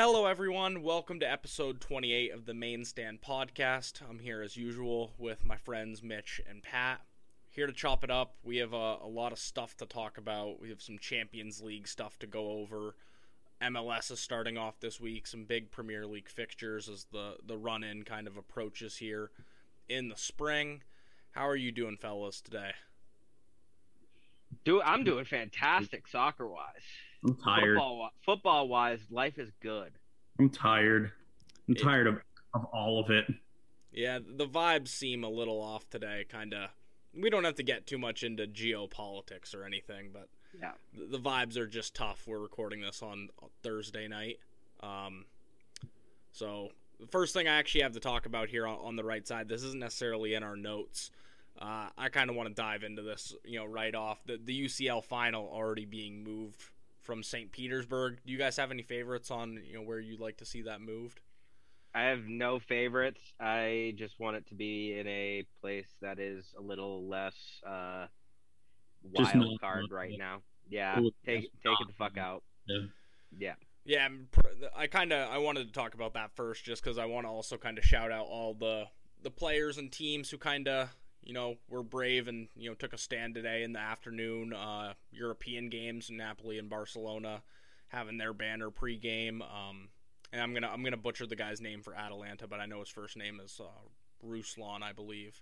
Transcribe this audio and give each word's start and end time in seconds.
Hello, 0.00 0.26
everyone. 0.26 0.84
Welcome 0.84 1.18
to 1.18 1.28
episode 1.28 1.80
28 1.80 2.30
of 2.30 2.46
the 2.46 2.54
Main 2.54 2.84
Stand 2.84 3.20
podcast. 3.20 4.00
I'm 4.08 4.20
here 4.20 4.42
as 4.42 4.56
usual 4.56 5.10
with 5.18 5.44
my 5.44 5.56
friends 5.56 6.04
Mitch 6.04 6.40
and 6.48 6.62
Pat. 6.62 7.00
Here 7.50 7.66
to 7.66 7.72
chop 7.72 8.04
it 8.04 8.10
up. 8.10 8.36
We 8.44 8.58
have 8.58 8.74
a, 8.74 8.98
a 9.02 9.08
lot 9.08 9.32
of 9.32 9.40
stuff 9.40 9.76
to 9.78 9.86
talk 9.86 10.16
about. 10.16 10.60
We 10.60 10.68
have 10.68 10.80
some 10.80 11.00
Champions 11.00 11.60
League 11.60 11.88
stuff 11.88 12.16
to 12.20 12.28
go 12.28 12.52
over. 12.52 12.94
MLS 13.60 14.12
is 14.12 14.20
starting 14.20 14.56
off 14.56 14.78
this 14.78 15.00
week. 15.00 15.26
Some 15.26 15.42
big 15.42 15.72
Premier 15.72 16.06
League 16.06 16.28
fixtures 16.28 16.88
as 16.88 17.06
the, 17.10 17.34
the 17.44 17.58
run 17.58 17.82
in 17.82 18.04
kind 18.04 18.28
of 18.28 18.36
approaches 18.36 18.98
here 18.98 19.32
in 19.88 20.10
the 20.10 20.16
spring. 20.16 20.84
How 21.32 21.48
are 21.48 21.56
you 21.56 21.72
doing, 21.72 21.96
fellas, 21.96 22.40
today? 22.40 22.70
Do 24.64 24.80
I'm 24.80 25.02
doing 25.02 25.24
fantastic 25.24 26.06
soccer 26.06 26.46
wise. 26.46 26.84
I'm 27.24 27.34
tired. 27.36 27.76
Football, 27.76 28.10
football 28.24 28.68
wise, 28.68 29.00
life 29.10 29.38
is 29.38 29.50
good. 29.60 29.92
I'm 30.38 30.50
tired. 30.50 31.12
I'm 31.68 31.74
It- 31.74 31.82
tired 31.82 32.06
of, 32.06 32.20
of 32.54 32.64
all 32.66 33.00
of 33.00 33.10
it. 33.10 33.26
Yeah, 33.92 34.18
the 34.24 34.46
vibes 34.46 34.88
seem 34.88 35.24
a 35.24 35.28
little 35.28 35.60
off 35.60 35.88
today, 35.90 36.24
kind 36.28 36.54
of. 36.54 36.70
We 37.14 37.30
don't 37.30 37.44
have 37.44 37.56
to 37.56 37.62
get 37.62 37.86
too 37.86 37.98
much 37.98 38.22
into 38.22 38.46
geopolitics 38.46 39.54
or 39.54 39.64
anything, 39.64 40.10
but 40.12 40.28
Yeah. 40.60 40.72
the 40.92 41.06
the 41.06 41.18
vibes 41.18 41.56
are 41.56 41.66
just 41.66 41.94
tough. 41.94 42.26
We're 42.26 42.38
recording 42.38 42.80
this 42.82 43.02
on 43.02 43.30
Thursday 43.62 44.06
night. 44.06 44.38
Um, 44.80 45.24
so 46.32 46.70
the 47.00 47.06
first 47.06 47.34
thing 47.34 47.48
I 47.48 47.56
actually 47.56 47.80
have 47.82 47.92
to 47.92 48.00
talk 48.00 48.26
about 48.26 48.48
here 48.48 48.66
on, 48.66 48.78
on 48.78 48.96
the 48.96 49.04
right 49.04 49.26
side, 49.26 49.48
this 49.48 49.62
isn't 49.64 49.80
necessarily 49.80 50.34
in 50.34 50.42
our 50.42 50.56
notes. 50.56 51.10
Uh, 51.60 51.88
I 51.96 52.08
kind 52.10 52.30
of 52.30 52.36
want 52.36 52.48
to 52.50 52.54
dive 52.54 52.84
into 52.84 53.02
this, 53.02 53.34
you 53.44 53.58
know, 53.58 53.64
right 53.64 53.94
off 53.94 54.22
the 54.24 54.36
the 54.42 54.52
UCL 54.66 55.02
final 55.02 55.48
already 55.48 55.86
being 55.86 56.22
moved 56.22 56.62
from 57.08 57.22
St. 57.22 57.50
Petersburg. 57.50 58.18
Do 58.26 58.30
you 58.34 58.38
guys 58.38 58.58
have 58.58 58.70
any 58.70 58.82
favorites 58.82 59.30
on 59.30 59.58
you 59.66 59.72
know 59.72 59.80
where 59.82 59.98
you'd 59.98 60.20
like 60.20 60.36
to 60.36 60.44
see 60.44 60.60
that 60.62 60.82
moved? 60.82 61.20
I 61.94 62.02
have 62.02 62.26
no 62.26 62.58
favorites. 62.58 63.32
I 63.40 63.94
just 63.96 64.20
want 64.20 64.36
it 64.36 64.46
to 64.48 64.54
be 64.54 64.92
in 64.98 65.06
a 65.08 65.44
place 65.62 65.88
that 66.02 66.18
is 66.18 66.44
a 66.56 66.60
little 66.60 67.08
less 67.08 67.34
uh, 67.66 68.08
Just 69.16 69.34
wild 69.34 69.52
not- 69.52 69.60
card 69.62 69.84
not- 69.88 69.96
right 69.96 70.12
now. 70.18 70.42
Yeah, 70.68 70.96
Cool. 70.96 71.12
take 71.24 71.40
Just 71.44 71.52
take 71.64 71.80
it 71.80 71.86
the 71.86 71.94
fuck 71.94 72.18
out. 72.18 72.42
Yeah. 72.66 72.78
Yeah. 73.38 73.54
Yeah, 73.86 74.08
I 74.76 74.86
kind 74.86 75.14
of 75.14 75.30
I 75.30 75.38
wanted 75.38 75.66
to 75.66 75.72
talk 75.72 75.94
about 75.94 76.12
that 76.12 76.30
first, 76.36 76.62
just 76.62 76.84
because 76.84 76.98
I 76.98 77.06
want 77.06 77.24
to 77.24 77.30
also 77.30 77.56
kind 77.56 77.78
of 77.78 77.84
shout 77.84 78.12
out 78.12 78.26
all 78.26 78.52
the 78.52 78.84
the 79.22 79.30
players 79.30 79.78
and 79.78 79.90
teams 79.90 80.28
who 80.28 80.36
kind 80.36 80.68
of 80.68 80.90
you 81.28 81.34
know 81.34 81.56
were 81.68 81.82
brave 81.82 82.26
and 82.26 82.48
you 82.56 82.68
know 82.68 82.74
took 82.74 82.94
a 82.94 82.98
stand 82.98 83.34
today 83.34 83.62
in 83.62 83.72
the 83.74 83.78
afternoon. 83.78 84.52
Uh, 84.54 84.94
European 85.12 85.68
games, 85.68 86.10
Napoli 86.10 86.58
and 86.58 86.70
Barcelona 86.70 87.42
having 87.88 88.18
their 88.18 88.32
banner 88.32 88.70
pregame. 88.70 89.42
Um, 89.42 89.90
and 90.32 90.42
I'm 90.42 90.54
gonna 90.54 90.68
I'm 90.68 90.82
gonna 90.82 90.96
butcher 90.96 91.26
the 91.26 91.36
guy's 91.36 91.60
name 91.60 91.82
for 91.82 91.94
Atalanta, 91.94 92.48
but 92.48 92.60
I 92.60 92.66
know 92.66 92.80
his 92.80 92.88
first 92.88 93.16
name 93.16 93.40
is 93.44 93.60
uh, 93.62 94.26
Ruslan, 94.26 94.82
I 94.82 94.92
believe. 94.92 95.40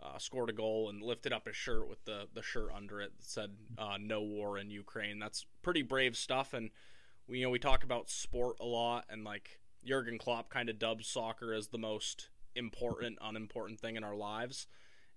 Uh, 0.00 0.18
scored 0.18 0.50
a 0.50 0.52
goal 0.52 0.90
and 0.90 1.02
lifted 1.02 1.32
up 1.32 1.46
his 1.46 1.56
shirt 1.56 1.88
with 1.88 2.04
the 2.04 2.26
the 2.34 2.42
shirt 2.42 2.70
under 2.74 3.00
it 3.00 3.12
that 3.16 3.24
said 3.24 3.50
uh, 3.78 3.96
"No 3.98 4.20
war 4.20 4.58
in 4.58 4.70
Ukraine." 4.70 5.20
That's 5.20 5.46
pretty 5.62 5.82
brave 5.82 6.16
stuff, 6.16 6.52
and 6.52 6.70
we 7.28 7.38
you 7.38 7.44
know 7.44 7.50
we 7.50 7.60
talk 7.60 7.84
about 7.84 8.10
sport 8.10 8.56
a 8.60 8.66
lot 8.66 9.04
and 9.08 9.22
like 9.22 9.60
Jurgen 9.84 10.18
Klopp 10.18 10.50
kind 10.50 10.68
of 10.68 10.80
dubs 10.80 11.06
soccer 11.06 11.54
as 11.54 11.68
the 11.68 11.78
most 11.78 12.28
important 12.56 13.18
unimportant 13.20 13.78
thing 13.78 13.94
in 13.94 14.02
our 14.02 14.16
lives. 14.16 14.66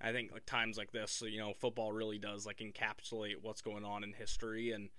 I 0.03 0.11
think 0.11 0.31
like 0.31 0.45
times 0.45 0.77
like 0.77 0.91
this, 0.91 1.21
you 1.25 1.39
know, 1.39 1.53
football 1.59 1.91
really 1.91 2.17
does 2.17 2.45
like 2.45 2.59
encapsulate 2.59 3.35
what's 3.41 3.61
going 3.61 3.85
on 3.85 4.03
in 4.03 4.13
history 4.13 4.71
and 4.71 4.89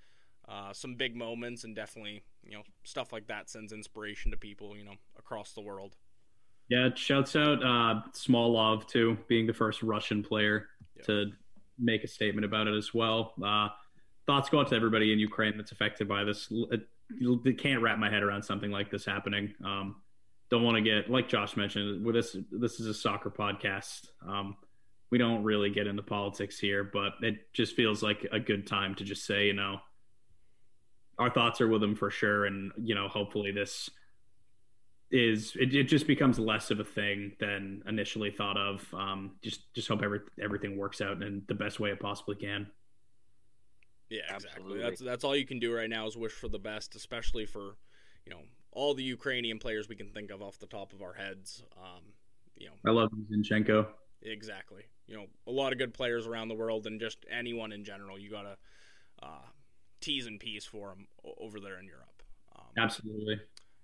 uh, 0.48 0.72
some 0.72 0.97
big 0.97 1.14
moments 1.17 1.64
and 1.64 1.75
definitely 1.77 2.22
you 2.44 2.53
know 2.55 2.62
stuff 2.83 3.12
like 3.12 3.28
that 3.28 3.48
sends 3.48 3.72
inspiration 3.72 4.33
to 4.33 4.36
people 4.36 4.77
you 4.77 4.84
know 4.84 4.94
across 5.19 5.53
the 5.53 5.61
world. 5.61 5.97
Yeah, 6.69 6.89
shouts 6.94 7.36
out 7.36 7.62
uh, 7.62 8.03
Smolov 8.12 8.89
too, 8.89 9.19
being 9.28 9.47
the 9.47 9.53
first 9.53 9.83
Russian 9.83 10.22
player 10.22 10.69
Yeah. 10.97 11.05
to 11.05 11.27
make 11.78 12.03
a 12.05 12.09
statement 12.09 12.44
about 12.44 12.66
it 12.66 12.76
as 12.76 12.94
well. 12.94 13.34
Uh, 13.44 13.69
thoughts 14.26 14.49
go 14.49 14.60
out 14.60 14.69
to 14.69 14.76
everybody 14.76 15.12
in 15.12 15.19
Ukraine 15.19 15.56
that's 15.56 15.72
affected 15.72 16.09
by 16.09 16.25
this. 16.25 16.49
It, 16.71 16.82
it 17.44 17.59
can't 17.59 17.82
wrap 17.82 17.99
my 17.99 18.09
head 18.09 18.22
around 18.22 18.43
something 18.43 18.71
like 18.71 18.91
this 18.91 19.05
happening. 19.05 19.53
Um, 19.65 19.97
don't 20.50 20.62
want 20.62 20.76
to 20.76 20.82
get 20.82 21.10
like 21.10 21.28
Josh 21.28 21.56
mentioned. 21.56 22.06
This, 22.15 22.37
this 22.50 22.81
is 22.81 22.87
a 22.87 22.94
soccer 22.94 23.31
podcast. 23.31 24.09
Um, 24.26 24.56
we 25.12 25.19
don't 25.19 25.45
really 25.45 25.69
get 25.69 25.87
into 25.87 26.03
politics 26.03 26.59
here, 26.59 26.83
but 26.83 27.12
it 27.21 27.53
just 27.53 27.77
feels 27.77 28.03
like 28.03 28.27
a 28.33 28.41
good 28.41 28.67
time 28.67 28.95
to 28.95 29.05
just 29.05 29.27
say, 29.27 29.47
you 29.47 29.53
know, 29.53 29.78
our 31.19 31.28
thoughts 31.28 31.61
are 31.61 31.69
with 31.69 31.83
them 31.83 31.95
for 31.95 32.11
sure, 32.11 32.47
and 32.47 32.73
you 32.78 32.95
know, 32.95 33.09
hopefully 33.09 33.53
this 33.53 33.91
is 35.11 35.55
it, 35.61 35.75
it 35.75 35.84
just 35.84 36.06
becomes 36.06 36.39
less 36.39 36.71
of 36.71 36.81
a 36.81 36.84
thing 36.84 37.33
than 37.39 37.83
initially 37.87 38.31
thought 38.31 38.56
of. 38.56 38.89
Um, 38.95 39.33
just 39.43 39.73
just 39.75 39.87
hope 39.87 40.03
every, 40.03 40.21
everything 40.43 40.78
works 40.78 41.03
out 41.03 41.23
in 41.23 41.43
the 41.47 41.55
best 41.55 41.79
way 41.79 41.91
it 41.91 42.00
possibly 42.00 42.37
can. 42.37 42.67
Yeah, 44.09 44.21
exactly. 44.34 44.49
Absolutely. 44.49 44.83
That's 44.83 45.00
that's 45.03 45.25
all 45.25 45.37
you 45.37 45.47
can 45.47 45.59
do 45.59 45.75
right 45.75 45.91
now 45.91 46.06
is 46.06 46.17
wish 46.17 46.33
for 46.33 46.49
the 46.49 46.59
best, 46.59 46.97
especially 46.97 47.44
for 47.44 47.77
you 48.25 48.33
know 48.33 48.41
all 48.71 48.94
the 48.94 49.05
Ukrainian 49.05 49.59
players 49.59 49.91
we 49.91 49.94
can 49.94 50.09
think 50.09 50.31
of 50.31 50.41
off 50.41 50.59
the 50.59 50.67
top 50.67 50.94
of 50.94 51.03
our 51.03 51.12
heads. 51.12 51.62
Um, 51.77 52.03
you 52.56 52.69
know, 52.69 52.73
I 52.87 52.94
love 52.94 53.11
Zinchenko. 53.31 53.89
Exactly. 54.22 54.84
You 55.06 55.16
know, 55.16 55.27
a 55.47 55.50
lot 55.50 55.72
of 55.72 55.78
good 55.78 55.93
players 55.94 56.27
around 56.27 56.49
the 56.49 56.55
world, 56.55 56.87
and 56.87 57.00
just 57.00 57.25
anyone 57.31 57.72
in 57.72 57.84
general. 57.84 58.19
You 58.19 58.31
gotta 58.31 58.56
uh, 59.22 59.47
tease 60.00 60.27
and 60.27 60.38
piece 60.38 60.65
for 60.65 60.88
them 60.88 61.06
over 61.41 61.60
there 61.60 61.78
in 61.78 61.87
Europe. 61.87 62.22
Um, 62.56 62.65
Absolutely. 62.77 63.41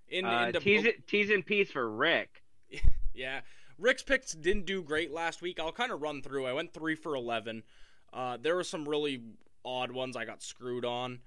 in, 0.07 0.25
Uh, 0.25 0.47
into- 0.47 0.59
tease 0.59 0.85
it, 0.85 1.07
tease 1.07 1.29
in 1.29 1.43
peace 1.43 1.71
for 1.71 1.89
Rick. 1.89 2.43
yeah, 3.13 3.41
Rick's 3.77 4.03
picks 4.03 4.33
didn't 4.33 4.65
do 4.65 4.81
great 4.81 5.11
last 5.11 5.41
week. 5.41 5.59
I'll 5.59 5.71
kind 5.71 5.91
of 5.91 6.01
run 6.01 6.21
through. 6.21 6.45
I 6.45 6.53
went 6.53 6.73
three 6.73 6.95
for 6.95 7.15
eleven. 7.15 7.63
Uh, 8.11 8.37
there 8.41 8.55
were 8.55 8.63
some 8.63 8.87
really 8.87 9.21
odd 9.65 9.91
ones 9.91 10.15
I 10.15 10.25
got 10.25 10.41
screwed 10.41 10.85
on. 10.85 11.19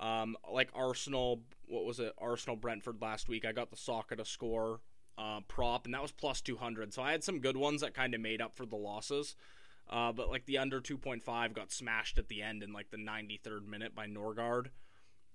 Um, 0.00 0.36
like 0.50 0.70
Arsenal, 0.74 1.42
what 1.66 1.84
was 1.84 2.00
it? 2.00 2.12
Arsenal 2.18 2.56
Brentford 2.56 3.00
last 3.00 3.28
week. 3.28 3.44
I 3.44 3.52
got 3.52 3.70
the 3.70 3.76
Saka 3.76 4.16
to 4.16 4.24
score 4.24 4.80
uh, 5.18 5.40
prop, 5.48 5.84
and 5.84 5.94
that 5.94 6.02
was 6.02 6.12
plus 6.12 6.40
two 6.40 6.56
hundred. 6.56 6.92
So 6.92 7.02
I 7.02 7.12
had 7.12 7.24
some 7.24 7.40
good 7.40 7.56
ones 7.56 7.80
that 7.80 7.94
kind 7.94 8.14
of 8.14 8.20
made 8.20 8.40
up 8.40 8.56
for 8.56 8.66
the 8.66 8.76
losses. 8.76 9.36
Uh, 9.88 10.12
but 10.12 10.30
like 10.30 10.46
the 10.46 10.58
under 10.58 10.80
two 10.80 10.96
point 10.96 11.22
five 11.22 11.52
got 11.52 11.70
smashed 11.70 12.18
at 12.18 12.28
the 12.28 12.42
end 12.42 12.62
in 12.62 12.72
like 12.72 12.90
the 12.90 12.96
ninety 12.96 13.38
third 13.42 13.68
minute 13.68 13.94
by 13.94 14.06
Norgaard. 14.06 14.68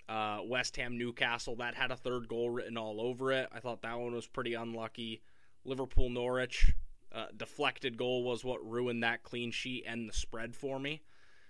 Uh, 0.08 0.40
West 0.44 0.76
Ham 0.78 0.98
Newcastle 0.98 1.56
that 1.58 1.76
had 1.76 1.92
a 1.92 1.96
third 1.96 2.28
goal 2.28 2.50
written 2.50 2.78
all 2.78 3.00
over 3.00 3.32
it. 3.32 3.48
I 3.52 3.60
thought 3.60 3.84
that 3.84 4.00
one 4.00 4.14
was 4.14 4.26
pretty 4.26 4.56
unlucky. 4.56 5.22
Liverpool 5.66 6.10
Norwich 6.10 6.74
uh, 7.14 7.28
deflected 7.38 7.96
goal 7.96 8.24
was 8.24 8.44
what 8.44 8.68
ruined 8.68 9.04
that 9.04 9.22
clean 9.22 9.52
sheet 9.52 9.84
and 9.88 10.10
the 10.10 10.14
spread 10.14 10.56
for 10.56 10.80
me. 10.80 11.04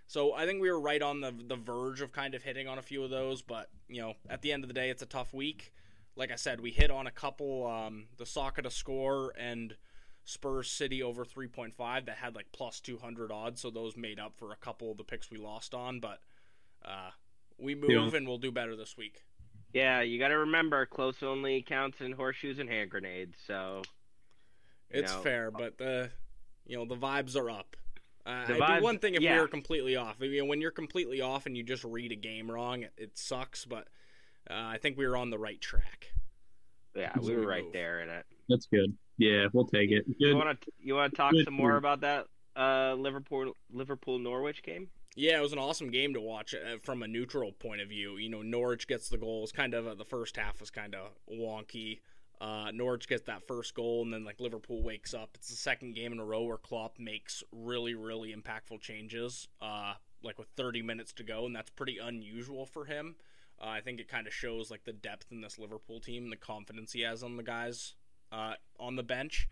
So 0.07 0.33
I 0.33 0.45
think 0.45 0.61
we 0.61 0.69
were 0.69 0.81
right 0.81 1.01
on 1.01 1.21
the 1.21 1.31
the 1.31 1.55
verge 1.55 2.01
of 2.01 2.11
kind 2.11 2.35
of 2.35 2.43
hitting 2.43 2.67
on 2.67 2.77
a 2.77 2.81
few 2.81 3.01
of 3.03 3.09
those, 3.09 3.41
but 3.41 3.69
you 3.87 4.01
know, 4.01 4.15
at 4.29 4.41
the 4.41 4.51
end 4.51 4.65
of 4.65 4.67
the 4.67 4.73
day, 4.73 4.89
it's 4.89 5.03
a 5.03 5.05
tough 5.05 5.33
week. 5.33 5.71
Like 6.15 6.31
I 6.31 6.35
said, 6.35 6.59
we 6.59 6.71
hit 6.71 6.91
on 6.91 7.07
a 7.07 7.11
couple, 7.11 7.65
um, 7.67 8.05
the 8.17 8.25
Saka 8.25 8.61
to 8.63 8.69
score 8.71 9.33
and 9.37 9.75
Spurs 10.25 10.69
City 10.69 11.01
over 11.01 11.23
3.5 11.25 12.05
that 12.05 12.17
had 12.17 12.35
like 12.35 12.47
plus 12.51 12.79
200 12.81 13.31
odds, 13.31 13.61
so 13.61 13.69
those 13.69 13.95
made 13.95 14.19
up 14.19 14.33
for 14.37 14.51
a 14.51 14.55
couple 14.57 14.91
of 14.91 14.97
the 14.97 15.03
picks 15.03 15.31
we 15.31 15.37
lost 15.37 15.73
on. 15.73 15.99
But 15.99 16.19
uh, 16.83 17.11
we 17.57 17.73
move 17.75 17.89
Yeah. 17.89 18.17
and 18.17 18.27
we'll 18.27 18.37
do 18.37 18.51
better 18.51 18.75
this 18.75 18.97
week. 18.97 19.23
Yeah, 19.73 20.01
you 20.01 20.17
got 20.19 20.29
to 20.29 20.37
remember, 20.39 20.85
close 20.85 21.21
only 21.23 21.61
counts 21.61 22.01
in 22.01 22.11
horseshoes 22.13 22.59
and 22.59 22.69
hand 22.69 22.89
grenades. 22.89 23.37
So 23.45 23.83
It's 24.89 25.13
know, 25.13 25.21
fair, 25.21 25.51
but 25.51 25.77
the 25.77 26.09
you 26.65 26.75
know 26.77 26.85
the 26.85 26.95
vibes 26.97 27.35
are 27.35 27.49
up. 27.49 27.75
Uh, 28.25 28.45
The 28.45 28.53
it'd 28.55 28.57
be 28.57 28.61
vibes- 28.73 28.81
one 28.81 28.99
thing 28.99 29.15
if 29.15 29.21
yeah. 29.21 29.35
we 29.35 29.41
were 29.41 29.47
completely 29.47 29.95
off. 29.95 30.17
I 30.21 30.27
mean, 30.27 30.47
when 30.47 30.59
you're 30.59 30.71
completely 30.71 31.21
off 31.21 31.45
and 31.45 31.55
you 31.55 31.63
just 31.63 31.83
read 31.83 32.11
a 32.11 32.15
game 32.15 32.49
wrong, 32.51 32.81
it, 32.83 32.93
it 32.97 33.17
sucks. 33.17 33.63
But 33.65 33.87
uh, 34.49 34.53
I 34.53 34.77
think 34.81 34.97
we 34.97 35.07
were 35.07 35.17
on 35.17 35.29
the 35.29 35.37
right 35.39 35.59
track. 35.59 36.11
yeah, 36.95 37.13
So 37.15 37.27
we 37.27 37.35
were 37.35 37.45
right 37.47 37.63
move. 37.63 37.73
there 37.73 38.01
in 38.01 38.09
it. 38.09 38.25
That's 38.47 38.65
good. 38.67 38.95
Yeah, 39.17 39.47
we'll 39.53 39.65
take 39.67 39.91
it. 39.91 40.05
You 40.17 40.35
want 40.35 40.61
to 40.61 40.71
you 40.81 40.95
want 40.95 41.11
to 41.11 41.17
talk 41.17 41.31
Good 41.31 41.45
some 41.45 41.53
more 41.53 41.75
about 41.75 42.01
that 42.01 42.27
uh, 42.55 42.93
Liverpool 42.93 43.53
Liverpool 43.71 44.17
Norwich 44.19 44.63
game? 44.63 44.87
Yeah, 45.15 45.37
it 45.37 45.41
was 45.41 45.53
an 45.53 45.59
awesome 45.59 45.91
game 45.91 46.13
to 46.13 46.21
watch 46.21 46.53
uh, 46.53 46.77
from 46.81 47.03
a 47.03 47.07
neutral 47.07 47.51
point 47.51 47.81
of 47.81 47.89
view. 47.89 48.17
You 48.17 48.29
know, 48.29 48.41
Norwich 48.41 48.87
gets 48.87 49.09
the 49.09 49.17
goals. 49.17 49.51
Kind 49.51 49.73
of 49.73 49.87
uh, 49.87 49.95
the 49.95 50.05
first 50.05 50.37
half 50.37 50.59
was 50.59 50.69
kind 50.69 50.95
of 50.95 51.11
wonky. 51.29 51.99
Uh, 52.39 52.71
Norwich 52.73 53.09
gets 53.09 53.23
that 53.23 53.45
first 53.45 53.73
goal, 53.73 54.01
and 54.03 54.13
then 54.13 54.23
like 54.23 54.39
Liverpool 54.39 54.81
wakes 54.81 55.13
up. 55.13 55.31
It's 55.35 55.49
the 55.49 55.57
second 55.57 55.95
game 55.95 56.13
in 56.13 56.19
a 56.19 56.25
row 56.25 56.43
where 56.43 56.57
Klopp 56.57 56.97
makes 56.97 57.43
really, 57.51 57.95
really 57.95 58.33
impactful 58.33 58.79
changes. 58.79 59.49
Uh, 59.61 59.93
like 60.23 60.37
with 60.39 60.47
30 60.55 60.81
minutes 60.81 61.11
to 61.13 61.23
go, 61.23 61.45
and 61.45 61.55
that's 61.55 61.69
pretty 61.69 61.97
unusual 61.97 62.65
for 62.65 62.85
him. 62.85 63.15
Uh, 63.61 63.67
I 63.67 63.81
think 63.81 63.99
it 63.99 64.07
kind 64.07 64.27
of 64.27 64.33
shows 64.33 64.71
like 64.71 64.85
the 64.85 64.93
depth 64.93 65.31
in 65.31 65.41
this 65.41 65.59
Liverpool 65.59 65.99
team, 65.99 66.29
the 66.29 66.37
confidence 66.37 66.93
he 66.93 67.01
has 67.01 67.23
on 67.23 67.37
the 67.37 67.43
guys 67.43 67.93
uh, 68.31 68.53
on 68.79 68.95
the 68.95 69.03
bench. 69.03 69.47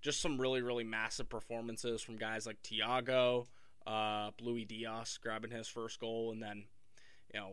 Just 0.00 0.20
some 0.20 0.40
really, 0.40 0.62
really 0.62 0.84
massive 0.84 1.28
performances 1.28 2.02
from 2.02 2.16
guys 2.16 2.44
like 2.44 2.60
Thiago, 2.62 3.46
uh, 3.86 4.30
Luis 4.40 4.66
Diaz 4.66 5.18
grabbing 5.22 5.52
his 5.52 5.68
first 5.68 6.00
goal, 6.00 6.32
and 6.32 6.42
then 6.42 6.64
you 7.32 7.38
know 7.38 7.52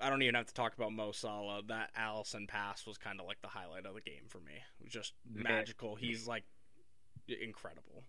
I 0.00 0.10
don't 0.10 0.22
even 0.22 0.34
have 0.34 0.46
to 0.46 0.54
talk 0.54 0.74
about 0.76 0.92
Mo 0.92 1.12
Salah. 1.12 1.62
That 1.66 1.90
Alisson 1.94 2.48
pass 2.48 2.86
was 2.86 2.96
kind 2.96 3.20
of 3.20 3.26
like 3.26 3.40
the 3.42 3.48
highlight 3.48 3.86
of 3.86 3.94
the 3.94 4.00
game 4.00 4.28
for 4.28 4.38
me. 4.38 4.52
It 4.80 4.84
was 4.84 4.92
just 4.92 5.12
magical. 5.30 5.94
He's 5.94 6.26
like 6.26 6.44
incredible. 7.28 8.02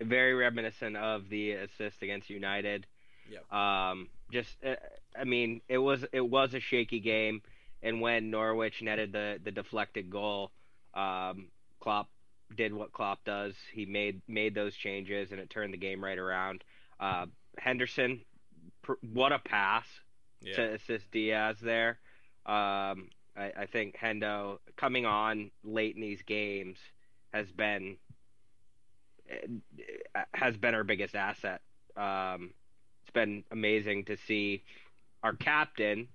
Very 0.00 0.34
reminiscent 0.34 0.96
of 0.96 1.28
the 1.28 1.52
assist 1.52 2.02
against 2.02 2.30
United. 2.30 2.86
Yep. 3.26 3.50
Um, 3.52 4.08
just, 4.30 4.56
uh, 4.64 4.76
I 5.18 5.24
mean, 5.24 5.60
it 5.68 5.78
was 5.78 6.04
it 6.12 6.20
was 6.20 6.54
a 6.54 6.60
shaky 6.60 7.00
game, 7.00 7.42
and 7.82 8.00
when 8.00 8.30
Norwich 8.30 8.82
netted 8.82 9.12
the 9.12 9.38
the 9.42 9.50
deflected 9.50 10.10
goal, 10.10 10.52
um, 10.94 11.48
Klopp 11.80 12.08
did 12.56 12.72
what 12.72 12.92
Klopp 12.92 13.24
does. 13.24 13.54
He 13.72 13.86
made 13.86 14.22
made 14.28 14.54
those 14.54 14.74
changes, 14.74 15.30
and 15.32 15.40
it 15.40 15.50
turned 15.50 15.72
the 15.72 15.78
game 15.78 16.02
right 16.02 16.18
around. 16.18 16.64
Uh, 17.00 17.26
Henderson, 17.58 18.20
pr- 18.82 18.92
what 19.02 19.32
a 19.32 19.38
pass 19.38 19.86
Yeah. 20.40 20.54
to 20.56 20.62
assist 20.74 21.10
Diaz 21.10 21.58
there. 21.60 21.98
Um, 22.46 23.10
I, 23.36 23.52
I 23.56 23.66
think 23.70 23.96
Hendo 23.96 24.58
coming 24.76 25.06
on 25.06 25.50
late 25.64 25.94
in 25.94 26.00
these 26.02 26.22
games 26.22 26.78
has 27.32 27.50
been 27.52 27.96
uh, 30.14 30.20
has 30.34 30.56
been 30.56 30.74
our 30.74 30.84
biggest 30.84 31.14
asset. 31.14 31.60
Um, 31.96 32.52
been 33.12 33.44
amazing 33.50 34.04
to 34.06 34.16
see 34.16 34.62
our 35.22 35.34
captain 35.34 36.08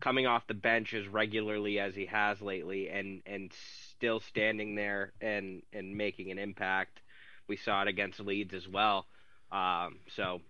coming 0.00 0.26
off 0.26 0.46
the 0.48 0.54
bench 0.54 0.94
as 0.94 1.06
regularly 1.06 1.78
as 1.78 1.94
he 1.94 2.06
has 2.06 2.40
lately, 2.42 2.88
and 2.88 3.22
and 3.26 3.52
still 3.96 4.20
standing 4.20 4.74
there 4.74 5.12
and 5.20 5.62
and 5.72 5.96
making 5.96 6.30
an 6.30 6.38
impact. 6.38 7.00
We 7.48 7.56
saw 7.56 7.82
it 7.82 7.88
against 7.88 8.20
Leeds 8.20 8.54
as 8.54 8.68
well. 8.68 9.06
Um, 9.50 9.98
so 10.16 10.40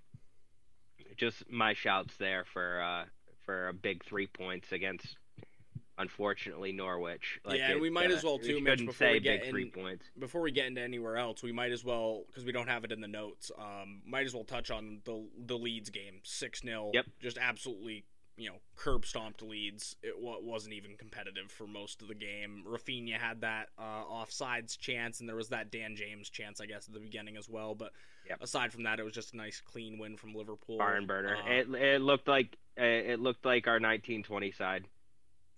just 1.16 1.50
my 1.50 1.74
shouts 1.74 2.14
there 2.18 2.44
for 2.52 2.80
uh, 2.82 3.04
for 3.44 3.68
a 3.68 3.74
big 3.74 4.04
three 4.04 4.26
points 4.26 4.72
against 4.72 5.16
unfortunately 6.02 6.72
Norwich. 6.72 7.40
Yeah, 7.48 7.70
and 7.72 7.80
we 7.80 7.88
might 7.90 8.10
uh, 8.10 8.14
as 8.14 8.22
well, 8.24 8.38
too, 8.38 8.56
We 8.56 8.60
Mitch, 8.60 8.80
before 8.80 8.92
say 8.94 9.12
we 9.12 9.20
get 9.20 9.40
big 9.42 9.50
three 9.50 9.62
in- 9.62 9.70
points. 9.70 10.04
Before 10.18 10.42
we 10.42 10.50
get 10.52 10.66
into 10.66 10.82
anywhere 10.82 11.16
else, 11.16 11.42
we 11.42 11.52
might 11.52 11.72
as 11.72 11.82
well 11.84 12.24
because 12.26 12.44
we 12.44 12.52
don't 12.52 12.68
have 12.68 12.84
it 12.84 12.92
in 12.92 13.00
the 13.00 13.08
notes. 13.08 13.50
Um, 13.58 14.02
might 14.06 14.26
as 14.26 14.34
well 14.34 14.44
touch 14.44 14.70
on 14.70 15.00
the 15.04 15.26
the 15.46 15.56
Leeds 15.56 15.88
game, 15.90 16.20
six 16.22 16.60
0 16.60 16.90
Yep. 16.92 17.06
Just 17.20 17.38
absolutely, 17.38 18.04
you 18.36 18.48
know, 18.50 18.56
curb 18.76 19.06
stomped 19.06 19.42
Leeds. 19.42 19.96
It 20.02 20.14
wa- 20.20 20.40
wasn't 20.40 20.74
even 20.74 20.96
competitive 20.96 21.50
for 21.50 21.66
most 21.66 22.02
of 22.02 22.08
the 22.08 22.14
game. 22.14 22.64
Raphinha 22.68 23.14
had 23.18 23.40
that 23.42 23.68
uh, 23.78 24.04
offsides 24.04 24.78
chance, 24.78 25.20
and 25.20 25.28
there 25.28 25.36
was 25.36 25.48
that 25.50 25.70
Dan 25.70 25.96
James 25.96 26.28
chance, 26.30 26.60
I 26.60 26.66
guess, 26.66 26.88
at 26.88 26.94
the 26.94 27.00
beginning 27.00 27.36
as 27.36 27.48
well. 27.48 27.74
But 27.74 27.92
Yep. 28.28 28.38
aside 28.40 28.72
from 28.72 28.84
that, 28.84 29.00
it 29.00 29.02
was 29.02 29.14
just 29.14 29.34
a 29.34 29.36
nice, 29.36 29.60
clean 29.60 29.98
win 29.98 30.16
from 30.16 30.32
Liverpool. 30.34 30.78
barn 30.78 31.06
burner. 31.06 31.36
Uh, 31.36 31.50
it 31.50 31.68
it 31.74 32.00
looked 32.02 32.28
like 32.28 32.56
it 32.76 33.20
looked 33.20 33.44
like 33.44 33.66
our 33.66 33.74
1920 33.80 34.50
side. 34.52 34.86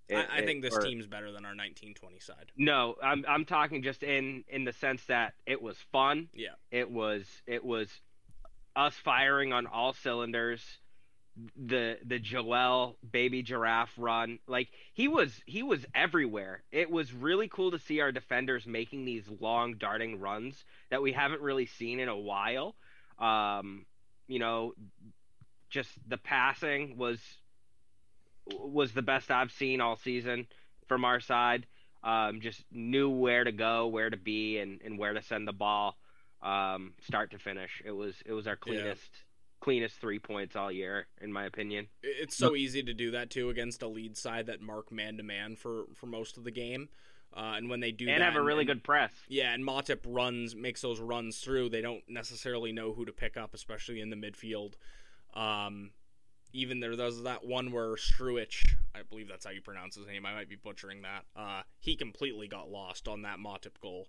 It- 0.08 0.16
I, 0.16 0.36
I 0.36 0.38
it- 0.38 0.46
think 0.46 0.62
this 0.62 0.74
or- 0.76 0.82
team's 0.82 1.06
better 1.06 1.26
than 1.32 1.44
our 1.44 1.54
1920 1.54 2.18
side. 2.20 2.52
No, 2.56 2.96
I'm 3.02 3.24
I'm 3.28 3.44
talking 3.44 3.82
just 3.82 4.02
in 4.02 4.44
in 4.48 4.64
the 4.64 4.72
sense 4.72 5.04
that 5.06 5.34
it 5.46 5.60
was 5.62 5.76
fun. 5.92 6.28
Yeah. 6.34 6.54
It 6.70 6.90
was 6.90 7.26
it 7.46 7.64
was 7.64 7.88
us 8.76 8.94
firing 8.96 9.52
on 9.52 9.66
all 9.66 9.92
cylinders. 9.92 10.62
The 11.56 11.98
the 12.04 12.20
Joel 12.20 12.96
baby 13.10 13.42
giraffe 13.42 13.92
run, 13.96 14.38
like 14.46 14.68
he 14.92 15.08
was 15.08 15.40
he 15.46 15.64
was 15.64 15.84
everywhere. 15.92 16.62
It 16.70 16.88
was 16.90 17.12
really 17.12 17.48
cool 17.48 17.72
to 17.72 17.78
see 17.80 18.00
our 18.00 18.12
defenders 18.12 18.66
making 18.68 19.04
these 19.04 19.28
long 19.40 19.74
darting 19.74 20.20
runs 20.20 20.64
that 20.90 21.02
we 21.02 21.10
haven't 21.10 21.40
really 21.40 21.66
seen 21.66 21.98
in 21.98 22.08
a 22.08 22.16
while. 22.16 22.76
Um, 23.18 23.84
you 24.28 24.38
know, 24.38 24.74
just 25.70 25.90
the 26.08 26.18
passing 26.18 26.96
was 26.96 27.18
was 28.46 28.92
the 28.92 29.02
best 29.02 29.30
I've 29.30 29.52
seen 29.52 29.80
all 29.80 29.96
season 29.96 30.46
from 30.88 31.04
our 31.04 31.20
side. 31.20 31.66
Um, 32.02 32.40
just 32.40 32.64
knew 32.70 33.08
where 33.08 33.44
to 33.44 33.52
go, 33.52 33.86
where 33.86 34.10
to 34.10 34.16
be, 34.16 34.58
and, 34.58 34.80
and 34.84 34.98
where 34.98 35.14
to 35.14 35.22
send 35.22 35.48
the 35.48 35.52
ball, 35.54 35.96
um, 36.42 36.92
start 37.00 37.30
to 37.30 37.38
finish. 37.38 37.80
It 37.84 37.92
was 37.92 38.14
it 38.26 38.32
was 38.32 38.46
our 38.46 38.52
Yeah. 38.66 38.72
cleanest 38.74 39.10
cleanest 39.60 39.98
three 39.98 40.18
points 40.18 40.54
all 40.56 40.70
year, 40.70 41.06
in 41.22 41.32
my 41.32 41.46
opinion. 41.46 41.88
It's 42.02 42.36
so 42.36 42.54
easy 42.54 42.82
to 42.82 42.92
do 42.92 43.12
that 43.12 43.30
too 43.30 43.48
against 43.48 43.80
a 43.82 43.88
lead 43.88 44.18
side 44.18 44.46
that 44.46 44.60
mark 44.60 44.92
man 44.92 45.16
to 45.16 45.22
man 45.22 45.56
for 45.56 45.84
for 45.94 46.04
most 46.06 46.36
of 46.36 46.44
the 46.44 46.50
game, 46.50 46.90
uh, 47.34 47.54
and 47.56 47.70
when 47.70 47.80
they 47.80 47.90
do 47.90 48.06
and 48.06 48.20
that 48.20 48.24
have 48.32 48.36
a 48.36 48.42
really 48.42 48.60
and- 48.60 48.68
good 48.68 48.84
press. 48.84 49.12
Yeah, 49.26 49.54
and 49.54 49.64
Matip 49.66 50.00
runs 50.06 50.54
makes 50.54 50.82
those 50.82 51.00
runs 51.00 51.38
through. 51.38 51.70
They 51.70 51.80
don't 51.80 52.06
necessarily 52.06 52.72
know 52.72 52.92
who 52.92 53.06
to 53.06 53.12
pick 53.12 53.38
up, 53.38 53.54
especially 53.54 54.02
in 54.02 54.10
the 54.10 54.16
midfield. 54.16 54.74
Um, 55.32 55.92
even 56.54 56.80
there, 56.80 56.96
there's 56.96 57.20
that 57.22 57.44
one 57.44 57.72
where 57.72 57.96
Struijk, 57.96 58.64
I 58.94 59.02
believe 59.02 59.28
that's 59.28 59.44
how 59.44 59.50
you 59.50 59.60
pronounce 59.60 59.96
his 59.96 60.06
name. 60.06 60.24
I 60.24 60.32
might 60.32 60.48
be 60.48 60.56
butchering 60.56 61.02
that. 61.02 61.24
Uh, 61.36 61.62
he 61.80 61.96
completely 61.96 62.48
got 62.48 62.70
lost 62.70 63.08
on 63.08 63.22
that 63.22 63.38
Matip 63.38 63.80
goal. 63.82 64.08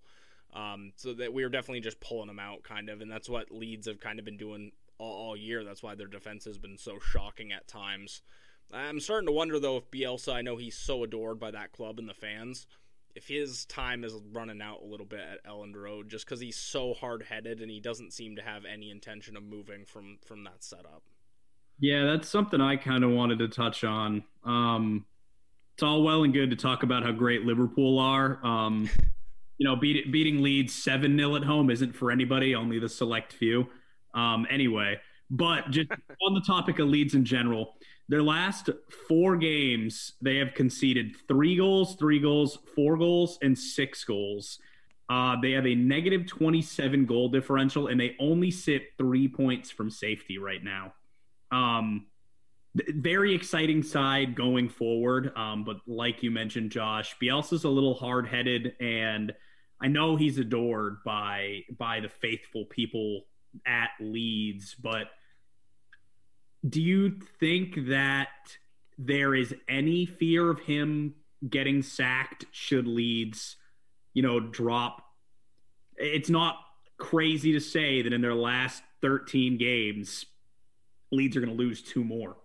Um, 0.54 0.94
so 0.96 1.14
that 1.16 1.34
we 1.34 1.44
were 1.44 1.50
definitely 1.50 1.82
just 1.82 2.00
pulling 2.00 2.30
him 2.30 2.40
out, 2.40 2.64
kind 2.64 2.88
of, 2.88 3.02
and 3.02 3.12
that's 3.12 3.28
what 3.28 3.52
Leeds 3.52 3.88
have 3.88 4.00
kind 4.00 4.20
of 4.20 4.26
been 4.26 4.38
doing 4.38 4.72
all, 5.00 5.12
all 5.12 5.36
year. 5.36 5.66
That's 5.66 5.84
why 5.84 5.96
their 5.96 6.08
defense 6.08 6.46
has 6.46 6.58
been 6.58 6.78
so 6.78 6.98
shocking 7.00 7.52
at 7.52 7.68
times. 7.68 8.22
I'm 8.72 9.00
starting 9.00 9.28
to 9.28 9.34
wonder 9.34 9.60
though 9.60 9.78
if 9.78 9.92
Bielsa, 9.92 10.34
I 10.34 10.42
know 10.42 10.56
he's 10.56 10.78
so 10.78 11.04
adored 11.04 11.40
by 11.40 11.52
that 11.52 11.74
club 11.74 12.00
and 12.00 12.08
the 12.08 12.14
fans 12.14 12.68
if 13.16 13.28
his 13.28 13.66
time 13.66 14.04
is 14.04 14.14
running 14.34 14.62
out 14.62 14.82
a 14.82 14.86
little 14.86 15.06
bit 15.06 15.22
at 15.22 15.46
Elland 15.46 15.76
Road 15.76 16.10
just 16.10 16.26
because 16.26 16.42
he's 16.42 16.58
so 16.58 16.94
hard 16.94 17.24
headed 17.24 17.62
and 17.62 17.72
he 17.72 17.80
doesn't 17.80 18.12
seem 18.12 18.36
to 18.36 18.42
have 18.42 18.66
any 18.66 18.92
intention 18.92 19.38
of 19.38 19.44
moving 19.44 19.86
from 19.86 20.18
from 20.26 20.44
that 20.44 20.64
setup. 20.64 21.04
Yeah, 21.80 22.06
that's 22.06 22.30
something 22.30 22.62
I 22.62 22.78
kind 22.78 23.04
of 23.04 23.12
wanted 23.12 23.40
to 23.40 23.48
touch 23.48 23.84
on. 23.84 24.24
Um, 24.44 25.06
it's 25.74 25.84
all 25.84 26.04
well 26.04 26.24
and 26.24 26.34
good 26.34 26.50
to 26.52 26.56
talk 26.56 26.84
about 26.84 27.04
how 27.04 27.12
great 27.12 27.44
Liverpool 27.44 28.00
are. 28.00 28.40
Um, 28.46 28.90
you 29.58 29.68
know, 29.68 29.76
beat, 29.76 30.12
beating 30.12 30.42
Leeds 30.42 30.74
7 30.74 31.18
0 31.18 31.36
at 31.36 31.44
home 31.44 31.70
isn't 31.70 31.96
for 31.96 32.12
anybody, 32.12 32.56
only 32.56 32.80
the 32.80 32.90
select 32.90 33.34
few. 33.34 33.68
Um, 34.14 34.48
anyway, 34.50 35.00
but 35.30 35.70
just 35.70 35.90
on 36.26 36.34
the 36.34 36.42
topic 36.42 36.80
of 36.80 36.88
Leeds 36.88 37.14
in 37.14 37.26
general, 37.26 37.76
their 38.08 38.24
last 38.24 38.70
four 39.08 39.36
games, 39.36 40.14
they 40.22 40.38
have 40.38 40.54
conceded 40.54 41.16
three 41.28 41.58
goals, 41.58 41.96
three 41.96 42.20
goals, 42.20 42.60
four 42.76 42.98
goals, 42.98 43.38
and 43.42 43.58
six 43.58 44.04
goals. 44.04 44.60
Uh, 45.10 45.36
they 45.42 45.52
have 45.52 45.66
a 45.68 45.76
negative 45.76 46.26
27 46.26 47.06
goal 47.06 47.30
differential, 47.30 47.88
and 47.88 48.00
they 48.00 48.16
only 48.20 48.52
sit 48.52 48.84
three 48.98 49.28
points 49.28 49.72
from 49.72 49.90
safety 49.90 50.38
right 50.38 50.64
now. 50.64 50.94
Um, 51.52 52.08
very 52.76 53.34
exciting 53.34 53.84
side 53.84 54.36
going 54.36 54.70
forward. 54.70 55.32
Um, 55.36 55.64
but 55.64 55.78
like 55.88 56.24
you 56.24 56.32
mentioned, 56.32 56.72
Josh, 56.72 57.16
Bielsa's 57.22 57.64
a 57.64 57.70
little 57.70 57.94
hard 57.94 58.28
headed, 58.28 58.74
and 58.80 59.34
I 59.82 59.88
know 59.88 60.16
he's 60.16 60.38
adored 60.38 60.98
by 61.06 61.62
by 61.78 62.02
the 62.02 62.10
faithful 62.10 62.66
people 62.66 63.24
at 63.66 63.90
Leeds. 64.00 64.76
But 64.76 65.08
do 66.68 66.82
you 66.82 67.20
think 67.40 67.88
that 67.90 68.30
there 68.98 69.36
is 69.36 69.54
any 69.68 70.06
fear 70.06 70.50
of 70.50 70.60
him 70.60 71.16
getting 71.48 71.82
sacked 71.82 72.46
should 72.52 72.88
Leeds, 72.88 73.56
you 74.14 74.22
know, 74.22 74.40
drop? 74.40 75.02
It's 75.96 76.30
not 76.30 76.58
crazy 76.98 77.54
to 77.54 77.60
say 77.60 78.02
that 78.02 78.12
in 78.12 78.22
their 78.22 78.36
last 78.36 78.84
13 79.02 79.58
games, 79.58 80.26
Leeds 81.12 81.38
are 81.38 81.42
going 81.42 81.56
to 81.56 81.58
lose 81.58 81.82
two 81.82 82.04
more. 82.04 82.36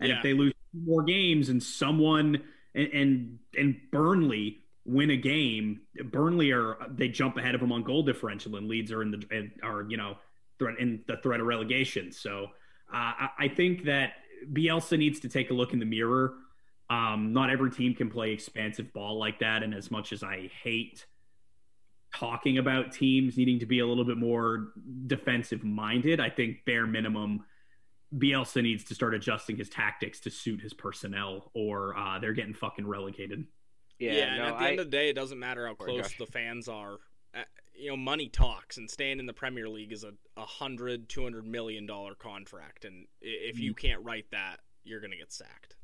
And 0.00 0.10
Yeah. 0.10 0.16
if 0.16 0.22
they 0.22 0.34
lose 0.34 0.52
two 0.72 0.80
more 0.84 1.02
games 1.02 1.48
and 1.48 1.62
someone 1.62 2.42
and, 2.74 2.88
and 2.92 3.38
and 3.56 3.80
Burnley 3.90 4.58
win 4.84 5.10
a 5.10 5.16
game, 5.16 5.80
Burnley 6.04 6.52
are 6.52 6.76
they 6.90 7.08
jump 7.08 7.36
ahead 7.36 7.54
of 7.54 7.60
them 7.60 7.72
on 7.72 7.82
goal 7.82 8.02
differential, 8.02 8.56
and 8.56 8.68
Leeds 8.68 8.92
are 8.92 9.02
in 9.02 9.10
the 9.10 9.50
are 9.62 9.86
you 9.88 9.96
know 9.96 10.18
threat 10.58 10.78
in 10.78 11.02
the 11.06 11.16
threat 11.18 11.40
of 11.40 11.46
relegation. 11.46 12.12
So 12.12 12.44
uh, 12.92 13.12
I, 13.18 13.28
I 13.38 13.48
think 13.48 13.84
that 13.84 14.14
Bielsa 14.52 14.98
needs 14.98 15.20
to 15.20 15.28
take 15.28 15.50
a 15.50 15.54
look 15.54 15.72
in 15.72 15.78
the 15.78 15.86
mirror. 15.86 16.34
Um, 16.88 17.32
not 17.32 17.50
every 17.50 17.70
team 17.70 17.94
can 17.94 18.10
play 18.10 18.30
expansive 18.32 18.92
ball 18.92 19.18
like 19.18 19.40
that, 19.40 19.62
and 19.62 19.74
as 19.74 19.90
much 19.90 20.12
as 20.12 20.22
I 20.22 20.50
hate 20.62 21.04
talking 22.14 22.58
about 22.58 22.92
teams 22.92 23.36
needing 23.36 23.58
to 23.58 23.66
be 23.66 23.80
a 23.80 23.86
little 23.86 24.04
bit 24.04 24.16
more 24.16 24.68
defensive 25.06 25.64
minded, 25.64 26.20
I 26.20 26.30
think 26.30 26.64
bare 26.64 26.86
minimum 26.86 27.44
Bielsa 28.16 28.62
needs 28.62 28.84
to 28.84 28.94
start 28.94 29.14
adjusting 29.14 29.56
his 29.56 29.68
tactics 29.68 30.20
to 30.20 30.30
suit 30.30 30.60
his 30.60 30.72
personnel, 30.72 31.50
or 31.54 31.96
uh, 31.96 32.18
they're 32.18 32.32
getting 32.32 32.54
fucking 32.54 32.86
relegated. 32.86 33.44
Yeah, 33.98 34.12
Yeah, 34.12 34.24
and 34.24 34.38
no, 34.38 34.44
at 34.44 34.58
the 34.58 34.64
I, 34.64 34.70
end 34.70 34.80
of 34.80 34.86
the 34.86 34.90
day, 34.90 35.08
it 35.10 35.14
doesn't 35.14 35.38
matter 35.38 35.66
how 35.66 35.74
close 35.74 36.12
the 36.18 36.26
fans 36.26 36.68
are. 36.68 36.98
Uh, 37.34 37.42
you 37.74 37.90
know, 37.90 37.96
money 37.96 38.28
talks, 38.28 38.78
and 38.78 38.90
staying 38.90 39.18
in 39.18 39.26
the 39.26 39.32
Premier 39.32 39.68
League 39.68 39.92
is 39.92 40.04
a, 40.04 40.12
a 40.36 40.46
hundred, 40.46 41.08
two 41.08 41.22
hundred 41.22 41.46
million 41.46 41.86
dollar 41.86 42.14
contract, 42.14 42.84
and 42.84 43.06
if 43.20 43.58
you 43.58 43.74
can't 43.74 44.02
write 44.02 44.26
that, 44.32 44.60
you're 44.84 45.00
gonna 45.00 45.16
get 45.16 45.32
sacked. 45.32 45.76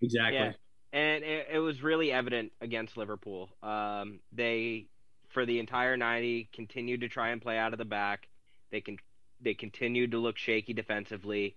Exactly. 0.00 0.38
Yeah. 0.38 0.52
and 0.92 1.24
it, 1.24 1.48
it 1.54 1.58
was 1.58 1.82
really 1.82 2.12
evident 2.12 2.52
against 2.60 2.96
Liverpool. 2.96 3.50
Um, 3.62 4.20
they, 4.32 4.86
for 5.28 5.44
the 5.44 5.58
entire 5.58 5.96
90, 5.96 6.50
continued 6.52 7.00
to 7.00 7.08
try 7.08 7.30
and 7.30 7.42
play 7.42 7.58
out 7.58 7.72
of 7.72 7.78
the 7.78 7.84
back. 7.84 8.28
They 8.70 8.80
can 8.80 8.98
they 9.40 9.54
continued 9.54 10.10
to 10.12 10.18
look 10.18 10.36
shaky 10.36 10.72
defensively, 10.72 11.56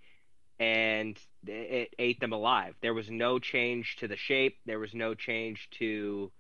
and 0.62 1.18
it 1.48 1.96
ate 1.98 2.20
them 2.20 2.34
alive. 2.34 2.76
There 2.82 2.94
was 2.94 3.10
no 3.10 3.40
change 3.40 3.96
to 3.98 4.08
the 4.08 4.16
shape. 4.16 4.58
There 4.68 4.78
was 4.78 4.94
no 4.94 5.16
change 5.16 5.68
to 5.80 6.32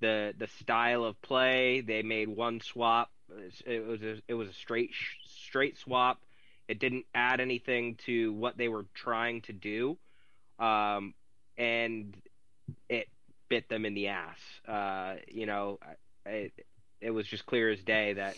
the 0.00 0.34
the 0.36 0.48
style 0.48 1.04
of 1.04 1.22
play. 1.22 1.80
They 1.80 2.02
made 2.02 2.28
one 2.28 2.60
swap. 2.60 3.10
It 3.64 3.86
was 3.86 4.02
a, 4.02 4.20
it 4.26 4.34
was 4.34 4.48
a 4.48 4.52
straight 4.52 4.90
straight 5.24 5.78
swap. 5.78 6.20
It 6.66 6.80
didn't 6.80 7.06
add 7.14 7.40
anything 7.40 7.96
to 8.06 8.32
what 8.32 8.58
they 8.58 8.66
were 8.66 8.86
trying 8.94 9.42
to 9.42 9.52
do, 9.52 9.96
um, 10.58 11.14
and 11.56 12.16
it 12.88 13.08
bit 13.48 13.68
them 13.68 13.84
in 13.84 13.94
the 13.94 14.08
ass. 14.08 14.40
Uh, 14.66 15.14
you 15.28 15.46
know, 15.46 15.78
it, 16.26 16.52
it 17.00 17.10
was 17.10 17.28
just 17.28 17.46
clear 17.46 17.70
as 17.70 17.80
day 17.84 18.14
that 18.14 18.36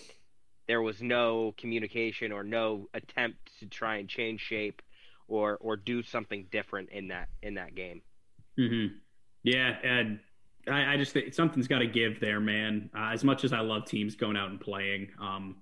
there 0.66 0.82
was 0.82 1.00
no 1.00 1.54
communication 1.56 2.30
or 2.30 2.44
no 2.44 2.88
attempt 2.92 3.38
to 3.60 3.66
try 3.66 3.96
and 3.96 4.08
change 4.08 4.40
shape 4.40 4.82
or 5.28 5.56
or 5.60 5.76
do 5.76 6.02
something 6.02 6.46
different 6.50 6.90
in 6.90 7.08
that 7.08 7.28
in 7.42 7.54
that 7.54 7.74
game. 7.74 8.02
Mm-hmm. 8.58 8.96
Yeah, 9.42 9.76
and 9.82 10.20
I, 10.68 10.94
I, 10.94 10.96
just 10.96 11.12
think 11.12 11.34
something's 11.34 11.68
got 11.68 11.80
to 11.80 11.86
give 11.86 12.20
there, 12.20 12.40
man. 12.40 12.90
Uh, 12.96 13.10
as 13.12 13.24
much 13.24 13.44
as 13.44 13.52
I 13.52 13.60
love 13.60 13.84
teams 13.84 14.14
going 14.14 14.36
out 14.36 14.48
and 14.48 14.60
playing, 14.60 15.08
um, 15.20 15.56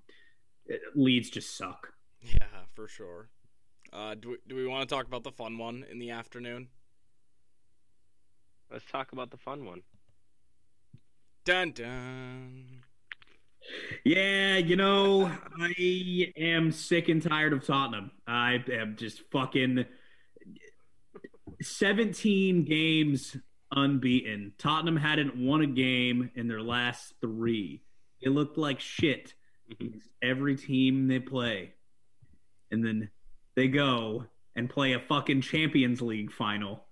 Leeds 0.94 1.30
just 1.30 1.56
suck. 1.56 1.92
Yeah, 2.20 2.46
for 2.74 2.86
sure. 2.86 3.28
Uh, 3.92 4.14
do 4.14 4.30
we, 4.30 4.36
do 4.46 4.54
we 4.54 4.66
want 4.66 4.88
to 4.88 4.94
talk 4.94 5.06
about 5.06 5.24
the 5.24 5.32
fun 5.32 5.58
one 5.58 5.84
in 5.90 5.98
the 5.98 6.10
afternoon? 6.10 6.68
Let's 8.70 8.84
talk 8.84 9.12
about 9.12 9.30
the 9.30 9.36
fun 9.36 9.64
one. 9.64 9.82
Dun 11.44 11.72
dun. 11.72 12.84
Yeah, 14.04 14.56
you 14.56 14.76
know, 14.76 15.30
I 15.60 16.32
am 16.36 16.72
sick 16.72 17.08
and 17.08 17.22
tired 17.22 17.52
of 17.52 17.64
Tottenham. 17.64 18.10
I 18.26 18.62
am 18.72 18.96
just 18.96 19.22
fucking 19.30 19.84
17 21.60 22.64
games 22.64 23.36
unbeaten. 23.70 24.52
Tottenham 24.58 24.96
hadn't 24.96 25.36
won 25.36 25.62
a 25.62 25.66
game 25.66 26.30
in 26.34 26.48
their 26.48 26.62
last 26.62 27.14
three. 27.20 27.82
They 28.22 28.30
looked 28.30 28.58
like 28.58 28.80
shit 28.80 29.34
mm-hmm. 29.72 29.98
every 30.22 30.56
team 30.56 31.08
they 31.08 31.20
play. 31.20 31.74
And 32.70 32.84
then 32.84 33.10
they 33.54 33.68
go 33.68 34.26
and 34.56 34.68
play 34.68 34.92
a 34.92 35.00
fucking 35.00 35.42
Champions 35.42 36.02
League 36.02 36.32
final 36.32 36.84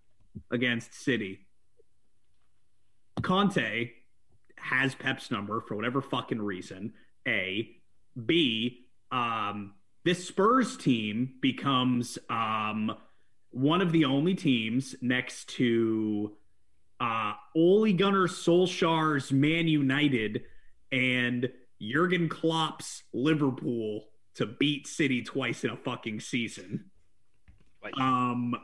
against 0.50 0.94
City. 0.94 1.46
Conte 3.22 3.90
has 4.60 4.94
Pep's 4.94 5.30
number 5.30 5.60
for 5.60 5.76
whatever 5.76 6.00
fucking 6.00 6.40
reason. 6.40 6.92
A, 7.26 7.70
B, 8.26 8.86
um, 9.10 9.74
this 10.04 10.26
Spurs 10.26 10.76
team 10.76 11.34
becomes 11.40 12.18
um, 12.28 12.96
one 13.50 13.80
of 13.80 13.92
the 13.92 14.04
only 14.04 14.34
teams 14.34 14.94
next 15.00 15.48
to 15.50 16.36
uh, 17.00 17.32
Ole 17.54 17.92
Gunnar 17.92 18.28
Solskjaer's 18.28 19.32
Man 19.32 19.68
United 19.68 20.42
and 20.92 21.50
Jurgen 21.80 22.28
Klopp's 22.28 23.02
Liverpool 23.12 24.04
to 24.34 24.46
beat 24.46 24.86
City 24.86 25.22
twice 25.22 25.64
in 25.64 25.70
a 25.70 25.76
fucking 25.76 26.20
season. 26.20 26.90
Um, 27.98 28.54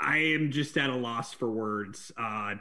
I 0.00 0.18
am 0.18 0.50
just 0.50 0.76
at 0.78 0.90
a 0.90 0.96
loss 0.96 1.32
for 1.34 1.50
words. 1.50 2.10
Uh, 2.16 2.54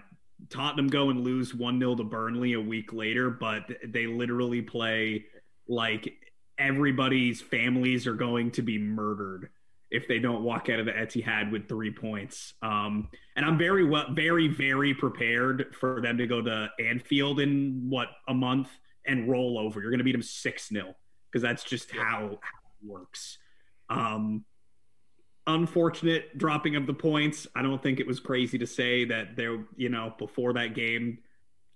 Tottenham 0.50 0.88
go 0.88 1.10
and 1.10 1.24
lose 1.24 1.54
1 1.54 1.80
0 1.80 1.96
to 1.96 2.04
Burnley 2.04 2.54
a 2.54 2.62
week 2.62 2.94
later, 2.94 3.30
but 3.30 3.70
they 3.86 4.08
literally 4.08 4.62
play 4.62 5.26
like 5.68 6.14
everybody's 6.58 7.42
families 7.42 8.08
are 8.08 8.16
going 8.16 8.52
to 8.52 8.62
be 8.62 8.78
murdered 8.78 9.50
if 9.90 10.08
they 10.08 10.20
don't 10.20 10.44
walk 10.44 10.70
out 10.70 10.80
of 10.80 10.86
the 10.86 10.92
Etihad 10.92 11.52
with 11.52 11.68
three 11.70 11.92
points. 11.92 12.54
Um, 12.62 13.08
and 13.36 13.46
I'm 13.46 13.58
very 13.58 13.86
well, 13.86 14.08
very, 14.14 14.48
very 14.48 14.94
prepared 14.94 15.76
for 15.80 16.02
them 16.02 16.18
to 16.18 16.28
go 16.28 16.42
to 16.42 16.70
Anfield 16.80 17.40
in 17.40 17.86
what 17.90 18.10
a 18.28 18.34
month 18.34 18.70
and 19.06 19.30
roll 19.30 19.58
over. 19.58 19.80
You're 19.80 19.92
going 19.92 20.00
to 20.00 20.04
beat 20.04 20.12
them 20.12 20.22
six 20.22 20.68
0 20.70 20.94
because 21.32 21.42
that's 21.42 21.64
just 21.64 21.92
how, 21.92 22.00
how, 22.02 22.28
it 22.30 22.86
works. 22.86 23.38
Um, 23.90 24.44
unfortunate 25.48 26.38
dropping 26.38 26.76
of 26.76 26.86
the 26.86 26.94
points. 26.94 27.48
I 27.56 27.62
don't 27.62 27.82
think 27.82 28.00
it 28.00 28.08
was 28.08 28.20
crazy 28.20 28.58
to 28.58 28.68
say 28.68 29.06
that 29.06 29.36
there, 29.36 29.66
you 29.76 29.90
know, 29.90 30.14
before 30.20 30.54
that 30.54 30.76
game, 30.76 31.20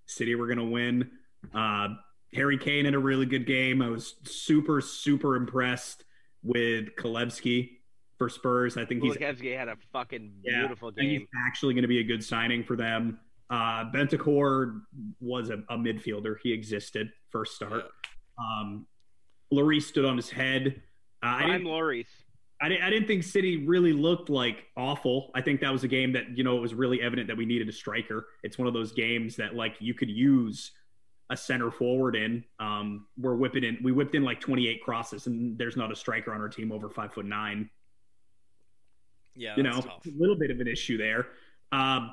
City 0.06 0.36
were 0.36 0.48
going 0.48 0.60
to 0.60 0.66
win. 0.66 1.10
Uh, 1.54 1.90
Harry 2.34 2.58
Kane 2.58 2.86
had 2.86 2.94
a 2.94 3.00
really 3.00 3.26
good 3.26 3.46
game. 3.46 3.82
I 3.82 3.90
was 3.90 4.16
super, 4.24 4.82
super 4.82 5.36
impressed 5.36 6.04
with 6.44 6.96
Kulusevski 6.98 7.78
for 8.18 8.30
Spurs. 8.30 8.78
I 8.78 8.86
think 8.86 9.04
he's 9.04 9.18
had 9.18 9.68
a 9.68 9.76
fucking 9.92 10.32
beautiful 10.44 10.92
yeah, 10.96 11.04
game. 11.04 11.20
He's 11.22 11.30
actually 11.46 11.74
going 11.74 11.84
to 11.84 11.88
be 11.88 12.00
a 12.00 12.04
good 12.04 12.24
signing 12.24 12.64
for 12.64 12.76
them. 12.76 13.20
Uh, 13.50 13.92
Bentancur 13.92 14.82
was 15.20 15.50
a, 15.50 15.56
a, 15.70 15.78
midfielder. 15.78 16.36
He 16.42 16.54
existed 16.54 17.12
first 17.30 17.56
start. 17.56 17.84
Um, 18.40 18.86
Lloris 19.54 19.84
stood 19.84 20.06
on 20.06 20.16
his 20.16 20.30
head. 20.30 20.82
Uh, 21.22 21.26
I'm 21.26 21.64
Lloris. 21.64 22.06
I 22.62 22.70
didn't, 22.70 22.84
I 22.84 22.90
didn't 22.92 23.08
think 23.08 23.24
City 23.24 23.66
really 23.66 23.92
looked 23.92 24.30
like 24.30 24.66
awful. 24.78 25.32
I 25.34 25.42
think 25.42 25.62
that 25.62 25.72
was 25.72 25.84
a 25.84 25.88
game 25.88 26.14
that, 26.14 26.38
you 26.38 26.44
know, 26.44 26.56
it 26.58 26.62
was 26.62 26.76
really 26.76 27.02
evident 27.02 27.28
that 27.28 27.38
we 27.38 27.46
needed 27.46 27.68
a 27.68 27.72
striker. 27.72 28.28
It's 28.44 28.58
one 28.58 28.68
of 28.68 28.74
those 28.74 28.92
games 28.92 29.36
that, 29.38 29.56
like, 29.56 29.76
you 29.80 29.96
could 29.96 30.10
use 30.10 30.72
a 31.32 31.38
center 31.38 31.72
forward 31.72 32.16
in. 32.16 32.44
Um, 32.60 33.08
we're 33.18 33.36
whipping 33.36 33.64
in, 33.64 33.80
we 33.82 33.92
whipped 33.92 34.14
in 34.14 34.24
like 34.24 34.40
28 34.40 34.84
crosses, 34.84 35.28
and 35.28 35.58
there's 35.58 35.78
not 35.78 35.92
a 35.92 35.96
striker 35.96 36.34
on 36.34 36.42
our 36.42 36.50
team 36.50 36.72
over 36.72 36.90
five 36.90 37.14
foot 37.14 37.26
nine. 37.26 37.70
Yeah, 39.36 39.56
you 39.56 39.64
know, 39.64 39.82
tough. 39.82 40.06
a 40.06 40.12
little 40.20 40.36
bit 40.36 40.52
of 40.52 40.60
an 40.60 40.68
issue 40.68 40.98
there. 40.98 41.28
Uh, 41.72 42.10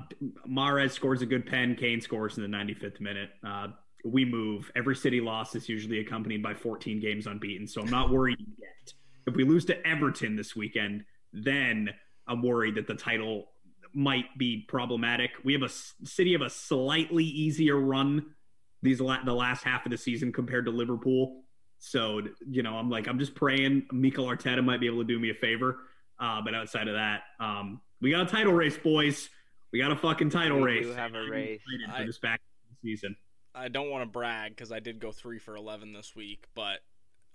Mahrez 0.48 0.92
scores 0.92 1.20
a 1.20 1.26
good 1.26 1.46
pen. 1.46 1.74
Kane 1.74 2.00
scores 2.00 2.38
in 2.38 2.48
the 2.48 2.56
95th 2.56 3.00
minute. 3.00 3.30
Uh, 3.44 3.68
we 4.04 4.24
move. 4.24 4.70
Every 4.76 4.94
city 4.94 5.20
loss 5.20 5.56
is 5.56 5.68
usually 5.68 5.98
accompanied 5.98 6.42
by 6.42 6.54
14 6.54 7.00
games 7.00 7.26
unbeaten, 7.26 7.66
so 7.66 7.82
I'm 7.82 7.90
not 7.90 8.10
worried 8.10 8.38
yet. 8.56 8.94
If 9.28 9.36
we 9.36 9.44
lose 9.44 9.64
to 9.66 9.86
Everton 9.86 10.36
this 10.36 10.56
weekend, 10.56 11.04
then 11.32 11.90
I'm 12.26 12.42
worried 12.42 12.74
that 12.76 12.86
the 12.86 12.94
title 12.94 13.46
might 13.94 14.26
be 14.36 14.64
problematic. 14.68 15.30
We 15.44 15.52
have 15.52 15.62
a 15.62 15.70
city 16.06 16.34
of 16.34 16.42
a 16.42 16.50
slightly 16.50 17.24
easier 17.24 17.76
run 17.76 18.34
these 18.82 19.00
la- 19.00 19.24
the 19.24 19.34
last 19.34 19.64
half 19.64 19.84
of 19.86 19.90
the 19.90 19.98
season 19.98 20.32
compared 20.32 20.66
to 20.66 20.70
Liverpool. 20.70 21.42
So 21.78 22.22
you 22.48 22.62
know, 22.62 22.74
I'm 22.74 22.90
like, 22.90 23.06
I'm 23.06 23.18
just 23.18 23.34
praying 23.34 23.86
Mikel 23.92 24.26
Arteta 24.26 24.64
might 24.64 24.80
be 24.80 24.86
able 24.86 24.98
to 24.98 25.04
do 25.04 25.18
me 25.18 25.30
a 25.30 25.34
favor. 25.34 25.78
Uh, 26.18 26.40
but 26.42 26.54
outside 26.54 26.88
of 26.88 26.94
that, 26.94 27.22
um, 27.38 27.80
we 28.00 28.10
got 28.10 28.22
a 28.22 28.26
title 28.26 28.52
race, 28.52 28.76
boys. 28.76 29.28
We 29.72 29.78
got 29.78 29.92
a 29.92 29.96
fucking 29.96 30.30
title 30.30 30.58
we 30.58 30.64
race. 30.64 30.86
We 30.86 30.94
have 30.94 31.14
a 31.14 31.28
race 31.28 31.60
for 31.96 32.04
this 32.04 32.18
back 32.18 32.40
season. 32.82 33.16
I 33.54 33.68
don't 33.68 33.90
want 33.90 34.02
to 34.02 34.10
brag 34.10 34.52
because 34.54 34.72
I 34.72 34.80
did 34.80 35.00
go 35.00 35.12
three 35.12 35.38
for 35.38 35.56
eleven 35.56 35.92
this 35.92 36.14
week, 36.16 36.46
but 36.54 36.80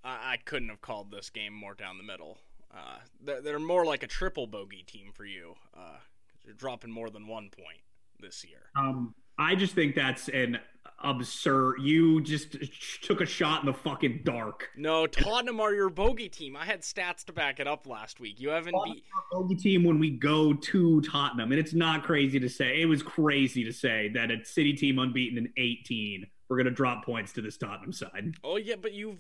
I, 0.04 0.34
I 0.34 0.38
couldn't 0.44 0.70
have 0.70 0.82
called 0.82 1.12
this 1.12 1.30
game 1.30 1.54
more 1.54 1.74
down 1.74 1.98
the 1.98 2.04
middle. 2.04 2.38
Uh, 2.76 2.98
they're, 3.24 3.42
they're, 3.42 3.60
more 3.60 3.86
like 3.86 4.04
a 4.04 4.08
triple 4.08 4.48
bogey 4.48 4.84
team 4.84 5.12
for 5.14 5.26
you. 5.26 5.56
Uh, 5.76 5.98
you're 6.44 6.56
dropping 6.56 6.92
more 6.92 7.10
than 7.10 7.28
one 7.28 7.50
point 7.50 7.82
this 8.20 8.44
year. 8.44 8.72
Um, 8.76 9.14
I 9.38 9.56
just 9.56 9.76
think 9.76 9.96
that's 9.96 10.28
an 10.30 10.60
absurd. 11.04 11.76
You 11.82 12.22
just 12.22 12.56
took 13.02 13.22
a 13.22 13.26
shot 13.26 13.62
in 13.62 13.68
the 13.68 13.74
fucking 13.74 14.22
dark. 14.24 14.70
No, 14.76 15.06
Tottenham 15.06 15.60
are 15.60 15.74
your 15.74 15.90
bogey 15.90 16.30
team. 16.30 16.56
I 16.56 16.66
had 16.66 16.82
stats 16.82 17.24
to 17.26 17.34
back 17.34 17.60
it 17.60 17.68
up 17.68 17.86
last 17.88 18.20
week. 18.20 18.40
You 18.40 18.50
haven't 18.50 18.76
beat 18.86 19.04
bogey 19.32 19.56
team 19.56 19.84
when 19.84 20.00
we 20.00 20.12
go 20.12 20.54
to 20.54 21.02
Tottenham, 21.02 21.52
and 21.52 21.60
it's 21.60 21.74
not 21.74 22.04
crazy 22.04 22.40
to 22.40 22.50
say. 22.50 22.82
It 22.82 22.86
was 22.86 23.04
crazy 23.04 23.64
to 23.64 23.74
say 23.74 24.10
that 24.10 24.32
a 24.32 24.44
City 24.44 24.74
team 24.74 25.00
unbeaten 25.00 25.38
in 25.38 25.54
18, 25.58 26.26
we're 26.50 26.58
going 26.58 26.66
to 26.66 26.72
drop 26.72 27.06
points 27.06 27.34
to 27.34 27.42
this 27.42 27.58
Tottenham 27.58 27.94
side. 27.94 28.36
Oh 28.44 28.58
yeah, 28.58 28.76
but 28.80 28.94
you've 28.94 29.20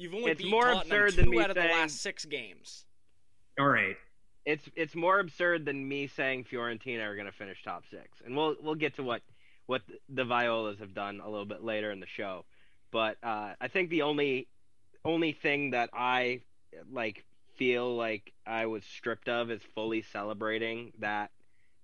You've 0.00 0.14
only 0.14 0.30
it's 0.30 0.42
beat 0.42 0.50
more 0.50 0.62
Tottenham 0.62 0.80
absurd 0.80 1.10
two 1.10 1.16
than 1.16 1.30
me 1.30 1.40
out 1.40 1.50
of 1.50 1.56
saying, 1.56 1.68
the 1.68 1.74
last 1.74 2.00
six 2.00 2.24
games. 2.24 2.86
All 3.58 3.68
right. 3.68 3.96
It's 4.46 4.68
it's 4.74 4.94
more 4.94 5.20
absurd 5.20 5.66
than 5.66 5.86
me 5.86 6.06
saying 6.06 6.46
Fiorentina 6.50 7.02
are 7.06 7.14
going 7.14 7.26
to 7.26 7.32
finish 7.32 7.62
top 7.62 7.84
six, 7.90 8.22
and 8.24 8.34
we'll 8.34 8.56
we'll 8.62 8.74
get 8.74 8.96
to 8.96 9.02
what 9.02 9.20
what 9.66 9.82
the 10.08 10.24
Violas 10.24 10.78
have 10.78 10.94
done 10.94 11.20
a 11.22 11.28
little 11.28 11.44
bit 11.44 11.62
later 11.62 11.90
in 11.90 12.00
the 12.00 12.06
show. 12.06 12.46
But 12.90 13.18
uh, 13.22 13.52
I 13.60 13.68
think 13.68 13.90
the 13.90 14.02
only 14.02 14.48
only 15.04 15.32
thing 15.32 15.72
that 15.72 15.90
I 15.92 16.40
like 16.90 17.24
feel 17.56 17.94
like 17.94 18.32
I 18.46 18.66
was 18.66 18.84
stripped 18.84 19.28
of 19.28 19.50
is 19.50 19.60
fully 19.74 20.00
celebrating 20.00 20.92
that 21.00 21.30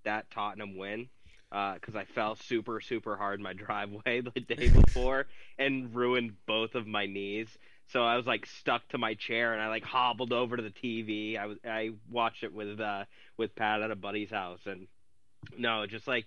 that 0.04 0.30
Tottenham 0.30 0.78
win 0.78 1.08
because 1.50 1.94
uh, 1.94 1.98
I 1.98 2.04
fell 2.04 2.34
super 2.34 2.80
super 2.80 3.16
hard 3.16 3.40
in 3.40 3.44
my 3.44 3.52
driveway 3.66 4.22
the 4.22 4.40
day 4.40 4.70
before 4.70 5.26
and 5.58 5.94
ruined 5.94 6.32
both 6.46 6.74
of 6.74 6.86
my 6.86 7.04
knees. 7.06 7.58
So 7.88 8.02
I 8.02 8.16
was 8.16 8.26
like 8.26 8.46
stuck 8.46 8.86
to 8.88 8.98
my 8.98 9.14
chair 9.14 9.52
and 9.52 9.62
I 9.62 9.68
like 9.68 9.84
hobbled 9.84 10.32
over 10.32 10.56
to 10.56 10.62
the 10.62 10.70
TV. 10.70 11.38
I 11.38 11.46
was 11.46 11.58
I 11.64 11.90
watched 12.10 12.42
it 12.42 12.52
with 12.52 12.80
uh 12.80 13.04
with 13.36 13.54
Pat 13.54 13.82
at 13.82 13.90
a 13.90 13.96
buddy's 13.96 14.30
house 14.30 14.60
and 14.66 14.86
no, 15.56 15.86
just 15.86 16.08
like 16.08 16.26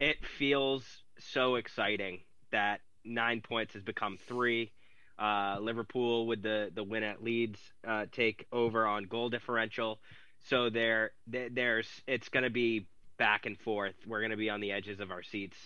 it 0.00 0.16
feels 0.38 0.84
so 1.18 1.56
exciting 1.56 2.20
that 2.50 2.80
9 3.04 3.42
points 3.42 3.74
has 3.74 3.82
become 3.82 4.18
3. 4.26 4.72
Uh, 5.18 5.58
Liverpool 5.60 6.26
with 6.26 6.42
the 6.42 6.70
the 6.74 6.82
win 6.82 7.02
at 7.02 7.22
Leeds 7.22 7.60
uh, 7.86 8.06
take 8.10 8.46
over 8.52 8.86
on 8.86 9.04
goal 9.04 9.28
differential. 9.28 10.00
So 10.48 10.70
there 10.70 11.10
there's 11.26 11.88
it's 12.06 12.30
going 12.30 12.44
to 12.44 12.50
be 12.50 12.86
back 13.18 13.44
and 13.44 13.58
forth. 13.58 13.94
We're 14.06 14.20
going 14.20 14.30
to 14.30 14.38
be 14.38 14.48
on 14.48 14.60
the 14.60 14.72
edges 14.72 14.98
of 14.98 15.10
our 15.10 15.22
seats 15.22 15.56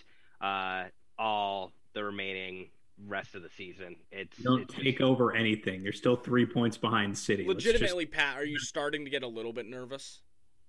uh, 0.41 0.85
all 1.17 1.71
the 1.93 2.03
remaining 2.03 2.67
rest 3.05 3.35
of 3.35 3.41
the 3.43 3.49
season. 3.49 3.95
It's 4.11 4.37
Don't 4.37 4.61
it's 4.63 4.73
take 4.73 5.01
over 5.01 5.33
anything. 5.33 5.83
You're 5.83 5.93
still 5.93 6.15
three 6.15 6.45
points 6.45 6.77
behind 6.77 7.17
City. 7.17 7.45
Let's 7.47 7.63
just- 7.63 7.73
Legitimately, 7.75 8.05
Pat, 8.07 8.37
are 8.37 8.45
you 8.45 8.59
starting 8.59 9.03
to 9.03 9.09
get 9.09 9.23
a 9.23 9.27
little 9.27 9.53
bit 9.53 9.65
nervous? 9.65 10.21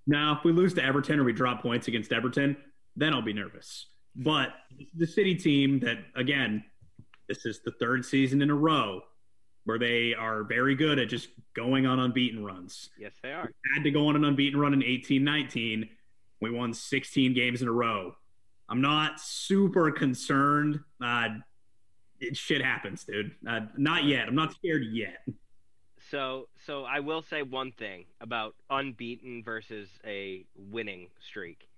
Now, 0.07 0.37
if 0.39 0.45
we 0.45 0.53
lose 0.53 0.75
to 0.75 0.85
Everton 0.85 1.19
or 1.19 1.25
we 1.25 1.33
drop 1.33 1.63
points 1.63 1.89
against 1.89 2.13
Everton, 2.13 2.57
then 2.97 3.13
I'll 3.13 3.23
be 3.23 3.33
nervous. 3.33 3.87
But 4.15 4.55
the 4.97 5.07
City 5.07 5.35
team 5.35 5.81
that, 5.81 5.99
again, 6.15 6.65
this 7.29 7.45
is 7.45 7.61
the 7.65 7.73
third 7.73 8.05
season 8.05 8.41
in 8.41 8.51
a 8.51 8.55
row 8.55 9.03
where 9.65 9.79
they 9.79 10.15
are 10.15 10.45
very 10.45 10.77
good 10.77 10.99
at 11.01 11.09
just 11.09 11.29
going 11.55 11.87
on 11.87 11.99
unbeaten 11.99 12.45
runs. 12.45 12.91
yes, 12.99 13.13
they 13.23 13.33
are. 13.33 13.51
Had 13.75 13.83
to 13.83 13.91
go 13.91 14.07
on 14.07 14.17
an 14.17 14.25
unbeaten 14.25 14.59
run 14.61 14.73
in 14.73 14.83
18 14.83 15.23
19. 15.25 15.89
We 16.41 16.51
won 16.51 16.73
16 16.73 17.35
games 17.35 17.63
in 17.63 17.69
a 17.69 17.73
row. 17.73 18.15
I'm 18.69 18.81
not 18.81 19.21
super 19.21 19.91
concerned. 19.91 20.81
Uh, 21.05 21.29
it, 22.21 22.37
shit 22.37 22.63
happens, 22.63 23.05
dude. 23.05 23.33
Uh, 23.49 23.61
not 23.77 24.05
yet. 24.05 24.29
I'm 24.29 24.35
not 24.35 24.53
scared 24.53 24.85
yet. 24.91 25.27
So, 26.11 26.49
so 26.67 26.85
I 26.85 27.01
will 27.01 27.23
say 27.23 27.43
one 27.43 27.73
thing 27.73 28.05
about 28.21 28.55
unbeaten 28.71 29.43
versus 29.43 29.89
a 30.05 30.45
winning 30.57 31.09
streak. 31.29 31.69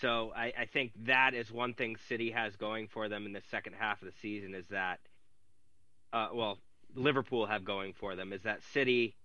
So 0.00 0.32
I, 0.36 0.52
I 0.58 0.66
think 0.66 0.92
that 1.04 1.34
is 1.34 1.50
one 1.50 1.74
thing 1.74 1.96
City 2.08 2.30
has 2.30 2.56
going 2.56 2.88
for 2.88 3.08
them 3.08 3.26
in 3.26 3.32
the 3.32 3.42
second 3.50 3.74
half 3.78 4.02
of 4.02 4.06
the 4.06 4.14
season 4.20 4.54
is 4.54 4.66
that, 4.70 5.00
uh, 6.12 6.28
well, 6.32 6.58
Liverpool 6.94 7.46
have 7.46 7.64
going 7.64 7.92
for 7.92 8.14
them 8.14 8.32
is 8.32 8.42
that 8.42 8.62
City 8.72 9.16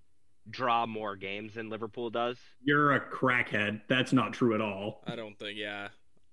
draw 0.50 0.86
more 0.88 1.16
games 1.16 1.54
than 1.54 1.70
Liverpool 1.70 2.10
does. 2.10 2.38
You're 2.64 2.94
a 2.94 3.00
crackhead. 3.00 3.82
That's 3.88 4.14
not 4.14 4.34
true 4.34 4.56
at 4.56 4.62
all. 4.62 5.04
I 5.06 5.16
don't 5.16 5.38
think. 5.38 5.58
Yeah. 5.58 5.90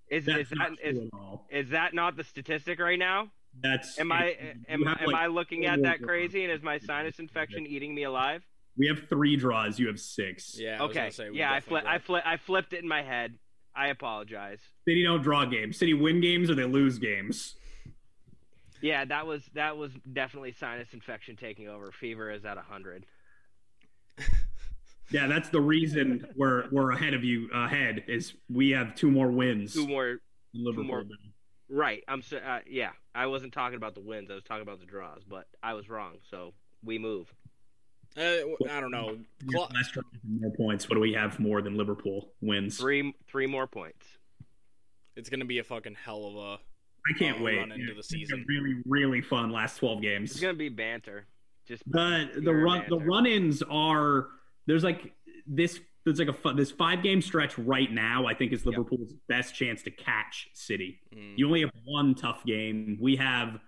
Is 0.08 0.24
That's 0.24 0.38
is 0.40 0.48
that 0.50 0.56
not 0.58 0.72
is, 0.82 0.96
true 0.98 1.10
at 1.12 1.18
all. 1.18 1.46
is 1.50 1.68
that 1.70 1.92
not 1.92 2.16
the 2.16 2.24
statistic 2.24 2.78
right 2.78 2.98
now? 2.98 3.28
That's 3.62 3.98
Am 3.98 4.12
I 4.12 4.26
you 4.28 4.34
am, 4.68 4.82
have, 4.84 5.00
am 5.00 5.06
like, 5.12 5.16
I 5.16 5.26
looking 5.28 5.66
at 5.66 5.82
that 5.82 6.02
crazy 6.02 6.44
and 6.44 6.52
is 6.52 6.62
my 6.62 6.78
sinus 6.78 7.18
infection 7.18 7.66
eating 7.66 7.94
me 7.94 8.02
alive? 8.04 8.42
We 8.76 8.86
have 8.88 9.08
three 9.08 9.36
draws. 9.36 9.78
You 9.78 9.86
have 9.88 9.98
six. 9.98 10.58
Yeah. 10.58 10.76
I 10.78 10.82
was 10.82 10.90
Okay. 10.90 11.00
gonna 11.00 11.10
say 11.12 11.28
yeah, 11.32 11.50
I 11.52 11.54
definitely 11.60 11.80
fli- 11.80 11.86
I, 11.86 11.96
dropped. 11.98 12.06
fli- 12.08 12.26
I 12.26 12.36
flipped 12.36 12.72
it 12.74 12.82
in 12.82 12.88
my 12.88 13.02
head. 13.02 13.38
I 13.74 13.88
apologize. 13.88 14.60
City 14.86 15.02
don't 15.04 15.22
draw 15.22 15.44
games. 15.46 15.78
City 15.78 15.94
win 15.94 16.20
games 16.20 16.50
or 16.50 16.54
they 16.54 16.64
lose 16.64 16.98
games. 16.98 17.54
Yeah, 18.82 19.04
that 19.06 19.26
was 19.26 19.42
that 19.54 19.76
was 19.78 19.90
definitely 20.12 20.52
sinus 20.52 20.88
infection 20.92 21.36
taking 21.36 21.68
over. 21.68 21.90
Fever 21.92 22.30
is 22.30 22.44
at 22.44 22.58
hundred. 22.58 23.06
Yeah, 25.12 25.28
that's 25.28 25.50
the 25.50 25.60
reason 25.60 26.26
we're 26.34 26.64
we're 26.72 26.90
ahead 26.90 27.14
of 27.14 27.22
you. 27.22 27.48
Ahead 27.54 28.02
is 28.08 28.34
we 28.52 28.70
have 28.70 28.96
two 28.96 29.08
more 29.08 29.28
wins. 29.30 29.72
Two 29.72 29.86
more. 29.86 30.18
than 30.52 30.64
Liverpool. 30.64 30.84
more. 30.84 31.04
Do. 31.68 31.74
Right. 31.74 32.02
I'm. 32.08 32.22
So, 32.22 32.36
uh, 32.38 32.60
yeah. 32.68 32.90
I 33.14 33.26
wasn't 33.26 33.52
talking 33.52 33.76
about 33.76 33.94
the 33.94 34.00
wins. 34.00 34.30
I 34.30 34.34
was 34.34 34.44
talking 34.44 34.62
about 34.62 34.80
the 34.80 34.86
draws. 34.86 35.22
But 35.28 35.46
I 35.62 35.74
was 35.74 35.88
wrong. 35.88 36.14
So 36.30 36.52
we 36.84 36.98
move. 36.98 37.32
Uh, 38.16 38.20
I 38.70 38.80
don't 38.80 38.90
know. 38.90 39.16
We 39.46 39.52
Cla- 39.54 39.66
have 39.66 39.74
less 39.74 39.90
draws 39.90 40.04
and 40.24 40.40
more 40.40 40.52
points. 40.52 40.88
What 40.88 40.94
do 40.94 41.00
we 41.00 41.12
have 41.14 41.38
more 41.38 41.60
than 41.62 41.76
Liverpool 41.76 42.30
wins? 42.40 42.78
Three 42.78 43.14
three 43.28 43.46
more 43.46 43.66
points. 43.66 44.06
it's 45.16 45.28
gonna 45.28 45.44
be 45.44 45.58
a 45.58 45.64
fucking 45.64 45.96
hell 46.02 46.24
of 46.26 46.36
a. 46.36 46.58
I 47.08 47.18
can't 47.18 47.40
uh, 47.40 47.44
wait. 47.44 47.58
run 47.58 47.72
into 47.72 47.92
the 47.92 47.98
It's 48.00 48.08
season. 48.08 48.44
really, 48.48 48.82
really 48.86 49.20
fun 49.20 49.50
last 49.50 49.76
twelve 49.78 50.02
games. 50.02 50.30
It's 50.32 50.40
gonna 50.40 50.54
be 50.54 50.68
banter. 50.68 51.26
Just 51.66 51.82
The 51.90 52.30
the 52.36 52.40
pure 52.42 52.62
run 52.64 52.84
the 52.88 52.98
run-ins 52.98 53.62
are 53.62 54.28
there's 54.66 54.84
like 54.84 55.12
this 55.46 55.80
there's 56.06 56.20
like 56.20 56.28
a 56.28 56.52
this 56.54 56.70
five 56.70 57.02
game 57.02 57.20
stretch 57.20 57.58
right 57.58 57.90
now. 57.90 58.26
I 58.26 58.32
think 58.32 58.52
is 58.52 58.64
Liverpool's 58.64 59.12
best 59.28 59.56
chance 59.56 59.82
to 59.82 59.90
catch 59.90 60.48
City. 60.54 61.00
Mm. 61.12 61.34
You 61.36 61.46
only 61.48 61.60
have 61.62 61.72
one 61.84 62.14
tough 62.14 62.44
game. 62.46 62.96
We 63.00 63.16
have, 63.16 63.58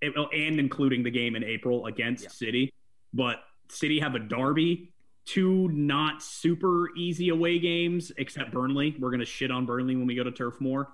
and 0.00 0.60
including 0.60 1.02
the 1.02 1.10
game 1.10 1.34
in 1.34 1.42
April 1.42 1.86
against 1.86 2.22
Yeah. 2.22 2.30
City, 2.30 2.72
but 3.12 3.38
City 3.68 3.98
have 3.98 4.14
a 4.14 4.20
derby, 4.20 4.92
two 5.24 5.68
not 5.70 6.22
super 6.22 6.94
easy 6.96 7.30
away 7.30 7.58
games, 7.58 8.12
except 8.16 8.52
Burnley. 8.52 8.94
We're 9.00 9.10
gonna 9.10 9.24
shit 9.24 9.50
on 9.50 9.66
Burnley 9.66 9.96
when 9.96 10.06
we 10.06 10.14
go 10.14 10.22
to 10.22 10.30
Turf 10.30 10.60
Moor. 10.60 10.88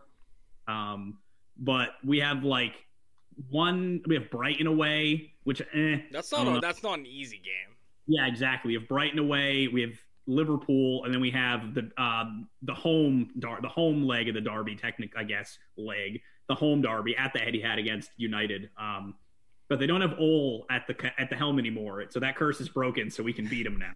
Um, 0.66 1.18
but 1.58 1.90
we 2.02 2.20
have 2.20 2.44
like 2.44 2.72
one. 3.50 4.00
We 4.06 4.14
have 4.14 4.30
Brighton 4.30 4.66
away, 4.66 5.34
which 5.44 5.60
eh, 5.74 5.98
That's 6.10 6.32
not. 6.32 6.56
A, 6.56 6.60
that's 6.60 6.82
not 6.82 6.98
an 6.98 7.04
easy 7.04 7.36
game. 7.36 7.76
yeah, 8.06 8.26
exactly. 8.26 8.68
We 8.70 8.74
have 8.80 8.88
Brighton 8.88 9.18
away. 9.18 9.68
We 9.68 9.82
have 9.82 9.92
Liverpool, 10.26 11.04
and 11.04 11.12
then 11.12 11.20
we 11.20 11.30
have 11.30 11.74
the 11.74 11.90
um, 12.02 12.48
the 12.62 12.74
home 12.74 13.30
dar- 13.38 13.60
the 13.60 13.68
home 13.68 14.04
leg 14.04 14.28
of 14.28 14.34
the 14.34 14.40
derby. 14.40 14.76
Technic, 14.76 15.12
I 15.16 15.24
guess, 15.24 15.58
leg 15.76 16.20
the 16.48 16.54
home 16.54 16.82
derby 16.82 17.16
at 17.16 17.32
the 17.32 17.38
Etihad 17.38 17.78
against 17.78 18.10
United. 18.16 18.70
Um, 18.76 19.14
but 19.68 19.78
they 19.78 19.86
don't 19.86 20.00
have 20.00 20.14
Ole 20.18 20.66
at 20.70 20.86
the 20.86 21.20
at 21.20 21.30
the 21.30 21.36
helm 21.36 21.58
anymore, 21.58 22.04
so 22.10 22.20
that 22.20 22.36
curse 22.36 22.60
is 22.60 22.68
broken. 22.68 23.10
So 23.10 23.22
we 23.22 23.32
can 23.32 23.46
beat 23.46 23.64
them 23.64 23.78
now. 23.78 23.92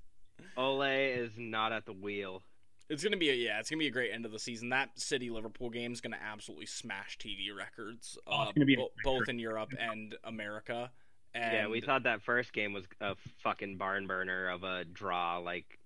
Ole 0.57 0.83
is 0.83 1.33
not 1.37 1.73
at 1.73 1.87
the 1.87 1.93
wheel. 1.93 2.43
It's 2.89 3.05
gonna 3.05 3.19
be 3.19 3.31
a 3.31 3.35
yeah. 3.35 3.59
It's 3.61 3.69
gonna 3.69 3.81
be 3.81 3.87
a 3.87 3.93
great 3.93 4.13
end 4.13 4.25
of 4.25 4.33
the 4.33 4.39
season. 4.39 4.71
That 4.71 4.99
City 4.99 5.31
Liverpool 5.31 5.69
game 5.69 5.93
is 5.93 6.01
gonna 6.01 6.19
absolutely 6.23 6.67
smash 6.67 7.19
TV 7.19 7.55
records, 7.57 8.17
Oh, 8.27 8.43
it's 8.43 8.51
uh, 8.51 8.53
gonna 8.53 8.67
be 8.67 8.77
bo- 8.77 8.91
both 9.05 9.29
in 9.29 9.39
Europe 9.39 9.71
and 9.79 10.15
America. 10.25 10.91
And 11.35 11.53
yeah, 11.53 11.69
we 11.69 11.83
thought 11.83 12.05
that 12.05 12.23
first 12.23 12.53
game 12.55 12.73
was 12.73 12.85
a 13.01 13.15
fucking 13.43 13.77
barn 13.77 14.07
burner 14.07 14.49
of 14.49 14.65
a 14.65 14.85
draw. 14.85 15.39
Like 15.39 15.79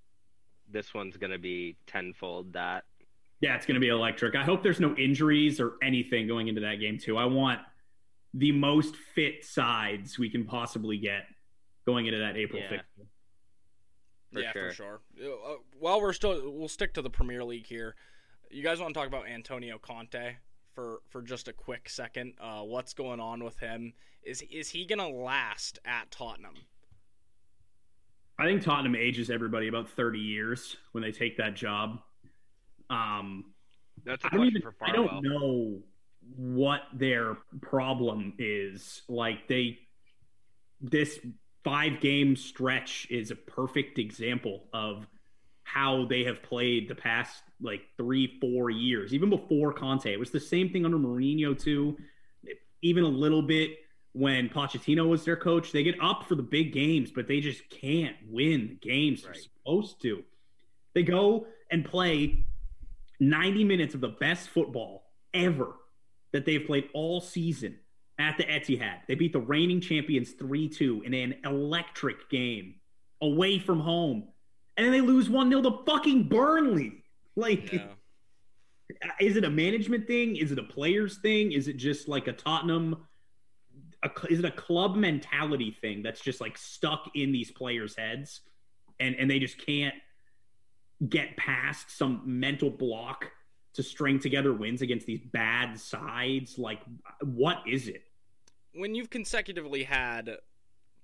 this 0.73 0.95
one's 0.95 1.17
gonna 1.17 1.39
be 1.39 1.77
tenfold 1.87 2.53
that. 2.55 2.85
Yeah, 3.41 3.57
it's 3.57 3.67
going 3.67 3.75
to 3.75 3.81
be 3.81 3.89
electric. 3.89 4.37
I 4.37 4.45
hope 4.45 4.63
there's 4.63 4.79
no 4.79 4.95
injuries 4.95 5.59
or 5.59 5.73
anything 5.83 6.29
going 6.29 6.47
into 6.47 6.61
that 6.61 6.77
game 6.77 6.97
too. 6.97 7.19
I 7.19 7.25
want 7.25 7.59
the 8.33 8.53
most 8.53 8.95
fit 8.95 9.45
sides 9.45 10.17
we 10.17 10.31
can 10.31 10.45
possibly 10.45 10.97
get 10.97 11.25
going 11.85 12.07
into 12.07 12.21
that 12.21 12.37
April 12.37 12.63
Yeah. 12.63 12.69
fixture. 12.69 13.07
for 14.33 14.41
yeah, 14.41 14.53
sure. 14.53 14.69
for 14.69 14.75
sure. 14.75 15.01
Uh, 15.21 15.57
while 15.77 16.01
we're 16.01 16.13
still, 16.13 16.53
we'll 16.53 16.69
stick 16.69 16.95
to 16.95 17.03
the 17.03 17.11
Premier 17.11 17.43
League 17.43 17.67
here. 17.67 17.97
You 18.49 18.63
guys 18.63 18.79
want 18.79 18.95
to 18.95 19.01
talk 19.01 19.09
about 19.09 19.27
Antonio 19.27 19.77
Conte 19.77 20.37
for 20.73 21.01
for 21.09 21.21
just 21.21 21.49
a 21.49 21.53
quick 21.53 21.89
second? 21.89 22.35
Uh, 22.41 22.63
what's 22.63 22.95
going 22.95 23.19
on 23.19 23.43
with 23.43 23.59
him? 23.59 23.93
Is 24.23 24.43
is 24.43 24.69
he 24.69 24.85
gonna 24.87 25.09
last 25.09 25.81
at 25.85 26.13
Tottenham? 26.13 26.55
I 28.39 28.45
think 28.45 28.63
Tottenham 28.63 28.97
ages 28.97 29.31
everybody 29.31 29.69
about 29.69 29.89
30 29.91 30.19
years 30.19 30.77
when 30.93 31.03
they 31.03 31.13
take 31.13 31.37
that 31.37 31.55
job. 31.55 32.01
Um, 32.91 33.53
That's 34.05 34.25
a 34.25 34.29
I 34.29 34.37
don't 34.37 34.47
even, 34.47 34.63
I 34.81 34.93
don't 34.93 35.23
know 35.23 35.79
what 36.37 36.83
their 36.95 37.37
problem 37.61 38.35
is. 38.39 39.03
Like 39.09 39.49
they, 39.49 39.79
this 40.81 41.19
five 41.65 42.01
game 42.01 42.37
stretch 42.37 43.07
is 43.11 43.31
a 43.31 43.37
perfect 43.37 43.99
example 43.99 44.65
of 44.73 45.07
how 45.63 46.07
they 46.07 46.25
have 46.25 46.43
played 46.43 46.89
the 46.89 46.95
past 46.95 47.43
like 47.61 47.83
three, 47.97 48.39
four 48.41 48.71
years. 48.71 49.15
Even 49.15 49.31
before 49.31 49.73
Conte, 49.73 50.13
it 50.13 50.19
was 50.19 50.31
the 50.31 50.41
same 50.41 50.71
thing 50.71 50.85
under 50.85 50.99
Mourinho 50.99 51.59
too. 51.59 51.97
Even 52.83 53.05
a 53.05 53.09
little 53.09 53.43
bit 53.43 53.77
when 54.13 54.49
Pochettino 54.49 55.09
was 55.09 55.25
their 55.25 55.37
coach. 55.37 55.73
They 55.73 55.83
get 55.83 55.97
up 56.03 56.25
for 56.29 56.35
the 56.35 56.43
big 56.43 56.73
games, 56.73 57.11
but 57.11 57.27
they 57.27 57.41
just 57.41 57.69
can't 57.71 58.17
win 58.29 58.69
the 58.69 58.89
games 58.89 59.23
they're 59.23 59.35
supposed 59.35 60.01
to. 60.03 60.23
They 60.95 61.03
go 61.03 61.47
and 61.71 61.85
play 61.85 62.45
90 63.21 63.65
minutes 63.65 63.95
of 63.95 64.01
the 64.01 64.09
best 64.09 64.51
football 64.51 65.11
ever 65.33 65.75
that 66.33 66.45
they've 66.45 66.65
played 66.67 66.89
all 66.93 67.21
season 67.21 67.79
at 68.19 68.37
the 68.37 68.45
Etihad. 68.45 69.07
They 69.09 69.15
beat 69.15 69.33
the 69.33 69.41
reigning 69.41 69.81
champions 69.81 70.33
3 70.33 70.69
2 70.69 71.03
in 71.07 71.15
an 71.15 71.37
electric 71.45 72.29
game 72.31 72.75
away 73.21 73.59
from 73.59 73.81
home. 73.81 74.29
And 74.77 74.85
then 74.87 74.93
they 74.93 75.01
lose 75.01 75.31
1 75.31 75.49
0 75.49 75.63
to 75.63 75.85
fucking 75.87 76.29
Burnley. 76.29 77.05
Like, 77.37 77.73
Yeah. 77.73 77.87
is 79.21 79.37
it 79.37 79.45
a 79.45 79.51
management 79.51 80.07
thing? 80.07 80.37
Is 80.37 80.53
it 80.53 80.59
a 80.59 80.63
players 80.63 81.19
thing? 81.19 81.53
Is 81.53 81.69
it 81.69 81.77
just 81.79 82.09
like 82.09 82.27
a 82.27 82.33
Tottenham? 82.33 83.07
A, 84.05 84.11
is 84.29 84.41
it 84.41 84.45
a 84.45 84.51
club 84.51 84.97
mentality 84.97 85.77
thing 85.81 86.03
that's 86.03 86.21
just 86.21 86.41
like 86.41 86.59
stuck 86.59 87.11
in 87.15 87.33
these 87.33 87.51
players' 87.51 87.97
heads, 87.97 88.41
and 89.01 89.15
and 89.17 89.31
they 89.31 89.39
just 89.39 89.65
can't 89.65 89.95
get 91.09 91.37
past 91.37 91.97
some 91.97 92.23
mental 92.25 92.71
block 92.71 93.27
to 93.75 93.83
string 93.83 94.19
together 94.19 94.53
wins 94.53 94.83
against 94.83 95.07
these 95.07 95.21
bad 95.33 95.79
sides? 95.79 96.59
Like, 96.59 96.81
what 97.21 97.59
is 97.67 97.89
it? 97.89 98.03
when 98.75 98.95
you've 98.95 99.11
consecutively 99.11 99.85
had 99.85 100.37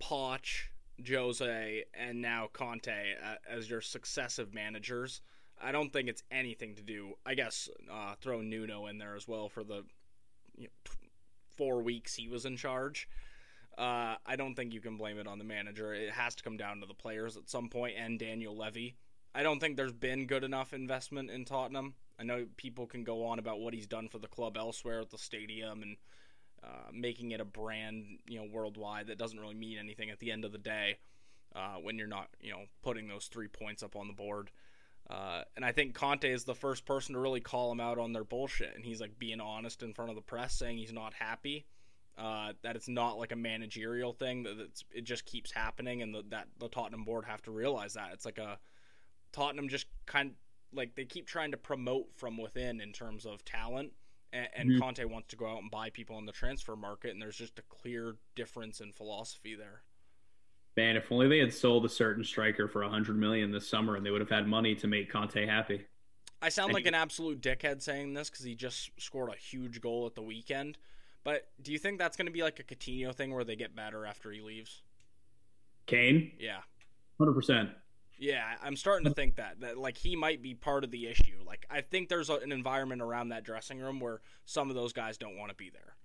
Poch, 0.03 0.69
Jose, 1.07 1.85
and 1.95 2.21
now 2.21 2.49
Conte 2.53 2.91
uh, 2.91 3.35
as 3.49 3.69
your 3.69 3.81
successive 3.81 4.55
managers, 4.55 5.21
I 5.61 5.73
don't 5.73 5.93
think 5.93 6.09
it's 6.09 6.23
anything 6.31 6.77
to 6.77 6.83
do. 6.83 7.15
I 7.27 7.35
guess 7.35 7.69
uh, 7.93 8.15
throw 8.21 8.41
Nuno 8.41 8.87
in 8.87 8.99
there 8.99 9.17
as 9.17 9.29
well 9.29 9.49
for 9.49 9.65
the 9.65 9.85
you 10.57 10.65
know, 10.65 10.93
four 11.59 11.83
weeks 11.83 12.15
he 12.15 12.29
was 12.29 12.47
in 12.47 12.57
charge. 12.57 13.09
Uh, 13.77 14.17
I 14.27 14.37
don't 14.37 14.55
think 14.55 14.73
you 14.73 14.81
can 14.81 14.97
blame 14.97 15.19
it 15.19 15.29
on 15.29 15.39
the 15.39 15.45
manager. 15.45 15.93
It 15.93 16.11
has 16.11 16.35
to 16.37 16.43
come 16.43 16.57
down 16.57 16.81
to 16.81 16.87
the 16.87 16.95
players 16.95 17.37
at 17.37 17.51
some 17.51 17.69
point 17.69 17.95
and 17.99 18.19
Daniel 18.19 18.57
Levy. 18.57 18.97
I 19.35 19.43
don't 19.43 19.61
think 19.61 19.77
there's 19.77 19.93
been 19.93 20.27
good 20.27 20.43
enough 20.43 20.73
investment 20.73 21.31
in 21.31 21.45
Tottenham. 21.45 21.95
I 22.19 22.25
know 22.25 22.47
people 22.57 22.87
can 22.87 23.05
go 23.05 23.27
on 23.27 23.39
about 23.39 23.61
what 23.61 23.75
he's 23.75 23.87
done 23.87 24.09
for 24.09 24.19
the 24.19 24.27
club 24.27 24.57
elsewhere 24.57 25.01
at 25.01 25.11
the 25.11 25.19
stadium 25.19 25.83
and 25.83 25.97
uh, 26.65 26.91
making 26.93 27.31
it 27.31 27.41
a 27.41 27.45
brand, 27.45 28.19
you 28.27 28.41
know, 28.41 28.49
worldwide. 28.51 29.07
That 29.07 29.19
doesn't 29.19 29.39
really 29.39 29.55
mean 29.55 29.79
anything 29.79 30.11
at 30.11 30.19
the 30.19 30.33
end 30.33 30.45
of 30.45 30.51
the 30.51 30.59
day 30.59 30.99
uh, 31.55 31.77
when 31.77 31.99
you're 31.99 32.09
not, 32.09 32.29
you 32.41 32.51
know, 32.51 32.65
putting 32.83 33.07
those 33.07 33.27
three 33.27 33.47
points 33.47 33.85
up 33.85 33.95
on 33.95 34.09
the 34.09 34.13
board. 34.13 34.51
Uh, 35.11 35.43
and 35.57 35.65
I 35.65 35.73
think 35.73 35.95
Conte 35.95 36.31
is 36.31 36.45
the 36.45 36.55
first 36.55 36.85
person 36.85 37.15
to 37.15 37.21
really 37.21 37.41
call 37.41 37.73
him 37.73 37.81
out 37.81 37.99
on 37.99 38.13
their 38.13 38.25
bullshit, 38.25 38.75
and 38.75 38.85
he's 38.85 39.01
like 39.01 39.19
being 39.19 39.41
honest 39.41 39.83
in 39.83 39.95
front 39.95 40.11
of 40.11 40.17
the 40.17 40.23
press, 40.23 40.55
saying 40.55 40.77
he's 40.77 40.93
not 40.93 41.15
happy. 41.15 41.67
Uh, 42.19 42.53
that 42.63 42.75
it's 42.75 42.89
not 42.89 43.17
like 43.17 43.31
a 43.31 43.37
managerial 43.37 44.13
thing 44.13 44.43
that 44.43 44.69
it 44.93 45.05
just 45.05 45.25
keeps 45.25 45.53
happening, 45.53 46.03
and 46.03 46.15
the, 46.15 46.25
that 46.29 46.49
the 46.59 46.69
Tottenham 46.69 47.05
board 47.05 47.25
have 47.25 47.41
to 47.43 47.51
realize 47.51 47.95
that 47.95 48.11
it's 48.13 48.25
like 48.25 48.39
a 48.39 48.59
Tottenham 49.33 49.69
just 49.69 49.87
kind 50.05 50.33
like 50.73 50.95
they 50.95 51.05
keep 51.05 51.27
trying 51.27 51.53
to 51.53 51.57
promote 51.57 52.07
from 52.17 52.37
within 52.37 52.81
in 52.81 52.93
terms 52.93 53.25
of 53.25 53.45
talent, 53.45 53.93
and, 54.33 54.49
and 54.55 54.69
mm-hmm. 54.69 54.81
Conte 54.81 55.05
wants 55.05 55.29
to 55.29 55.37
go 55.37 55.47
out 55.47 55.63
and 55.63 55.71
buy 55.71 55.91
people 55.91 56.19
in 56.19 56.27
the 56.27 56.33
transfer 56.33 56.77
market, 56.77 57.13
and 57.13 57.23
there's 57.23 57.37
just 57.37 57.59
a 57.59 57.63
clear 57.63 58.17
difference 58.35 58.81
in 58.81 58.93
philosophy 58.93 59.55
there. 59.55 59.83
Man, 60.79 60.97
if 60.97 61.11
only 61.11 61.27
they 61.27 61.41
had 61.41 61.53
sold 61.53 61.85
a 61.85 61.89
certain 61.89 62.23
striker 62.23 62.69
for 62.69 62.85
a 62.85 62.89
hundred 62.89 63.19
million 63.19 63.51
this 63.51 63.69
summer, 63.69 63.97
and 63.97 64.07
they 64.07 64.13
would 64.13 64.21
have 64.21 64.31
had 64.31 64.47
money 64.47 64.77
to 64.77 64.87
make 64.87 65.11
Conte 65.11 65.45
happy. 65.45 65.85
I 66.41 66.51
sound 66.51 66.73
like 66.73 66.87
an 66.87 66.95
absolute 66.95 67.41
dickhead 67.41 67.83
saying 67.83 68.15
this 68.15 68.31
because 68.31 68.45
he 68.45 68.55
just 68.55 68.93
scored 68.97 69.29
a 69.31 69.37
huge 69.37 69.81
goal 69.81 70.07
at 70.07 70.15
the 70.15 70.23
weekend. 70.23 70.79
But 71.25 71.49
do 71.61 71.73
you 71.73 71.81
think 71.81 71.99
that's 71.99 72.17
going 72.17 72.27
to 72.27 72.33
be 72.33 72.45
like 72.45 72.61
a 72.61 72.63
Coutinho 72.63 73.13
thing 73.13 73.35
where 73.35 73.43
they 73.43 73.57
get 73.57 73.75
better 73.75 74.07
after 74.07 74.31
he 74.31 74.41
leaves? 74.41 74.83
Kane? 75.87 76.31
Yeah. 76.39 76.61
100%. 77.19 77.71
Yeah, 78.21 78.45
I'm 78.63 78.77
starting 78.77 79.09
to 79.09 79.15
think 79.15 79.35
that 79.35 79.59
that 79.63 79.79
like 79.79 79.99
he 79.99 80.15
might 80.15 80.43
be 80.43 80.55
part 80.55 80.85
of 80.85 80.93
the 80.93 81.09
issue. 81.09 81.39
Like 81.45 81.67
I 81.69 81.81
think 81.81 82.09
there's 82.09 82.31
a, 82.31 82.35
an 82.35 82.53
environment 82.53 83.03
around 83.03 83.31
that 83.31 83.43
dressing 83.43 83.81
room 83.81 83.99
where 83.99 84.21
some 84.45 84.71
of 84.71 84.77
those 84.77 84.93
guys 84.93 85.19
don't 85.19 85.37
want 85.37 85.51
to 85.51 85.57
be 85.57 85.71
there. 85.71 85.97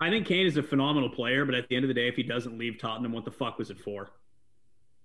I 0.00 0.08
think 0.08 0.26
Kane 0.26 0.46
is 0.46 0.56
a 0.56 0.62
phenomenal 0.62 1.10
player, 1.10 1.44
but 1.44 1.54
at 1.54 1.68
the 1.68 1.76
end 1.76 1.84
of 1.84 1.88
the 1.88 1.94
day, 1.94 2.08
if 2.08 2.16
he 2.16 2.22
doesn't 2.22 2.56
leave 2.56 2.78
Tottenham, 2.78 3.12
what 3.12 3.24
the 3.24 3.30
fuck 3.30 3.58
was 3.58 3.70
it 3.70 3.78
for? 3.78 4.10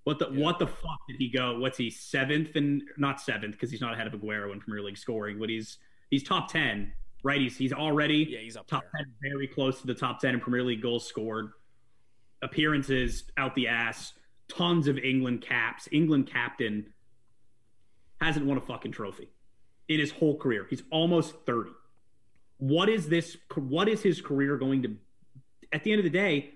What 0.06 0.20
the 0.20 0.30
yeah. 0.32 0.44
what 0.44 0.60
the 0.60 0.68
fuck 0.68 1.00
did 1.10 1.18
he 1.18 1.30
go? 1.30 1.60
What's 1.60 1.78
he 1.78 1.90
seventh 1.90 2.56
and 2.56 2.84
not 2.98 3.20
seventh 3.20 3.54
because 3.54 3.72
he's 3.72 3.82
not 3.82 3.94
ahead 3.94 4.08
of 4.08 4.14
Aguero 4.14 4.54
in 4.54 4.60
Premier 4.60 4.84
League 4.84 4.98
scoring, 4.98 5.40
but 5.40 5.50
he's 5.50 5.80
he's 6.12 6.24
top 6.24 6.50
ten, 6.52 6.94
right? 7.24 7.42
He's 7.42 7.58
he's 7.58 7.74
already 7.74 8.28
yeah 8.30 8.40
he's 8.40 8.56
up 8.56 8.68
top 8.68 8.84
there. 8.94 9.04
ten, 9.04 9.14
very 9.34 9.48
close 9.48 9.82
to 9.82 9.88
the 9.88 9.96
top 9.96 10.20
ten 10.20 10.36
in 10.36 10.40
Premier 10.40 10.64
League 10.64 10.82
goals 10.82 11.08
scored, 11.08 11.52
appearances 12.44 13.24
out 13.38 13.56
the 13.56 13.68
ass 13.68 14.14
tons 14.48 14.88
of 14.88 14.98
England 15.00 15.42
caps. 15.42 15.90
England 15.92 16.28
captain 16.28 16.86
hasn't 18.22 18.46
won 18.46 18.58
a 18.58 18.62
fucking 18.62 18.92
trophy 18.92 19.30
in 19.88 20.00
his 20.00 20.12
whole 20.12 20.38
career. 20.38 20.66
He's 20.70 20.84
almost 20.92 21.36
30. 21.46 21.72
What 22.58 22.90
is 22.90 23.10
this 23.10 23.38
what 23.56 23.88
is 23.88 24.02
his 24.02 24.22
career 24.22 24.58
going 24.58 24.84
to 24.84 24.96
at 25.72 25.84
the 25.84 25.92
end 25.92 26.00
of 26.00 26.04
the 26.04 26.10
day 26.10 26.52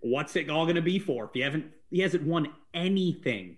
what's 0.00 0.36
it 0.36 0.50
all 0.50 0.64
going 0.64 0.76
to 0.76 0.82
be 0.82 0.98
for? 0.98 1.24
If 1.24 1.30
he 1.32 1.40
haven't 1.40 1.66
he 1.90 2.00
hasn't 2.00 2.24
won 2.24 2.52
anything 2.72 3.56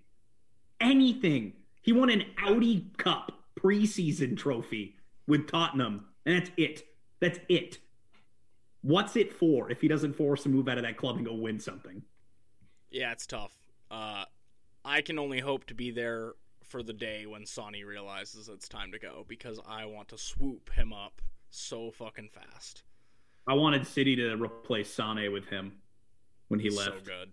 anything. 0.80 1.54
He 1.82 1.92
won 1.92 2.10
an 2.10 2.24
audi 2.42 2.90
cup 2.98 3.32
preseason 3.58 4.36
trophy 4.36 4.96
with 5.26 5.48
tottenham 5.48 6.06
and 6.24 6.36
that's 6.36 6.50
it. 6.56 6.82
That's 7.20 7.38
it. 7.48 7.78
What's 8.82 9.16
it 9.16 9.32
for 9.32 9.70
if 9.70 9.80
he 9.80 9.88
doesn't 9.88 10.14
force 10.14 10.46
a 10.46 10.48
move 10.48 10.68
out 10.68 10.78
of 10.78 10.84
that 10.84 10.96
club 10.96 11.16
and 11.16 11.26
go 11.26 11.34
win 11.34 11.58
something? 11.58 12.02
Yeah, 12.90 13.12
it's 13.12 13.26
tough. 13.26 13.52
Uh, 13.90 14.24
I 14.84 15.00
can 15.00 15.18
only 15.18 15.40
hope 15.40 15.66
to 15.66 15.74
be 15.74 15.90
there 15.90 16.34
for 16.76 16.82
the 16.82 16.92
day 16.92 17.24
when 17.24 17.46
Sonny 17.46 17.84
realizes 17.84 18.50
it's 18.50 18.68
time 18.68 18.92
to 18.92 18.98
go 18.98 19.24
because 19.28 19.58
I 19.66 19.86
want 19.86 20.08
to 20.08 20.18
swoop 20.18 20.70
him 20.74 20.92
up 20.92 21.22
so 21.48 21.90
fucking 21.90 22.28
fast. 22.28 22.82
I 23.46 23.54
wanted 23.54 23.86
City 23.86 24.14
to 24.16 24.34
replace 24.34 24.92
Sane 24.92 25.32
with 25.32 25.46
him 25.48 25.72
when 26.48 26.60
he 26.60 26.68
left. 26.68 26.90
So 26.90 26.98
good. 27.02 27.32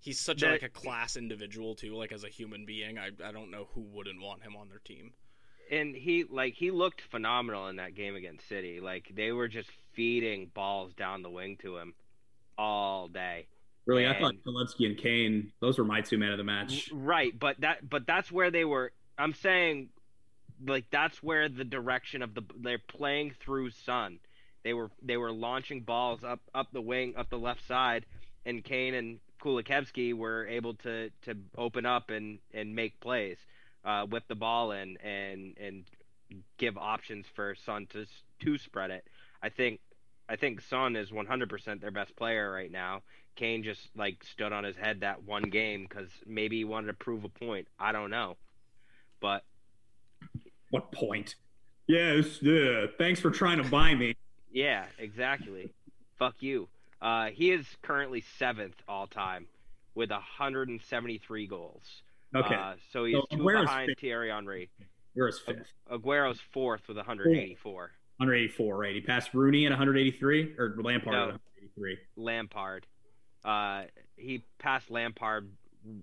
He's 0.00 0.18
such 0.18 0.40
that, 0.40 0.48
a, 0.48 0.52
like 0.52 0.62
a 0.64 0.68
class 0.68 1.16
individual 1.16 1.76
too, 1.76 1.94
like 1.94 2.10
as 2.10 2.24
a 2.24 2.28
human 2.28 2.66
being. 2.66 2.98
I 2.98 3.10
I 3.24 3.30
don't 3.30 3.52
know 3.52 3.68
who 3.72 3.82
wouldn't 3.82 4.20
want 4.20 4.42
him 4.42 4.56
on 4.56 4.68
their 4.68 4.80
team. 4.80 5.12
And 5.70 5.94
he 5.94 6.24
like 6.28 6.54
he 6.54 6.72
looked 6.72 7.02
phenomenal 7.02 7.68
in 7.68 7.76
that 7.76 7.94
game 7.94 8.16
against 8.16 8.48
City. 8.48 8.80
Like 8.80 9.12
they 9.14 9.30
were 9.30 9.46
just 9.46 9.70
feeding 9.92 10.50
balls 10.52 10.92
down 10.92 11.22
the 11.22 11.30
wing 11.30 11.56
to 11.62 11.76
him 11.76 11.94
all 12.58 13.06
day. 13.06 13.46
Really, 13.86 14.04
and, 14.04 14.16
I 14.16 14.20
thought 14.20 14.34
Kulusevski 14.46 14.86
and 14.86 14.96
Kane; 14.96 15.52
those 15.60 15.78
were 15.78 15.84
my 15.84 16.00
two 16.00 16.18
men 16.18 16.30
of 16.30 16.38
the 16.38 16.44
match. 16.44 16.90
Right, 16.92 17.38
but 17.38 17.60
that 17.60 17.88
but 17.88 18.06
that's 18.06 18.32
where 18.32 18.50
they 18.50 18.64
were. 18.64 18.92
I'm 19.18 19.34
saying, 19.34 19.90
like 20.66 20.86
that's 20.90 21.22
where 21.22 21.48
the 21.48 21.64
direction 21.64 22.22
of 22.22 22.34
the 22.34 22.42
they're 22.56 22.78
playing 22.78 23.34
through 23.40 23.70
Son. 23.70 24.20
They 24.62 24.72
were 24.72 24.90
they 25.02 25.18
were 25.18 25.32
launching 25.32 25.82
balls 25.82 26.24
up 26.24 26.40
up 26.54 26.68
the 26.72 26.80
wing, 26.80 27.14
up 27.16 27.28
the 27.28 27.38
left 27.38 27.66
side, 27.66 28.06
and 28.46 28.64
Kane 28.64 28.94
and 28.94 29.20
Kulusevski 29.42 30.14
were 30.14 30.46
able 30.46 30.74
to 30.76 31.10
to 31.22 31.36
open 31.58 31.84
up 31.84 32.10
and 32.10 32.38
and 32.54 32.74
make 32.74 33.00
plays, 33.00 33.36
uh, 33.84 34.06
whip 34.06 34.24
the 34.28 34.34
ball 34.34 34.72
in 34.72 34.96
and 34.98 35.58
and 35.58 35.84
give 36.56 36.78
options 36.78 37.26
for 37.34 37.54
Son 37.54 37.86
to 37.90 38.06
to 38.40 38.58
spread 38.58 38.90
it. 38.90 39.04
I 39.42 39.50
think 39.50 39.80
I 40.28 40.36
think 40.36 40.60
Son 40.62 40.96
is 40.96 41.10
100% 41.10 41.80
their 41.80 41.90
best 41.90 42.16
player 42.16 42.50
right 42.50 42.70
now. 42.70 43.02
Kane 43.36 43.62
just 43.62 43.88
like 43.96 44.22
stood 44.24 44.52
on 44.52 44.64
his 44.64 44.76
head 44.76 45.00
that 45.00 45.24
one 45.24 45.42
game 45.42 45.86
because 45.88 46.08
maybe 46.26 46.58
he 46.58 46.64
wanted 46.64 46.86
to 46.88 46.94
prove 46.94 47.24
a 47.24 47.28
point. 47.28 47.66
I 47.78 47.92
don't 47.92 48.10
know, 48.10 48.36
but 49.20 49.42
what 50.70 50.92
point? 50.92 51.34
Yes, 51.86 52.38
yeah. 52.40 52.86
Thanks 52.96 53.20
for 53.20 53.30
trying 53.30 53.62
to 53.62 53.68
buy 53.68 53.94
me. 53.94 54.16
yeah, 54.52 54.84
exactly. 54.98 55.70
Fuck 56.18 56.36
you. 56.40 56.68
Uh, 57.02 57.26
he 57.26 57.50
is 57.50 57.66
currently 57.82 58.24
seventh 58.38 58.76
all 58.88 59.06
time 59.06 59.46
with 59.94 60.10
173 60.10 61.46
goals. 61.46 62.02
Okay. 62.34 62.54
Uh, 62.54 62.74
so 62.92 63.04
he's 63.04 63.16
so 63.16 63.36
two 63.36 63.44
behind 63.44 63.88
fifth. 63.88 64.00
Thierry 64.00 64.30
Henry. 64.30 64.70
Aguero's 65.14 65.38
fifth. 65.38 65.72
Aguero's 65.90 66.40
fourth 66.52 66.82
with 66.88 66.96
184. 66.96 67.90
184, 68.18 68.76
right? 68.76 68.94
He 68.94 69.00
passed 69.00 69.34
Rooney 69.34 69.66
at 69.66 69.70
183 69.70 70.54
or 70.58 70.76
Lampard 70.78 71.12
no, 71.12 71.22
at 71.22 71.28
183. 71.28 71.98
Lampard. 72.16 72.86
Uh, 73.44 73.82
he 74.16 74.44
passed 74.58 74.90
Lampard 74.90 75.50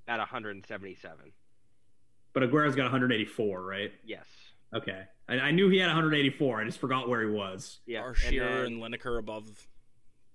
at 0.07 0.17
177. 0.17 1.31
But 2.33 2.43
Aguero's 2.43 2.75
got 2.75 2.83
184, 2.83 3.61
right? 3.61 3.91
Yes. 4.05 4.25
Okay. 4.73 5.03
I, 5.27 5.33
I 5.35 5.51
knew 5.51 5.69
he 5.69 5.77
had 5.77 5.87
184. 5.87 6.61
I 6.61 6.65
just 6.65 6.79
forgot 6.79 7.09
where 7.09 7.21
he 7.21 7.29
was. 7.29 7.79
Yeah. 7.85 8.01
Are 8.01 8.13
Shearer 8.13 8.65
and, 8.65 8.81
and 8.81 8.93
Lineker 8.93 9.19
above 9.19 9.49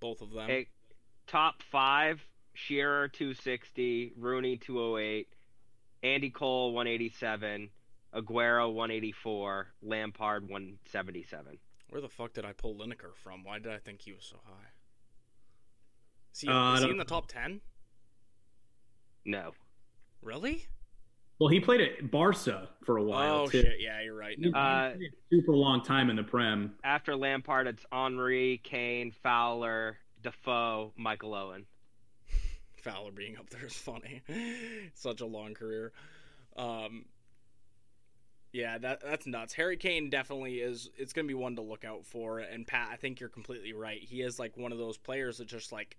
both 0.00 0.20
of 0.20 0.30
them? 0.30 0.50
A, 0.50 0.66
top 1.26 1.62
five: 1.62 2.20
Shearer 2.54 3.08
260, 3.08 4.14
Rooney 4.16 4.56
208, 4.56 5.28
Andy 6.02 6.30
Cole 6.30 6.72
187, 6.72 7.70
Aguero 8.14 8.72
184, 8.72 9.68
Lampard 9.82 10.48
177. 10.48 11.58
Where 11.88 12.00
the 12.00 12.08
fuck 12.08 12.32
did 12.32 12.44
I 12.44 12.52
pull 12.52 12.74
Lineker 12.74 13.14
from? 13.22 13.44
Why 13.44 13.58
did 13.58 13.72
I 13.72 13.78
think 13.78 14.02
he 14.02 14.12
was 14.12 14.24
so 14.24 14.36
high? 14.44 14.68
Is 16.34 16.40
he, 16.40 16.48
uh, 16.48 16.74
is 16.74 16.82
he 16.82 16.90
in 16.90 16.98
the 16.98 17.04
top 17.04 17.28
ten? 17.28 17.60
No. 19.24 19.52
Really? 20.22 20.66
Well, 21.38 21.48
he 21.48 21.60
played 21.60 21.80
at 21.80 22.10
Barca 22.10 22.68
for 22.84 22.96
a 22.96 23.02
while. 23.02 23.42
Oh 23.42 23.46
too. 23.46 23.60
shit! 23.60 23.76
Yeah, 23.78 24.00
you're 24.02 24.16
right. 24.16 24.38
No. 24.38 24.50
Uh, 24.58 24.94
super 25.30 25.52
long 25.52 25.82
time 25.82 26.08
in 26.08 26.16
the 26.16 26.22
Prem. 26.22 26.74
After 26.82 27.14
Lampard, 27.14 27.66
it's 27.66 27.84
Henry, 27.92 28.60
Kane, 28.64 29.12
Fowler, 29.22 29.98
Defoe, 30.22 30.92
Michael 30.96 31.34
Owen. 31.34 31.66
Fowler 32.82 33.12
being 33.12 33.36
up 33.36 33.50
there 33.50 33.66
is 33.66 33.74
funny. 33.74 34.22
Such 34.94 35.20
a 35.20 35.26
long 35.26 35.52
career. 35.52 35.92
Um, 36.56 37.04
yeah, 38.56 38.78
that 38.78 39.02
that's 39.02 39.26
nuts. 39.26 39.52
Harry 39.52 39.76
Kane 39.76 40.08
definitely 40.08 40.60
is. 40.60 40.88
It's 40.96 41.12
gonna 41.12 41.28
be 41.28 41.34
one 41.34 41.56
to 41.56 41.62
look 41.62 41.84
out 41.84 42.06
for. 42.06 42.38
And 42.38 42.66
Pat, 42.66 42.88
I 42.90 42.96
think 42.96 43.20
you're 43.20 43.28
completely 43.28 43.74
right. 43.74 44.02
He 44.02 44.22
is 44.22 44.38
like 44.38 44.56
one 44.56 44.72
of 44.72 44.78
those 44.78 44.96
players 44.96 45.36
that 45.38 45.46
just 45.46 45.72
like 45.72 45.98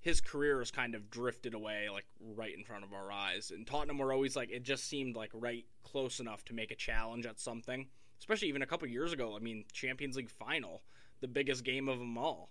his 0.00 0.20
career 0.20 0.58
has 0.58 0.70
kind 0.70 0.94
of 0.94 1.08
drifted 1.08 1.54
away 1.54 1.88
like 1.90 2.04
right 2.20 2.54
in 2.54 2.62
front 2.62 2.84
of 2.84 2.92
our 2.92 3.10
eyes. 3.10 3.50
And 3.50 3.66
Tottenham 3.66 3.96
were 3.96 4.12
always 4.12 4.36
like 4.36 4.50
it 4.50 4.64
just 4.64 4.84
seemed 4.84 5.16
like 5.16 5.30
right 5.32 5.64
close 5.82 6.20
enough 6.20 6.44
to 6.44 6.52
make 6.52 6.70
a 6.70 6.76
challenge 6.76 7.24
at 7.24 7.40
something. 7.40 7.86
Especially 8.18 8.48
even 8.48 8.60
a 8.60 8.66
couple 8.66 8.86
years 8.86 9.14
ago. 9.14 9.34
I 9.34 9.38
mean, 9.38 9.64
Champions 9.72 10.16
League 10.16 10.30
final, 10.30 10.82
the 11.22 11.28
biggest 11.28 11.64
game 11.64 11.88
of 11.88 11.98
them 11.98 12.18
all. 12.18 12.50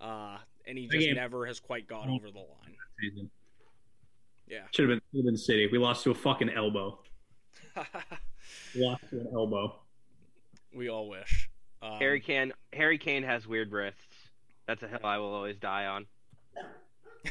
Uh, 0.00 0.38
and 0.66 0.76
he 0.76 0.88
just 0.88 1.14
never 1.14 1.46
has 1.46 1.60
quite 1.60 1.86
got 1.86 2.08
over 2.08 2.30
the 2.32 2.38
line. 2.38 3.30
Yeah, 4.48 4.62
should 4.72 4.88
have 4.88 4.98
been, 4.98 5.00
should 5.12 5.18
have 5.18 5.24
been 5.26 5.36
City. 5.36 5.68
We 5.70 5.78
lost 5.78 6.02
to 6.04 6.10
a 6.10 6.14
fucking 6.14 6.50
elbow. 6.50 6.98
lost 8.74 9.02
to 9.10 9.20
an 9.20 9.28
elbow. 9.32 9.74
We 10.74 10.88
all 10.88 11.08
wish. 11.08 11.48
Um, 11.82 11.98
Harry 11.98 12.20
Kane. 12.20 12.52
Harry 12.72 12.98
Kane 12.98 13.22
has 13.22 13.46
weird 13.46 13.72
wrists. 13.72 14.04
That's 14.66 14.82
a 14.82 14.88
hill 14.88 15.00
I 15.02 15.18
will 15.18 15.32
always 15.32 15.56
die 15.58 15.86
on. 15.86 16.06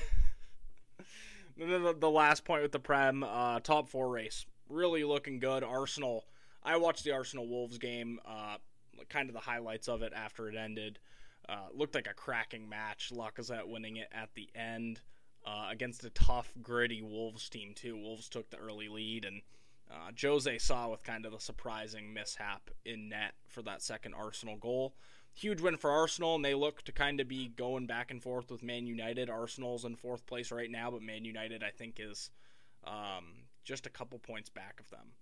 And 1.62 1.86
the, 1.86 1.94
the 1.94 2.10
last 2.10 2.46
point 2.46 2.62
with 2.62 2.72
the 2.72 2.80
Prem, 2.80 3.22
uh, 3.22 3.60
top 3.60 3.90
four 3.90 4.10
race, 4.10 4.46
really 4.70 5.04
looking 5.04 5.40
good. 5.40 5.64
Arsenal. 5.64 6.26
I 6.64 6.78
watched 6.78 7.04
the 7.04 7.12
Arsenal 7.12 7.48
Wolves 7.48 7.78
game, 7.78 8.20
uh, 8.26 8.58
kind 9.10 9.30
of 9.30 9.34
the 9.34 9.42
highlights 9.42 9.90
of 9.90 10.02
it 10.02 10.14
after 10.16 10.48
it 10.48 10.56
ended. 10.56 11.00
Uh, 11.48 11.68
looked 11.74 11.96
like 11.96 12.08
a 12.08 12.14
cracking 12.14 12.70
match. 12.70 13.12
Lacazette 13.14 13.68
winning 13.68 13.98
it 13.98 14.08
at 14.14 14.30
the 14.36 14.50
end 14.56 15.02
uh, 15.46 15.68
against 15.70 16.04
a 16.06 16.10
tough, 16.12 16.54
gritty 16.62 17.02
Wolves 17.02 17.50
team 17.50 17.74
too. 17.74 17.98
Wolves 17.98 18.30
took 18.30 18.50
the 18.50 18.58
early 18.58 18.88
lead, 18.88 19.26
and 19.26 19.42
uh, 19.92 20.12
José 20.12 20.62
Sá 20.62 20.88
with 20.88 21.04
kind 21.04 21.26
of 21.26 21.32
the 21.32 21.40
surprising 21.40 22.14
mishap 22.14 22.70
in 22.86 23.10
net 23.10 23.34
for 23.48 23.62
that 23.64 23.82
second 23.82 24.14
Arsenal 24.14 24.58
goal. 24.58 24.94
Huge 25.34 25.62
win 25.62 25.78
for 25.78 25.92
Arsenal, 25.92 26.36
and 26.36 26.44
they 26.44 26.54
look 26.54 26.82
to 26.84 26.92
kind 26.92 27.20
of 27.20 27.28
be 27.28 27.48
going 27.48 27.88
back 27.88 28.12
and 28.12 28.22
forth 28.22 28.52
with 28.52 28.62
Man 28.62 28.86
United. 28.86 29.30
Arsenal's 29.30 29.86
in 29.86 29.96
fourth 29.96 30.26
place 30.26 30.52
right 30.52 30.70
now, 30.70 30.92
but 30.92 31.02
Man 31.02 31.24
United, 31.24 31.64
I 31.64 31.70
think, 31.70 32.00
is 32.00 32.30
um, 32.86 33.46
just 33.64 33.86
a 33.86 33.90
couple 33.90 34.20
points 34.20 34.50
back 34.50 34.80
of 34.80 34.90
them. 34.90 35.14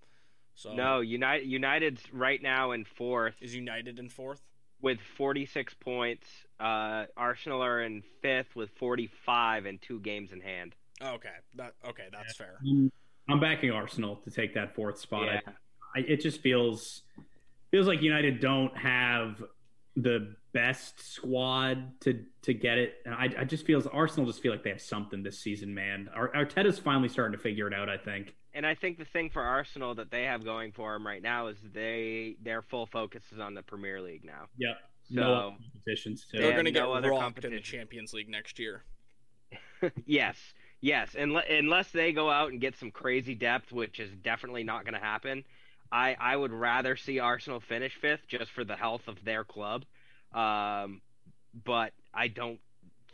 So 0.55 0.73
no, 0.73 1.01
United 1.01 1.47
United's 1.47 2.01
right 2.11 2.41
now 2.41 2.71
in 2.71 2.83
fourth. 2.83 3.35
Is 3.41 3.53
United 3.53 3.99
in 3.99 4.09
fourth? 4.09 4.41
With 4.81 4.99
46 5.17 5.73
points. 5.75 6.27
Uh, 6.59 7.05
Arsenal 7.15 7.63
are 7.63 7.81
in 7.81 8.03
fifth 8.21 8.55
with 8.55 8.71
45 8.71 9.65
and 9.65 9.81
two 9.81 9.99
games 9.99 10.31
in 10.31 10.41
hand. 10.41 10.75
Okay, 11.01 11.29
that 11.55 11.73
okay, 11.87 12.07
that's 12.11 12.35
fair. 12.35 12.57
I'm 13.29 13.39
backing 13.39 13.71
Arsenal 13.71 14.17
to 14.17 14.31
take 14.31 14.53
that 14.55 14.75
fourth 14.75 14.99
spot. 14.99 15.25
Yeah. 15.25 15.41
I, 15.95 15.99
I, 15.99 16.03
it 16.07 16.21
just 16.21 16.41
feels 16.41 17.01
feels 17.71 17.87
like 17.87 18.01
United 18.01 18.39
don't 18.39 18.75
have 18.77 19.43
the 19.95 20.35
best 20.53 20.99
squad 21.13 21.99
to 22.01 22.23
to 22.43 22.53
get 22.53 22.77
it. 22.77 22.95
And 23.05 23.13
I, 23.13 23.29
I 23.39 23.43
just 23.43 23.65
feels 23.65 23.87
Arsenal 23.87 24.25
just 24.25 24.41
feel 24.41 24.51
like 24.51 24.63
they 24.63 24.69
have 24.69 24.81
something 24.81 25.23
this 25.23 25.39
season, 25.39 25.73
man. 25.73 26.09
Ar- 26.15 26.31
Arteta's 26.33 26.79
finally 26.79 27.09
starting 27.09 27.37
to 27.37 27.41
figure 27.41 27.67
it 27.67 27.73
out. 27.73 27.89
I 27.89 27.97
think. 27.97 28.35
And 28.53 28.65
I 28.65 28.73
think 28.73 28.97
the 28.97 29.05
thing 29.05 29.29
for 29.29 29.43
Arsenal 29.43 29.93
that 29.95 30.09
they 30.09 30.23
have 30.23 30.43
going 30.43 30.71
for 30.71 30.93
them 30.93 31.05
right 31.05 31.21
now 31.21 31.47
is 31.47 31.57
they 31.73 32.37
their 32.41 32.61
full 32.61 32.87
focus 32.87 33.23
is 33.31 33.39
on 33.39 33.53
the 33.53 33.61
Premier 33.61 34.01
League 34.01 34.23
now. 34.23 34.45
Yep. 34.57 34.77
So 35.13 35.21
no 35.21 35.55
competitions 35.73 36.25
too. 36.29 36.39
They're 36.39 36.53
going 36.53 36.65
to 36.65 36.71
no 36.71 36.87
get 36.87 36.97
other 36.97 37.11
rocked 37.11 37.45
in 37.45 37.51
the. 37.51 37.59
Champions 37.59 38.13
League 38.13 38.29
next 38.29 38.59
year. 38.59 38.83
yes, 40.05 40.37
yes. 40.81 41.15
Unless, 41.17 41.45
unless 41.49 41.91
they 41.91 42.11
go 42.13 42.29
out 42.29 42.51
and 42.51 42.61
get 42.61 42.77
some 42.77 42.91
crazy 42.91 43.35
depth, 43.35 43.71
which 43.71 43.99
is 43.99 44.11
definitely 44.23 44.63
not 44.63 44.83
going 44.83 44.93
to 44.93 44.99
happen. 44.99 45.43
I, 45.91 46.15
I 46.19 46.35
would 46.35 46.51
rather 46.51 46.97
see 46.97 47.19
Arsenal 47.19 47.59
finish 47.61 47.95
fifth 47.95 48.27
just 48.27 48.51
for 48.51 48.63
the 48.65 48.75
health 48.75 49.07
of 49.07 49.23
their 49.23 49.43
club. 49.43 49.85
Um, 50.33 51.01
but 51.65 51.93
I 52.13 52.27
don't 52.27 52.59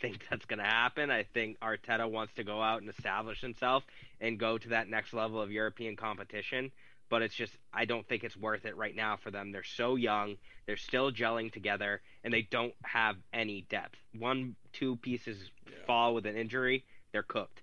think 0.02 0.22
that's 0.30 0.46
going 0.46 0.60
to 0.60 0.66
happen. 0.66 1.12
I 1.12 1.24
think 1.24 1.60
Arteta 1.60 2.10
wants 2.10 2.34
to 2.36 2.44
go 2.44 2.62
out 2.62 2.82
and 2.82 2.90
establish 2.90 3.42
himself 3.42 3.84
and 4.20 4.40
go 4.40 4.58
to 4.58 4.70
that 4.70 4.90
next 4.90 5.14
level 5.14 5.42
of 5.42 5.52
European 5.52 5.96
competition. 5.96 6.72
But 7.10 7.22
it's 7.22 7.36
just, 7.36 7.54
I 7.72 7.86
don't 7.86 8.08
think 8.08 8.24
it's 8.24 8.36
worth 8.36 8.66
it 8.66 8.76
right 8.76 8.96
now 8.96 9.18
for 9.18 9.30
them. 9.30 9.52
They're 9.52 9.62
so 9.64 9.96
young, 9.96 10.36
they're 10.66 10.78
still 10.78 11.12
gelling 11.12 11.52
together, 11.52 12.02
and 12.24 12.34
they 12.34 12.42
don't 12.42 12.74
have 12.84 13.18
any 13.32 13.66
depth. 13.70 14.00
One, 14.18 14.56
two 14.72 14.96
pieces 14.96 15.38
Yeah. 15.70 15.78
fall 15.86 16.16
with 16.16 16.26
an 16.26 16.36
injury, 16.36 16.84
they're 17.14 17.24
cooked. 17.24 17.62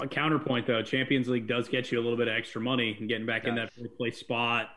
On 0.00 0.08
counterpoint, 0.08 0.66
though, 0.66 0.82
Champions 0.82 1.28
League 1.28 1.46
does 1.46 1.68
get 1.68 1.92
you 1.92 2.00
a 2.00 2.02
little 2.02 2.16
bit 2.16 2.28
of 2.28 2.34
extra 2.34 2.60
money 2.60 2.96
and 2.98 3.08
getting 3.08 3.26
back 3.26 3.44
in 3.44 3.54
that 3.56 3.68
Does. 3.74 3.86
fourth 3.86 3.96
place 3.96 4.18
spot. 4.18 4.68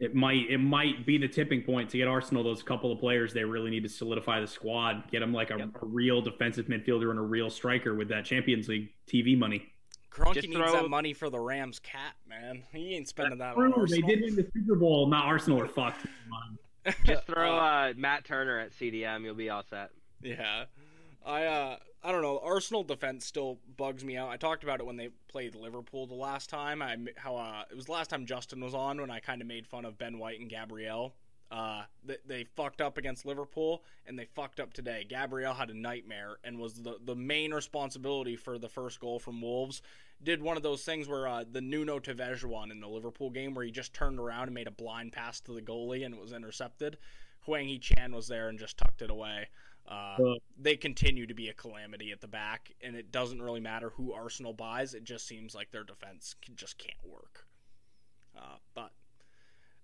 It 0.00 0.14
might 0.14 0.50
it 0.50 0.58
might 0.58 1.06
be 1.06 1.18
the 1.18 1.28
tipping 1.28 1.62
point 1.62 1.88
to 1.90 1.96
get 1.98 2.08
Arsenal 2.08 2.42
those 2.42 2.62
couple 2.62 2.90
of 2.92 2.98
players 2.98 3.32
they 3.32 3.44
really 3.44 3.70
need 3.70 3.84
to 3.84 3.88
solidify 3.88 4.40
the 4.40 4.46
squad, 4.46 5.04
get 5.10 5.20
them 5.20 5.32
like 5.32 5.50
a, 5.50 5.56
Yep. 5.58 5.68
a 5.82 5.86
real 5.86 6.20
defensive 6.20 6.66
midfielder 6.66 7.10
and 7.10 7.18
a 7.18 7.22
real 7.22 7.48
striker 7.48 7.94
with 7.94 8.08
that 8.08 8.24
Champions 8.24 8.68
League 8.68 8.90
TV 9.06 9.38
money. 9.38 9.72
Kroenke 10.10 10.42
needs 10.42 10.56
throw- 10.56 10.72
that 10.82 10.88
money 10.90 11.12
for 11.12 11.30
the 11.30 11.38
Rams 11.40 11.78
cap, 11.78 12.16
man. 12.28 12.64
He 12.72 12.94
ain't 12.96 13.08
spending 13.08 13.38
that 13.38 13.56
on 13.56 13.72
True, 13.72 13.86
they 13.86 14.00
did 14.00 14.22
win 14.22 14.36
the 14.36 14.46
Super 14.52 14.74
Bowl. 14.76 15.06
Not 15.06 15.24
Arsenal 15.26 15.60
are 15.60 15.68
fucked. 15.68 16.06
Just 17.04 17.24
throw 17.26 17.56
Uh, 17.56 17.60
uh, 17.60 17.92
Matt 17.96 18.24
Turner 18.24 18.58
at 18.58 18.72
CDM, 18.72 19.22
you'll 19.24 19.34
be 19.34 19.48
all 19.48 19.62
set. 19.62 19.90
Yeah. 20.22 20.64
I 21.24 21.44
uh 21.44 21.76
I 22.02 22.12
don't 22.12 22.22
know. 22.22 22.38
Arsenal 22.44 22.82
defense 22.82 23.24
still 23.24 23.58
bugs 23.76 24.04
me 24.04 24.16
out. 24.16 24.28
I 24.28 24.36
talked 24.36 24.62
about 24.62 24.80
it 24.80 24.86
when 24.86 24.96
they 24.96 25.08
played 25.28 25.54
Liverpool 25.54 26.06
the 26.06 26.14
last 26.14 26.50
time. 26.50 26.82
I 26.82 26.96
how 27.16 27.36
uh 27.36 27.64
it 27.70 27.76
was 27.76 27.86
the 27.86 27.92
last 27.92 28.10
time 28.10 28.26
Justin 28.26 28.60
was 28.62 28.74
on 28.74 29.00
when 29.00 29.10
I 29.10 29.20
kind 29.20 29.40
of 29.40 29.48
made 29.48 29.66
fun 29.66 29.84
of 29.84 29.98
Ben 29.98 30.18
White 30.18 30.40
and 30.40 30.50
Gabriel. 30.50 31.14
Uh, 31.50 31.84
they, 32.04 32.16
they 32.26 32.44
fucked 32.56 32.80
up 32.80 32.98
against 32.98 33.24
Liverpool 33.24 33.84
and 34.06 34.18
they 34.18 34.24
fucked 34.34 34.58
up 34.58 34.72
today. 34.72 35.06
Gabriel 35.08 35.54
had 35.54 35.70
a 35.70 35.76
nightmare 35.76 36.38
and 36.42 36.58
was 36.58 36.74
the, 36.74 36.96
the 37.04 37.14
main 37.14 37.54
responsibility 37.54 38.34
for 38.34 38.58
the 38.58 38.68
first 38.68 38.98
goal 38.98 39.20
from 39.20 39.40
Wolves. 39.40 39.80
Did 40.22 40.42
one 40.42 40.56
of 40.56 40.64
those 40.64 40.82
things 40.82 41.06
where 41.06 41.28
uh, 41.28 41.44
the 41.48 41.60
Nuno 41.60 42.00
Tavares 42.00 42.44
one 42.44 42.72
in 42.72 42.80
the 42.80 42.88
Liverpool 42.88 43.30
game 43.30 43.54
where 43.54 43.64
he 43.64 43.70
just 43.70 43.94
turned 43.94 44.18
around 44.18 44.44
and 44.44 44.54
made 44.54 44.66
a 44.66 44.72
blind 44.72 45.12
pass 45.12 45.38
to 45.42 45.52
the 45.52 45.62
goalie 45.62 46.04
and 46.04 46.14
it 46.14 46.20
was 46.20 46.32
intercepted. 46.32 46.96
Hwang 47.42 47.68
Hee-chan 47.68 48.12
was 48.12 48.26
there 48.26 48.48
and 48.48 48.58
just 48.58 48.78
tucked 48.78 49.02
it 49.02 49.10
away. 49.10 49.48
Uh, 49.86 50.16
they 50.58 50.76
continue 50.76 51.26
to 51.26 51.34
be 51.34 51.48
a 51.48 51.52
calamity 51.54 52.10
at 52.10 52.20
the 52.20 52.28
back, 52.28 52.72
and 52.82 52.96
it 52.96 53.10
doesn't 53.12 53.42
really 53.42 53.60
matter 53.60 53.90
who 53.90 54.12
Arsenal 54.12 54.52
buys. 54.54 54.94
It 54.94 55.04
just 55.04 55.26
seems 55.26 55.54
like 55.54 55.70
their 55.72 55.84
defense 55.84 56.36
c- 56.44 56.52
just 56.56 56.78
can't 56.78 56.96
work. 57.04 57.46
Uh, 58.36 58.56
but 58.74 58.92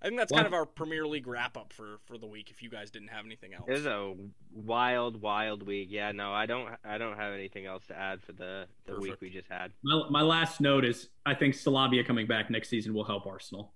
I 0.02 0.06
think 0.06 0.16
that's 0.18 0.32
kind 0.32 0.46
of 0.46 0.54
our 0.54 0.64
Premier 0.64 1.06
League 1.06 1.26
wrap 1.26 1.58
up 1.58 1.72
for, 1.74 1.98
for 2.06 2.16
the 2.16 2.26
week. 2.26 2.50
If 2.50 2.62
you 2.62 2.70
guys 2.70 2.90
didn't 2.90 3.08
have 3.08 3.26
anything 3.26 3.52
else, 3.52 3.66
It 3.68 3.72
was 3.72 3.84
a 3.86 4.14
wild, 4.54 5.20
wild 5.20 5.62
week. 5.66 5.88
Yeah, 5.90 6.12
no, 6.12 6.32
I 6.32 6.46
don't, 6.46 6.70
I 6.82 6.96
don't 6.96 7.18
have 7.18 7.34
anything 7.34 7.66
else 7.66 7.86
to 7.88 7.98
add 7.98 8.22
for 8.22 8.32
the 8.32 8.66
the 8.86 8.98
week 8.98 9.20
we 9.20 9.28
just 9.28 9.48
had. 9.48 9.72
My, 9.84 10.02
my 10.08 10.22
last 10.22 10.62
note 10.62 10.86
is 10.86 11.10
I 11.26 11.34
think 11.34 11.54
Saliba 11.54 12.06
coming 12.06 12.26
back 12.26 12.48
next 12.50 12.70
season 12.70 12.94
will 12.94 13.04
help 13.04 13.26
Arsenal. 13.26 13.72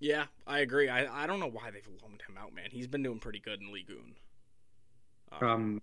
yeah, 0.00 0.24
I 0.44 0.58
agree. 0.58 0.88
I, 0.88 1.22
I 1.24 1.26
don't 1.28 1.38
know 1.38 1.48
why 1.50 1.70
they've 1.70 1.88
loaned 2.02 2.22
him 2.28 2.36
out, 2.36 2.52
man. 2.52 2.66
He's 2.72 2.88
been 2.88 3.04
doing 3.04 3.20
pretty 3.20 3.38
good 3.38 3.60
in 3.60 3.72
Ligue 3.72 3.88
1. 3.90 4.14
Uh, 5.32 5.44
Um, 5.46 5.80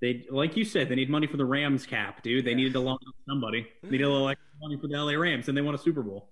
they 0.00 0.26
like 0.30 0.56
you 0.56 0.64
said, 0.64 0.88
they 0.88 0.94
need 0.94 1.08
money 1.10 1.26
for 1.26 1.36
the 1.36 1.44
Rams 1.44 1.86
cap, 1.86 2.22
dude. 2.22 2.44
They 2.44 2.50
Yeah. 2.50 2.56
needed 2.56 2.72
to 2.74 2.80
loan 2.80 2.98
somebody. 3.28 3.66
They 3.82 3.90
needed 3.90 4.04
a 4.04 4.10
little 4.10 4.28
extra 4.28 4.46
money 4.60 4.76
for 4.76 4.88
the 4.88 4.94
LA 4.96 5.14
Rams, 5.16 5.48
and 5.48 5.56
they 5.56 5.62
won 5.62 5.74
a 5.74 5.78
Super 5.78 6.02
Bowl. 6.02 6.28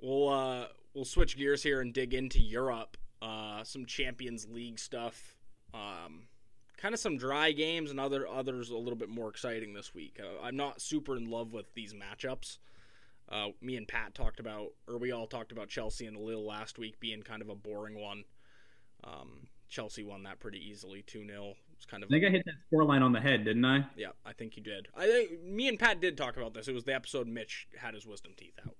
We'll 0.00 0.28
uh, 0.28 0.68
we'll 0.94 1.04
switch 1.04 1.36
gears 1.36 1.62
here 1.62 1.80
and 1.80 1.92
dig 1.94 2.14
into 2.14 2.40
Europe. 2.40 2.96
Uh, 3.22 3.64
some 3.64 3.86
Champions 3.86 4.48
League 4.48 4.78
stuff. 4.78 5.36
Um, 5.72 6.28
kind 6.76 6.92
of 6.94 7.00
some 7.00 7.16
dry 7.16 7.52
games 7.52 7.90
and 7.90 7.98
other 7.98 8.26
others 8.28 8.70
a 8.70 8.76
little 8.76 8.98
bit 8.98 9.08
more 9.08 9.28
exciting 9.28 9.72
this 9.74 9.94
week. 9.94 10.20
Uh, 10.20 10.42
I'm 10.42 10.56
not 10.56 10.80
super 10.82 11.16
in 11.16 11.30
love 11.30 11.52
with 11.52 11.72
these 11.74 11.94
matchups. 11.94 12.58
Uh, 13.28 13.48
me 13.62 13.76
and 13.76 13.88
Pat 13.88 14.14
talked 14.14 14.38
about, 14.38 14.72
or 14.86 14.98
we 14.98 15.10
all 15.10 15.26
talked 15.26 15.50
about 15.52 15.68
Chelsea 15.68 16.04
and 16.06 16.16
Lille 16.18 16.44
last 16.44 16.78
week 16.78 17.00
being 17.00 17.22
kind 17.22 17.40
of 17.40 17.48
a 17.48 17.54
boring 17.54 17.98
one. 17.98 18.24
Um, 19.02 19.48
Chelsea 19.68 20.04
won 20.04 20.22
that 20.24 20.40
pretty 20.40 20.58
easily, 20.58 21.02
two 21.02 21.26
0 21.26 21.54
It's 21.84 21.90
kind 21.90 22.02
of 22.02 22.08
I 22.08 22.14
think 22.14 22.24
I 22.24 22.30
hit 22.30 22.46
that 22.46 22.54
score 22.66 22.82
line 22.82 23.02
on 23.02 23.12
the 23.12 23.20
head, 23.20 23.44
didn't 23.44 23.64
I? 23.66 23.84
yeah, 23.94 24.08
I 24.24 24.32
think 24.32 24.56
you 24.56 24.62
did. 24.62 24.88
I 24.96 25.04
think 25.06 25.42
me 25.42 25.68
and 25.68 25.78
Pat 25.78 26.00
did 26.00 26.16
talk 26.16 26.38
about 26.38 26.54
this. 26.54 26.66
It 26.66 26.72
was 26.72 26.84
the 26.84 26.94
episode 26.94 27.26
Mitch 27.26 27.68
had 27.76 27.92
his 27.92 28.06
wisdom 28.06 28.32
teeth 28.34 28.58
out. 28.66 28.76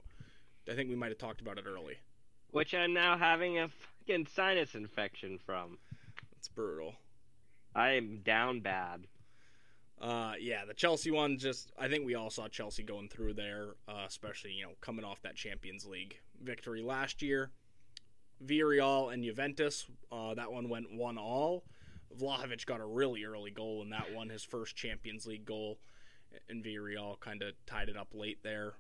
I 0.70 0.74
think 0.74 0.88
we 0.88 0.96
might 0.96 1.10
have 1.10 1.18
talked 1.18 1.42
about 1.42 1.58
it 1.58 1.66
early. 1.66 1.98
Which 2.50 2.72
I'm 2.72 2.94
now 2.94 3.18
having 3.18 3.58
a 3.58 3.68
fucking 3.68 4.28
sinus 4.34 4.74
infection 4.74 5.38
from. 5.44 5.76
It's 6.38 6.48
brutal. 6.48 6.94
I 7.74 7.90
am 7.90 8.20
down 8.24 8.60
bad. 8.60 9.06
Uh, 10.00 10.32
yeah, 10.40 10.64
the 10.64 10.72
Chelsea 10.72 11.10
one 11.10 11.36
just 11.36 11.72
I 11.78 11.88
think 11.88 12.06
we 12.06 12.14
all 12.14 12.30
saw 12.30 12.48
Chelsea 12.48 12.84
going 12.84 13.10
through 13.10 13.34
there, 13.34 13.74
uh, 13.86 14.04
especially 14.08 14.52
you 14.52 14.62
know 14.62 14.72
coming 14.80 15.04
off 15.04 15.20
that 15.24 15.36
Champions 15.36 15.84
League 15.84 16.20
victory 16.42 16.80
last 16.80 17.20
year. 17.20 17.50
Villarreal 18.42 19.12
and 19.12 19.22
Juventus, 19.22 19.86
uh, 20.10 20.32
that 20.34 20.50
one 20.50 20.70
went 20.70 20.90
one 20.90 21.18
all. 21.18 21.64
Vlahovic 22.18 22.64
got 22.66 22.81
a 22.81 22.87
really 22.87 23.24
early 23.24 23.50
goal 23.50 23.83
in 23.83 23.90
that 23.90 24.12
one, 24.12 24.29
his 24.29 24.42
first 24.44 24.77
Champions 24.77 25.27
League 25.27 25.44
goal, 25.44 25.79
and 26.48 26.64
Villarreal 26.64 27.18
kind 27.20 27.42
of 27.42 27.53
tied 27.66 27.88
it 27.88 27.96
up 27.96 28.09
late 28.14 28.38
there. 28.42 28.74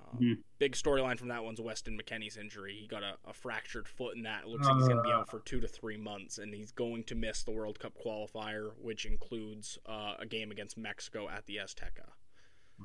Um, 0.00 0.18
Mhm. 0.18 0.38
Big 0.58 0.72
storyline 0.72 1.18
from 1.18 1.28
that 1.28 1.42
one's 1.44 1.60
Weston 1.60 1.98
McKennie's 1.98 2.36
injury. 2.36 2.76
He 2.78 2.86
got 2.86 3.02
a, 3.02 3.16
a 3.24 3.32
fractured 3.32 3.88
foot 3.88 4.16
in 4.16 4.22
that. 4.24 4.42
It 4.44 4.48
looks 4.48 4.66
like 4.66 4.76
he's 4.76 4.86
going 4.88 4.98
to 4.98 5.02
be 5.02 5.10
out 5.12 5.30
for 5.30 5.40
two 5.40 5.60
to 5.60 5.68
three 5.68 5.96
months, 5.96 6.38
and 6.38 6.52
he's 6.54 6.72
going 6.72 7.04
to 7.04 7.14
miss 7.14 7.42
the 7.42 7.52
World 7.52 7.78
Cup 7.78 7.94
qualifier, 8.04 8.72
which 8.78 9.06
includes 9.06 9.78
uh, 9.86 10.14
a 10.18 10.26
game 10.26 10.50
against 10.50 10.76
Mexico 10.76 11.28
at 11.28 11.46
the 11.46 11.56
Azteca. 11.56 12.10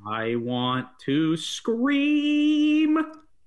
I 0.06 0.36
want 0.36 0.86
to 1.00 1.36
scream. 1.36 2.98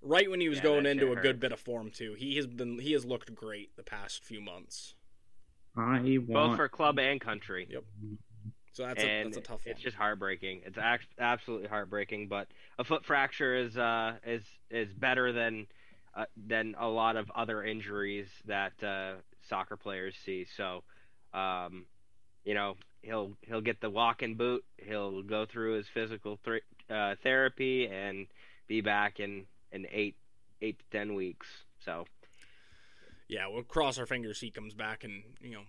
Right 0.01 0.29
when 0.29 0.41
he 0.41 0.49
was 0.49 0.57
Yeah, 0.57 0.63
going 0.63 0.83
that 0.83 0.89
into 0.91 1.11
a 1.13 1.15
good 1.15 1.25
hurts. 1.27 1.39
bit 1.39 1.51
of 1.53 1.59
form 1.61 1.89
too. 1.89 2.13
He 2.15 2.35
has 2.35 2.45
been 2.45 2.79
he 2.79 2.91
has 2.91 3.05
looked 3.05 3.33
great 3.33 3.75
the 3.77 3.83
past 3.83 4.23
few 4.23 4.41
months. 4.41 4.95
I 5.75 6.17
Both 6.19 6.57
for 6.57 6.69
club 6.69 6.99
and 6.99 7.19
country. 7.19 7.67
Yep. 7.69 7.83
So 8.73 8.87
that's 8.87 9.03
a, 9.03 9.23
that's 9.23 9.37
a 9.37 9.41
tough 9.41 9.65
one. 9.65 9.71
it's 9.71 9.81
just 9.81 9.95
heartbreaking. 9.95 10.61
It's 10.65 10.77
act- 10.77 11.07
absolutely 11.19 11.67
heartbreaking. 11.67 12.27
But 12.27 12.47
a 12.79 12.83
foot 12.83 13.05
fracture 13.05 13.55
is 13.55 13.77
uh, 13.77 14.13
is 14.25 14.43
is 14.71 14.91
better 14.93 15.31
than 15.31 15.67
uh, 16.15 16.25
than 16.47 16.75
a 16.79 16.87
lot 16.87 17.15
of 17.15 17.29
other 17.35 17.63
injuries 17.63 18.27
that 18.45 18.83
uh, 18.83 19.13
soccer 19.47 19.77
players 19.77 20.15
see. 20.25 20.45
So, 20.57 20.83
um, 21.33 21.85
you 22.45 22.55
know, 22.55 22.77
he'll 23.03 23.37
he'll 23.41 23.61
get 23.61 23.79
the 23.79 23.89
walking 23.89 24.35
boot. 24.35 24.63
He'll 24.77 25.21
go 25.21 25.45
through 25.45 25.77
his 25.77 25.87
physical 25.93 26.39
th- 26.43 26.63
uh, 26.89 27.15
therapy 27.21 27.87
and 27.87 28.27
be 28.67 28.81
back 28.81 29.19
in 29.19 29.45
in 29.71 29.85
eight 29.91 30.15
eight 30.61 30.79
to 30.79 30.85
ten 30.97 31.13
weeks. 31.13 31.47
So 31.85 32.05
yeah, 33.33 33.47
we'll 33.47 33.63
cross 33.63 33.97
our 33.97 34.05
fingers 34.05 34.39
he 34.39 34.51
comes 34.51 34.75
back 34.75 35.03
and 35.03 35.23
you 35.41 35.51
know 35.51 35.63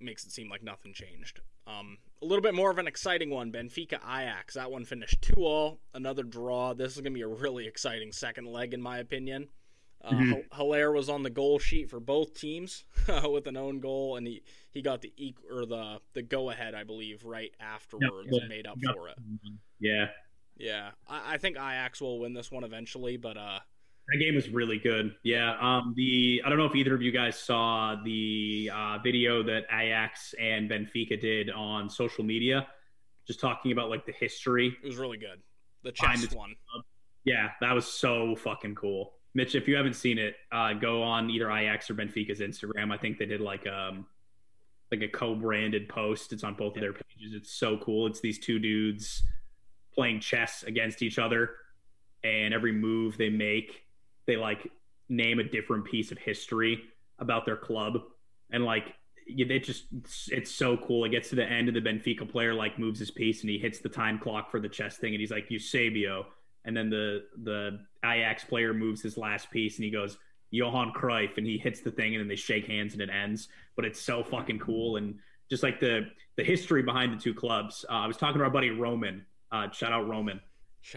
makes 0.00 0.24
it 0.26 0.32
seem 0.32 0.50
like 0.50 0.64
nothing 0.64 0.92
changed. 0.92 1.40
Um, 1.64 1.98
a 2.20 2.26
little 2.26 2.42
bit 2.42 2.54
more 2.54 2.72
of 2.72 2.78
an 2.78 2.88
exciting 2.88 3.30
one, 3.30 3.52
Benfica 3.52 3.98
Ajax. 4.04 4.54
That 4.54 4.72
one 4.72 4.84
finished 4.84 5.22
two 5.22 5.44
all, 5.44 5.78
another 5.94 6.24
draw. 6.24 6.74
This 6.74 6.96
is 6.96 7.00
gonna 7.00 7.14
be 7.14 7.22
a 7.22 7.28
really 7.28 7.68
exciting 7.68 8.10
second 8.10 8.46
leg, 8.46 8.74
in 8.74 8.82
my 8.82 8.98
opinion. 8.98 9.48
Uh, 10.04 10.10
mm-hmm. 10.10 10.32
Haller 10.50 10.90
was 10.90 11.08
on 11.08 11.22
the 11.22 11.30
goal 11.30 11.60
sheet 11.60 11.88
for 11.88 12.00
both 12.00 12.34
teams 12.34 12.82
with 13.30 13.46
an 13.46 13.56
own 13.56 13.78
goal, 13.78 14.16
and 14.16 14.26
he, 14.26 14.42
he 14.72 14.82
got 14.82 15.02
the 15.02 15.12
or 15.48 15.64
the 15.64 16.00
the 16.14 16.22
go 16.22 16.50
ahead, 16.50 16.74
I 16.74 16.82
believe, 16.82 17.24
right 17.24 17.54
afterwards 17.60 18.28
yep, 18.28 18.40
and 18.40 18.48
made 18.48 18.66
up 18.66 18.78
yep. 18.82 18.96
for 18.96 19.08
it. 19.08 19.18
Yeah, 19.78 20.06
yeah. 20.56 20.90
I, 21.08 21.34
I, 21.34 21.38
think 21.38 21.56
Ajax 21.56 22.00
will 22.00 22.18
win 22.18 22.34
this 22.34 22.50
one 22.50 22.64
eventually, 22.64 23.16
but 23.16 23.36
uh, 23.36 23.60
that 24.12 24.18
game 24.18 24.34
was 24.34 24.48
really 24.48 24.78
good. 24.78 25.14
Yeah. 25.22 25.56
Um. 25.60 25.94
The 25.96 26.42
I 26.44 26.48
don't 26.48 26.58
know 26.58 26.66
if 26.66 26.74
either 26.74 26.94
of 26.94 27.02
you 27.02 27.12
guys 27.12 27.38
saw 27.38 27.96
the 28.04 28.70
uh, 28.72 28.98
video 29.02 29.42
that 29.44 29.64
Ajax 29.70 30.34
and 30.38 30.68
Benfica 30.68 31.20
did 31.20 31.50
on 31.50 31.88
social 31.88 32.24
media, 32.24 32.66
just 33.26 33.40
talking 33.40 33.72
about 33.72 33.88
like 33.88 34.04
the 34.04 34.12
history. 34.12 34.76
It 34.82 34.86
was 34.86 34.96
really 34.96 35.18
good. 35.18 35.40
The 35.82 35.92
chess 35.92 36.32
one. 36.34 36.54
Yeah, 37.24 37.50
that 37.60 37.72
was 37.72 37.86
so 37.86 38.36
fucking 38.36 38.74
cool. 38.74 39.14
Mitch, 39.34 39.54
if 39.54 39.66
you 39.66 39.76
haven't 39.76 39.94
seen 39.94 40.18
it, 40.18 40.34
uh, 40.50 40.74
go 40.74 41.02
on 41.02 41.30
either 41.30 41.50
Ajax 41.50 41.88
or 41.88 41.94
Benfica's 41.94 42.40
Instagram. 42.40 42.92
I 42.92 42.98
think 42.98 43.18
they 43.18 43.26
did 43.26 43.40
like 43.40 43.66
um 43.66 44.06
like 44.90 45.00
a 45.00 45.08
co-branded 45.08 45.88
post. 45.88 46.32
It's 46.32 46.44
on 46.44 46.54
both 46.54 46.76
yeah. 46.76 46.82
of 46.82 46.82
their 46.82 46.92
pages. 46.92 47.32
It's 47.34 47.52
so 47.52 47.78
cool. 47.78 48.06
It's 48.06 48.20
these 48.20 48.38
two 48.38 48.58
dudes 48.58 49.22
playing 49.94 50.20
chess 50.20 50.64
against 50.64 51.02
each 51.02 51.18
other, 51.18 51.50
and 52.22 52.52
every 52.52 52.72
move 52.72 53.16
they 53.16 53.30
make, 53.30 53.84
they 54.26 54.36
like 54.36 54.70
name 55.08 55.38
a 55.38 55.44
different 55.44 55.84
piece 55.84 56.12
of 56.12 56.18
history 56.18 56.82
about 57.18 57.44
their 57.44 57.56
club, 57.56 57.98
and 58.50 58.64
like 58.64 58.94
it 59.26 59.64
just 59.64 59.84
it's 60.28 60.50
so 60.50 60.76
cool. 60.76 61.04
It 61.04 61.10
gets 61.10 61.30
to 61.30 61.36
the 61.36 61.44
end, 61.44 61.68
of 61.68 61.74
the 61.74 61.80
Benfica 61.80 62.28
player 62.28 62.54
like 62.54 62.78
moves 62.78 62.98
his 62.98 63.10
piece, 63.10 63.42
and 63.42 63.50
he 63.50 63.58
hits 63.58 63.78
the 63.78 63.88
time 63.88 64.18
clock 64.18 64.50
for 64.50 64.60
the 64.60 64.68
chess 64.68 64.96
thing, 64.96 65.14
and 65.14 65.20
he's 65.20 65.30
like 65.30 65.50
Eusebio 65.50 66.26
and 66.64 66.76
then 66.76 66.90
the 66.90 67.24
the 67.42 67.80
Ajax 68.04 68.44
player 68.44 68.74
moves 68.74 69.02
his 69.02 69.16
last 69.16 69.50
piece 69.50 69.76
and 69.76 69.84
he 69.84 69.90
goes 69.90 70.18
Johan 70.50 70.92
Cruyff 70.92 71.38
and 71.38 71.46
he 71.46 71.58
hits 71.58 71.80
the 71.80 71.90
thing 71.90 72.14
and 72.14 72.20
then 72.20 72.28
they 72.28 72.36
shake 72.36 72.66
hands 72.66 72.92
and 72.92 73.02
it 73.02 73.10
ends. 73.10 73.48
But 73.74 73.84
it's 73.84 74.00
so 74.00 74.22
fucking 74.22 74.58
cool 74.58 74.96
and 74.96 75.18
just 75.50 75.62
like 75.62 75.80
the 75.80 76.08
the 76.36 76.44
history 76.44 76.82
behind 76.82 77.12
the 77.12 77.22
two 77.22 77.34
clubs. 77.34 77.84
Uh, 77.88 77.94
I 77.94 78.06
was 78.06 78.16
talking 78.16 78.38
to 78.38 78.44
our 78.44 78.50
buddy 78.50 78.70
Roman. 78.70 79.24
Uh, 79.50 79.70
shout 79.70 79.92
out 79.92 80.08
Roman. 80.08 80.40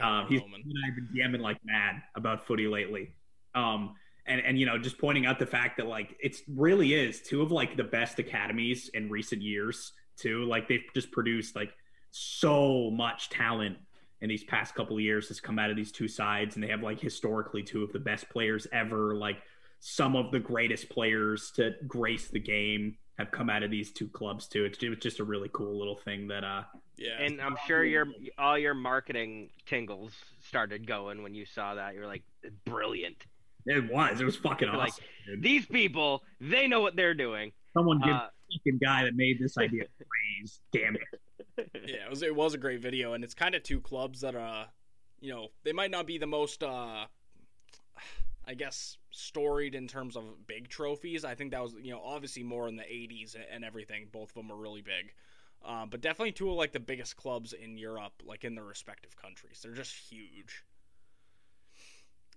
Out 0.02 0.28
he's, 0.30 0.41
Roman. 0.41 0.62
And 0.62 0.74
I 0.84 0.88
have 0.88 0.95
been 0.95 1.10
DMing 1.15 1.41
like 1.41 1.58
mad 1.63 2.02
about 2.15 2.45
footy 2.45 2.67
lately. 2.67 3.13
Um, 3.54 3.95
and 4.28 4.41
and 4.41 4.60
you 4.60 4.65
know 4.65 4.78
just 4.78 4.98
pointing 4.98 5.26
out 5.26 5.39
the 5.39 5.45
fact 5.45 5.78
that 5.78 5.88
like 5.88 6.15
it's 6.19 6.41
really 6.48 6.93
is 6.93 7.21
two 7.21 7.41
of 7.41 7.52
like 7.52 7.78
the 7.78 7.84
best 7.84 8.19
academies 8.19 8.89
in 8.93 9.10
recent 9.10 9.41
years 9.41 9.93
too. 10.17 10.45
Like 10.45 10.67
they've 10.67 10.84
just 10.93 11.12
produced 11.12 11.56
like 11.56 11.74
so 12.12 12.89
much 12.91 13.30
talent 13.30 13.78
in 14.21 14.30
these 14.30 14.43
past 14.43 14.74
couple 14.74 15.00
years 15.00 15.28
has 15.28 15.39
come 15.39 15.60
out 15.60 15.69
of 15.69 15.76
these 15.76 15.91
two 15.91 16.08
sides, 16.08 16.56
and 16.56 16.63
they 16.63 16.69
have 16.69 16.82
like 16.82 17.00
historically 17.00 17.62
two 17.62 17.84
of 17.84 17.93
the 17.93 18.00
best 18.00 18.30
players 18.30 18.67
ever. 18.71 19.15
Like 19.15 19.38
some 19.80 20.15
of 20.15 20.32
the 20.32 20.39
greatest 20.39 20.89
players 20.89 21.52
to 21.52 21.76
grace 21.88 22.30
the 22.30 22.39
game 22.39 22.98
have 23.17 23.32
come 23.32 23.49
out 23.49 23.63
of 23.63 23.71
these 23.71 23.91
two 23.91 24.08
clubs 24.08 24.47
too. 24.47 24.65
It's, 24.65 24.78
it's 24.82 25.01
just 25.01 25.19
a 25.19 25.23
really 25.23 25.49
cool 25.54 25.78
little 25.78 25.95
thing 25.95 26.28
that 26.28 26.43
uh 26.43 26.63
yeah. 26.97 27.21
And 27.21 27.41
I'm 27.41 27.58
sure 27.67 27.84
your 27.84 28.08
all 28.38 28.58
your 28.58 28.73
marketing 28.73 29.49
tingles 29.65 30.13
started 30.47 30.88
going 30.88 31.23
when 31.23 31.34
you 31.34 31.45
saw 31.45 31.75
that. 31.75 31.95
You're 31.95 32.08
like 32.08 32.23
brilliant. 32.65 33.25
It 33.65 33.91
was. 33.91 34.21
It 34.21 34.25
was 34.25 34.36
fucking 34.36 34.69
awesome. 34.69 34.80
Like 34.80 35.41
these 35.41 35.65
people, 35.65 36.23
they 36.39 36.67
know 36.67 36.82
what 36.82 36.95
they're 36.95 37.15
doing. 37.15 37.51
Someone 37.73 37.99
give 37.99 38.13
uh, 38.13 38.28
the 38.49 38.60
fucking 38.60 38.80
guy 38.84 39.04
that 39.06 39.15
made 39.15 39.39
this 39.39 39.58
idea 39.58 39.86
praise. 39.97 40.60
Damn 40.71 40.95
it. 40.95 41.69
yeah, 41.88 42.06
it 42.06 42.10
was 42.10 42.21
it 42.21 42.36
was 42.36 42.54
a 42.54 42.58
great 42.58 42.82
video, 42.82 43.13
and 43.13 43.23
it's 43.23 43.34
kind 43.34 43.56
of 43.56 43.63
two 43.63 43.82
clubs 43.82 44.21
that 44.21 44.36
uh, 44.36 44.65
you 45.19 45.34
know, 45.34 45.47
they 45.63 45.73
might 45.73 45.91
not 45.91 46.06
be 46.06 46.17
the 46.17 46.28
most 46.28 46.63
uh, 46.63 47.06
I 48.47 48.53
guess 48.53 48.97
storied 49.12 49.75
in 49.75 49.88
terms 49.88 50.15
of 50.15 50.23
big 50.47 50.69
trophies. 50.69 51.25
I 51.25 51.36
think 51.36 51.51
that 51.51 51.62
was 51.62 51.75
you 51.81 51.91
know 51.91 52.01
obviously 52.03 52.43
more 52.43 52.67
in 52.67 52.75
the 52.75 52.84
'80s 52.84 53.36
and 53.53 53.63
everything. 53.63 54.08
Both 54.12 54.29
of 54.29 54.36
them 54.36 54.51
are 54.51 54.55
really 54.55 54.81
big, 54.81 55.13
uh, 55.65 55.86
but 55.86 56.01
definitely 56.01 56.31
two 56.31 56.49
of 56.49 56.55
like 56.55 56.71
the 56.71 56.79
biggest 56.79 57.17
clubs 57.17 57.53
in 57.53 57.77
Europe, 57.77 58.13
like 58.23 58.43
in 58.43 58.55
their 58.55 58.63
respective 58.63 59.15
countries. 59.15 59.60
They're 59.63 59.73
just 59.73 59.93
huge, 59.93 60.63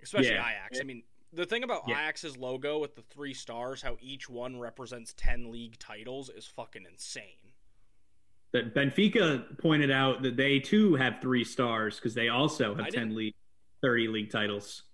especially 0.03 0.33
yeah. 0.33 0.51
Ajax. 0.51 0.81
I 0.81 0.85
mean, 0.85 1.03
the 1.33 1.47
thing 1.47 1.62
about 1.62 1.83
yeah. 1.87 1.94
Ajax's 1.94 2.37
logo 2.37 2.79
with 2.79 2.94
the 2.94 3.03
three 3.03 3.35
stars, 3.35 3.83
how 3.83 3.97
each 4.01 4.29
one 4.29 4.59
represents 4.59 5.14
ten 5.16 5.51
league 5.51 5.79
titles, 5.79 6.31
is 6.31 6.47
fucking 6.47 6.87
insane 6.90 7.53
that 8.53 8.75
Benfica 8.75 9.59
pointed 9.59 9.90
out 9.90 10.23
that 10.23 10.37
they 10.37 10.59
too 10.59 10.94
have 10.94 11.21
three 11.21 11.44
stars 11.44 11.97
because 11.97 12.14
they 12.14 12.29
also 12.29 12.75
have 12.75 12.88
10 12.88 13.14
league, 13.14 13.35
30 13.83 14.09
league 14.09 14.31
titles. 14.31 14.85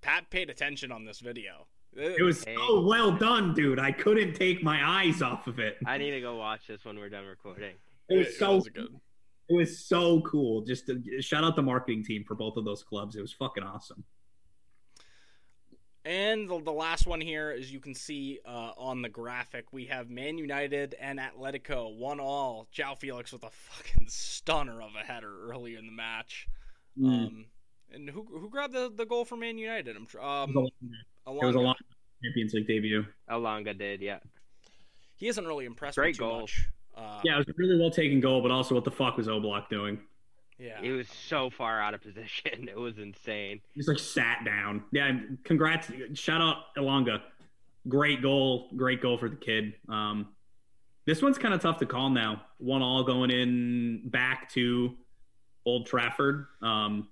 Pat 0.00 0.30
paid 0.30 0.50
attention 0.50 0.92
on 0.92 1.04
this 1.04 1.20
video. 1.20 1.66
It 1.94 2.22
was 2.22 2.44
hey. 2.44 2.54
so 2.54 2.82
well 2.86 3.12
done, 3.12 3.54
dude. 3.54 3.78
I 3.78 3.90
couldn't 3.90 4.34
take 4.34 4.62
my 4.62 4.86
eyes 4.86 5.22
off 5.22 5.46
of 5.46 5.58
it. 5.58 5.78
I 5.86 5.98
need 5.98 6.12
to 6.12 6.20
go 6.20 6.36
watch 6.36 6.66
this 6.66 6.84
when 6.84 6.98
we're 6.98 7.08
done 7.08 7.24
recording. 7.24 7.74
It 8.08 8.18
was 8.18 8.38
so 8.38 8.52
it 8.52 8.54
was 8.54 8.68
good. 8.68 9.00
It 9.48 9.54
was 9.54 9.86
so 9.86 10.20
cool. 10.20 10.62
Just 10.62 10.86
to, 10.86 11.02
shout 11.20 11.42
out 11.42 11.56
the 11.56 11.62
marketing 11.62 12.04
team 12.04 12.24
for 12.26 12.34
both 12.34 12.56
of 12.56 12.64
those 12.64 12.82
clubs. 12.82 13.16
It 13.16 13.22
was 13.22 13.32
fucking 13.32 13.62
awesome. 13.62 14.04
And 16.04 16.48
the, 16.48 16.60
the 16.62 16.72
last 16.72 17.06
one 17.06 17.20
here, 17.20 17.54
as 17.58 17.72
you 17.72 17.80
can 17.80 17.94
see 17.94 18.38
uh, 18.46 18.72
on 18.78 19.02
the 19.02 19.08
graphic, 19.08 19.72
we 19.72 19.86
have 19.86 20.08
Man 20.08 20.38
United 20.38 20.94
and 21.00 21.18
Atletico 21.18 21.94
one 21.96 22.20
all. 22.20 22.68
João 22.74 22.98
Felix 22.98 23.32
with 23.32 23.42
a 23.42 23.50
fucking 23.50 24.06
stunner 24.08 24.80
of 24.80 24.90
a 24.94 25.04
header 25.04 25.50
earlier 25.50 25.78
in 25.78 25.86
the 25.86 25.92
match. 25.92 26.46
Mm. 26.98 27.26
Um, 27.26 27.44
and 27.92 28.08
who 28.08 28.26
who 28.30 28.48
grabbed 28.50 28.74
the, 28.74 28.92
the 28.94 29.06
goal 29.06 29.24
for 29.24 29.36
Man 29.36 29.58
United? 29.58 29.96
I'm 29.96 30.06
sure. 30.06 30.22
Um, 30.22 30.50
it 30.56 30.70
was 31.26 31.54
a 31.54 31.58
long 31.60 31.74
Champions 32.22 32.54
League 32.54 32.66
debut. 32.66 33.04
Elanga 33.30 33.76
did, 33.76 34.00
yeah. 34.00 34.18
He 35.16 35.26
hasn't 35.26 35.46
really 35.46 35.64
impressed 35.64 35.96
Great 35.96 36.08
me 36.08 36.12
too 36.14 36.18
goal. 36.20 36.40
much. 36.40 36.68
Uh, 36.96 37.20
yeah, 37.24 37.34
it 37.34 37.38
was 37.38 37.48
a 37.48 37.52
really 37.56 37.78
well 37.78 37.90
taken 37.90 38.20
goal, 38.20 38.40
but 38.42 38.50
also 38.50 38.74
what 38.74 38.84
the 38.84 38.90
fuck 38.90 39.16
was 39.16 39.28
Oblak 39.28 39.68
doing? 39.68 39.98
Yeah. 40.58 40.80
He 40.80 40.90
was 40.90 41.06
so 41.08 41.50
far 41.50 41.80
out 41.80 41.94
of 41.94 42.02
position. 42.02 42.68
It 42.68 42.76
was 42.76 42.98
insane. 42.98 43.60
He's 43.74 43.88
like 43.88 43.98
sat 43.98 44.44
down. 44.44 44.82
Yeah, 44.92 45.18
congrats. 45.44 45.90
Shout 46.14 46.40
out 46.40 46.74
Elanga. 46.76 47.20
Great 47.88 48.22
goal. 48.22 48.68
Great 48.76 49.00
goal 49.00 49.16
for 49.18 49.28
the 49.28 49.36
kid. 49.36 49.74
Um, 49.88 50.28
this 51.06 51.22
one's 51.22 51.38
kind 51.38 51.54
of 51.54 51.60
tough 51.60 51.78
to 51.78 51.86
call 51.86 52.10
now. 52.10 52.42
One 52.58 52.82
all 52.82 53.04
going 53.04 53.30
in 53.30 54.02
back 54.06 54.50
to 54.52 54.94
Old 55.64 55.86
Trafford. 55.86 56.46
Um, 56.60 57.08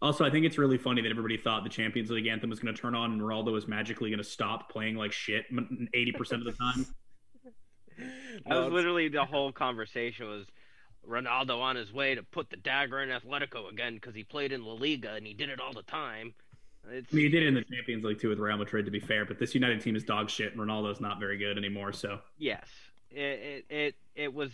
also, 0.00 0.24
I 0.24 0.30
think 0.30 0.46
it's 0.46 0.58
really 0.58 0.78
funny 0.78 1.02
that 1.02 1.10
everybody 1.10 1.36
thought 1.36 1.64
the 1.64 1.70
Champions 1.70 2.10
League 2.10 2.26
anthem 2.26 2.50
was 2.50 2.60
going 2.60 2.74
to 2.74 2.80
turn 2.80 2.94
on 2.94 3.12
and 3.12 3.20
Ronaldo 3.20 3.52
was 3.52 3.66
magically 3.66 4.10
going 4.10 4.18
to 4.18 4.24
stop 4.24 4.70
playing 4.70 4.96
like 4.96 5.12
shit 5.12 5.44
80% 5.52 6.32
of 6.32 6.44
the 6.44 6.52
time. 6.52 6.86
that 8.46 8.56
was 8.56 8.72
literally 8.72 9.08
the 9.08 9.24
whole 9.24 9.52
conversation 9.52 10.28
was 10.28 10.46
Ronaldo 11.08 11.60
on 11.60 11.76
his 11.76 11.92
way 11.92 12.14
to 12.14 12.22
put 12.22 12.50
the 12.50 12.56
dagger 12.56 13.02
in 13.02 13.08
Atletico 13.08 13.70
again 13.70 13.94
because 13.94 14.14
he 14.14 14.22
played 14.22 14.52
in 14.52 14.64
La 14.64 14.74
Liga 14.74 15.14
and 15.14 15.26
he 15.26 15.34
did 15.34 15.48
it 15.48 15.60
all 15.60 15.72
the 15.72 15.82
time. 15.82 16.34
It's, 16.90 17.12
I 17.12 17.16
mean, 17.16 17.24
he 17.24 17.30
did 17.30 17.42
it 17.42 17.48
in 17.48 17.54
the 17.54 17.64
Champions 17.64 18.04
League 18.04 18.20
too 18.20 18.28
with 18.28 18.38
Real 18.38 18.56
Madrid, 18.56 18.84
to 18.84 18.90
be 18.90 19.00
fair. 19.00 19.24
But 19.24 19.38
this 19.38 19.54
United 19.54 19.80
team 19.80 19.96
is 19.96 20.04
dog 20.04 20.30
shit, 20.30 20.52
and 20.52 20.60
Ronaldo's 20.60 21.00
not 21.00 21.18
very 21.18 21.36
good 21.36 21.58
anymore. 21.58 21.92
So 21.92 22.20
yes, 22.38 22.66
it 23.10 23.16
it 23.16 23.64
it, 23.68 23.94
it 24.14 24.32
was 24.32 24.50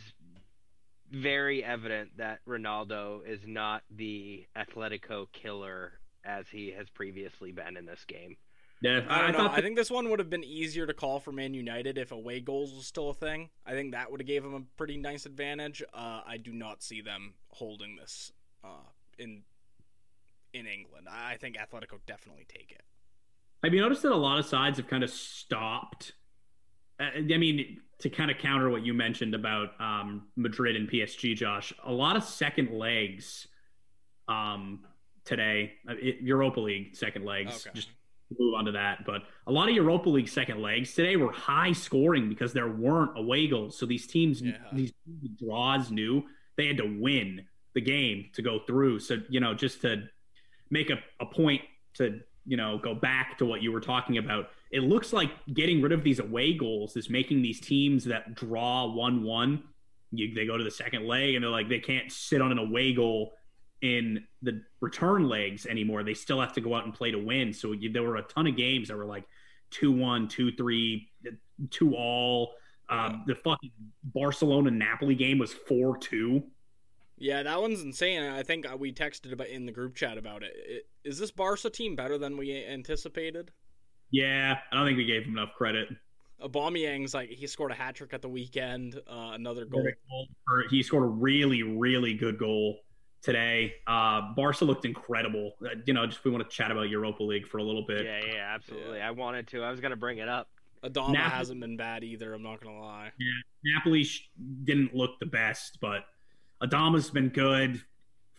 very 1.10 1.62
evident 1.62 2.16
that 2.16 2.40
Ronaldo 2.46 3.26
is 3.26 3.40
not 3.46 3.82
the 3.90 4.46
Atletico 4.56 5.26
killer 5.32 5.92
as 6.24 6.48
he 6.48 6.72
has 6.72 6.88
previously 6.88 7.52
been 7.52 7.76
in 7.76 7.86
this 7.86 8.04
game. 8.06 8.36
Yeah, 8.80 9.00
I, 9.08 9.22
I, 9.22 9.30
know. 9.30 9.48
I 9.48 9.62
think 9.62 9.76
this 9.76 9.90
one 9.90 10.10
would 10.10 10.18
have 10.18 10.28
been 10.28 10.44
easier 10.44 10.86
to 10.86 10.92
call 10.92 11.18
for 11.18 11.32
Man 11.32 11.54
United 11.54 11.96
if 11.96 12.12
away 12.12 12.40
goals 12.40 12.74
was 12.74 12.86
still 12.86 13.10
a 13.10 13.14
thing. 13.14 13.48
I 13.64 13.72
think 13.72 13.92
that 13.92 14.10
would 14.10 14.20
have 14.20 14.26
gave 14.26 14.42
them 14.42 14.54
a 14.54 14.60
pretty 14.76 14.98
nice 14.98 15.24
advantage. 15.24 15.82
Uh, 15.94 16.20
I 16.26 16.36
do 16.36 16.52
not 16.52 16.82
see 16.82 17.00
them 17.00 17.34
holding 17.48 17.96
this 17.96 18.32
uh, 18.62 18.90
in 19.18 19.42
in 20.52 20.66
England. 20.66 21.08
I 21.10 21.36
think 21.36 21.56
Atletico 21.56 21.98
definitely 22.06 22.46
take 22.48 22.72
it. 22.72 22.82
Have 23.62 23.72
you 23.72 23.80
noticed 23.80 24.02
that 24.02 24.12
a 24.12 24.16
lot 24.16 24.38
of 24.38 24.44
sides 24.44 24.76
have 24.76 24.86
kind 24.86 25.02
of 25.02 25.10
stopped? 25.10 26.12
Uh, 27.00 27.04
I 27.16 27.38
mean, 27.38 27.80
to 27.98 28.10
kind 28.10 28.30
of 28.30 28.38
counter 28.38 28.70
what 28.70 28.84
you 28.84 28.94
mentioned 28.94 29.34
about 29.34 29.80
um, 29.80 30.26
Madrid 30.36 30.76
and 30.76 30.90
PSG, 30.90 31.36
Josh, 31.36 31.72
a 31.84 31.92
lot 31.92 32.16
of 32.16 32.24
second 32.24 32.70
legs 32.70 33.46
um, 34.28 34.80
today, 35.24 35.72
uh, 35.88 35.94
Europa 36.20 36.60
League 36.60 36.96
second 36.96 37.24
legs, 37.24 37.66
okay. 37.66 37.74
just 37.74 37.88
move 38.38 38.54
on 38.54 38.64
to 38.64 38.72
that. 38.72 39.04
But 39.04 39.22
a 39.46 39.52
lot 39.52 39.68
of 39.68 39.74
Europa 39.74 40.08
League 40.08 40.28
second 40.28 40.60
legs 40.60 40.94
today 40.94 41.16
were 41.16 41.32
high 41.32 41.72
scoring 41.72 42.28
because 42.28 42.52
there 42.52 42.68
weren't 42.68 43.16
away 43.18 43.46
goals. 43.46 43.78
So 43.78 43.86
these 43.86 44.06
teams, 44.06 44.42
Yeah. 44.42 44.56
these 44.72 44.92
draws 45.38 45.90
knew 45.90 46.24
they 46.56 46.66
had 46.66 46.76
to 46.78 46.98
win 47.00 47.46
the 47.74 47.80
game 47.80 48.26
to 48.34 48.42
go 48.42 48.60
through. 48.60 49.00
So, 49.00 49.18
you 49.28 49.40
know, 49.40 49.54
just 49.54 49.80
to 49.82 50.08
make 50.70 50.90
a, 50.90 50.98
a 51.20 51.26
point 51.26 51.62
to, 51.94 52.20
you 52.46 52.56
know, 52.56 52.78
go 52.78 52.94
back 52.94 53.38
to 53.38 53.46
what 53.46 53.62
you 53.62 53.72
were 53.72 53.80
talking 53.80 54.18
about, 54.18 54.50
it 54.70 54.80
looks 54.80 55.12
like 55.12 55.30
getting 55.52 55.82
rid 55.82 55.92
of 55.92 56.02
these 56.02 56.18
away 56.18 56.54
goals 56.54 56.96
is 56.96 57.08
making 57.08 57.42
these 57.42 57.60
teams 57.60 58.04
that 58.04 58.34
draw 58.34 58.86
1 58.86 59.22
1, 59.22 59.62
you, 60.10 60.34
they 60.34 60.46
go 60.46 60.56
to 60.56 60.64
the 60.64 60.70
second 60.70 61.06
leg 61.06 61.34
and 61.34 61.44
they're 61.44 61.50
like, 61.50 61.68
they 61.68 61.78
can't 61.78 62.10
sit 62.10 62.40
on 62.40 62.52
an 62.52 62.58
away 62.58 62.92
goal 62.92 63.34
in 63.82 64.24
the 64.42 64.62
return 64.80 65.28
legs 65.28 65.66
anymore. 65.66 66.02
They 66.02 66.14
still 66.14 66.40
have 66.40 66.52
to 66.54 66.60
go 66.60 66.74
out 66.74 66.84
and 66.84 66.94
play 66.94 67.10
to 67.10 67.18
win. 67.18 67.52
So 67.52 67.72
you, 67.72 67.92
there 67.92 68.02
were 68.02 68.16
a 68.16 68.22
ton 68.22 68.46
of 68.46 68.56
games 68.56 68.88
that 68.88 68.96
were 68.96 69.04
like 69.04 69.24
2 69.70 69.92
1, 69.92 70.28
2 70.28 70.52
3, 70.52 71.08
2 71.70 71.94
all. 71.94 72.54
Um, 72.88 73.24
the 73.26 73.34
fucking 73.34 73.70
Barcelona 74.04 74.70
Napoli 74.70 75.14
game 75.14 75.38
was 75.38 75.52
4 75.52 75.98
2. 75.98 76.42
Yeah, 77.16 77.42
that 77.42 77.60
one's 77.60 77.82
insane. 77.82 78.22
I 78.22 78.42
think 78.42 78.66
we 78.78 78.92
texted 78.92 79.32
about 79.32 79.46
in 79.46 79.66
the 79.66 79.72
group 79.72 79.94
chat 79.94 80.18
about 80.18 80.42
it. 80.42 80.86
Is 81.04 81.18
this 81.18 81.30
Barca 81.30 81.70
team 81.70 81.94
better 81.94 82.18
than 82.18 82.36
we 82.36 82.64
anticipated? 82.64 83.52
Yeah, 84.14 84.58
I 84.70 84.76
don't 84.76 84.86
think 84.86 84.96
we 84.96 85.04
gave 85.06 85.24
him 85.24 85.36
enough 85.36 85.54
credit. 85.56 85.88
Aubameyang's 86.40 87.14
like 87.14 87.30
he 87.30 87.48
scored 87.48 87.72
a 87.72 87.74
hat 87.74 87.96
trick 87.96 88.14
at 88.14 88.22
the 88.22 88.28
weekend, 88.28 89.00
uh, 89.10 89.32
another 89.34 89.64
goal. 89.64 89.84
Or 90.48 90.64
He 90.70 90.84
scored 90.84 91.02
a 91.02 91.06
really, 91.06 91.64
really 91.64 92.14
good 92.14 92.38
goal 92.38 92.78
today. 93.22 93.74
Uh, 93.88 94.32
Barca 94.36 94.64
looked 94.64 94.84
incredible. 94.84 95.54
Uh, 95.64 95.70
you 95.84 95.94
know, 95.94 96.06
just 96.06 96.24
we 96.24 96.30
want 96.30 96.48
to 96.48 96.56
chat 96.56 96.70
about 96.70 96.88
Europa 96.88 97.24
League 97.24 97.48
for 97.48 97.58
a 97.58 97.62
little 97.64 97.84
bit. 97.84 98.04
Yeah, 98.04 98.20
yeah, 98.24 98.52
absolutely. 98.54 99.00
I 99.00 99.10
wanted 99.10 99.48
to. 99.48 99.64
I 99.64 99.70
was 99.70 99.80
gonna 99.80 99.96
bring 99.96 100.18
it 100.18 100.28
up. 100.28 100.48
Adama 100.84 101.14
Napoli- 101.14 101.36
hasn't 101.38 101.60
been 101.60 101.76
bad 101.76 102.04
either. 102.04 102.32
I'm 102.34 102.42
not 102.42 102.60
gonna 102.62 102.80
lie. 102.80 103.10
Yeah, 103.18 103.74
Napoli 103.74 104.04
sh- 104.04 104.30
didn't 104.62 104.94
look 104.94 105.18
the 105.18 105.26
best, 105.26 105.78
but 105.80 106.04
Adama's 106.62 107.10
been 107.10 107.30
good. 107.30 107.82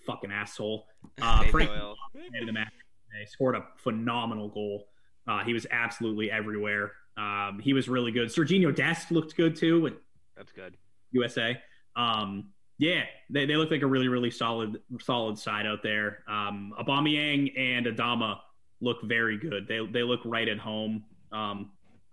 Fucking 0.06 0.32
asshole. 0.32 0.86
Uh, 1.22 1.42
Frenkie 1.44 1.68
de 1.68 1.80
Jong. 1.80 1.96
man 2.14 2.42
of 2.42 2.46
the 2.46 2.54
match 2.54 2.72
today, 3.12 3.26
scored 3.26 3.56
a 3.56 3.66
phenomenal 3.78 4.48
goal. 4.48 4.88
Uh, 5.28 5.44
he 5.44 5.54
was 5.54 5.66
absolutely 5.72 6.30
everywhere. 6.32 6.92
Um, 7.18 7.60
he 7.64 7.74
was 7.74 7.88
really 7.88 8.12
good. 8.12 8.28
Serginho 8.30 8.76
Dest 8.76 9.12
looked 9.12 9.36
good 9.36 9.56
too 9.56 9.82
with 9.82 9.94
That's 10.36 10.52
good. 10.52 10.78
USA. 11.12 11.58
Um, 11.96 12.50
yeah, 12.78 13.04
they, 13.30 13.46
they 13.46 13.56
look 13.56 13.72
like 13.72 13.82
a 13.82 13.88
really, 13.88 14.10
really 14.10 14.30
solid, 14.32 14.82
solid 15.02 15.40
side 15.40 15.66
out 15.66 15.82
there. 15.82 16.20
Um, 16.28 16.74
Aubameyang 16.78 17.58
and 17.58 17.86
Adama 17.86 18.40
look 18.82 18.98
very 19.04 19.38
good. 19.38 19.66
They, 19.68 19.80
they 19.86 20.04
look 20.04 20.20
right 20.26 20.48
at 20.48 20.60
home. 20.60 21.06
Um, 21.32 21.72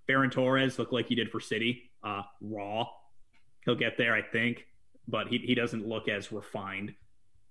Ferran 0.09 0.31
Torres 0.31 0.79
looked 0.79 0.93
like 0.93 1.07
he 1.07 1.15
did 1.17 1.31
for 1.31 1.41
City. 1.41 1.91
Uh, 2.05 2.23
raw. 2.41 2.87
He'll 3.65 3.75
get 3.75 3.97
there, 3.99 4.15
I 4.15 4.23
think, 4.23 4.67
but 5.09 5.27
he, 5.29 5.39
he 5.39 5.55
doesn't 5.55 5.87
look 5.87 6.09
as 6.09 6.31
refined 6.33 6.95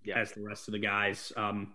Yeah. 0.03 0.17
as 0.17 0.31
the 0.31 0.41
rest 0.41 0.67
of 0.69 0.71
the 0.73 0.79
guys 0.79 1.31
um, 1.35 1.73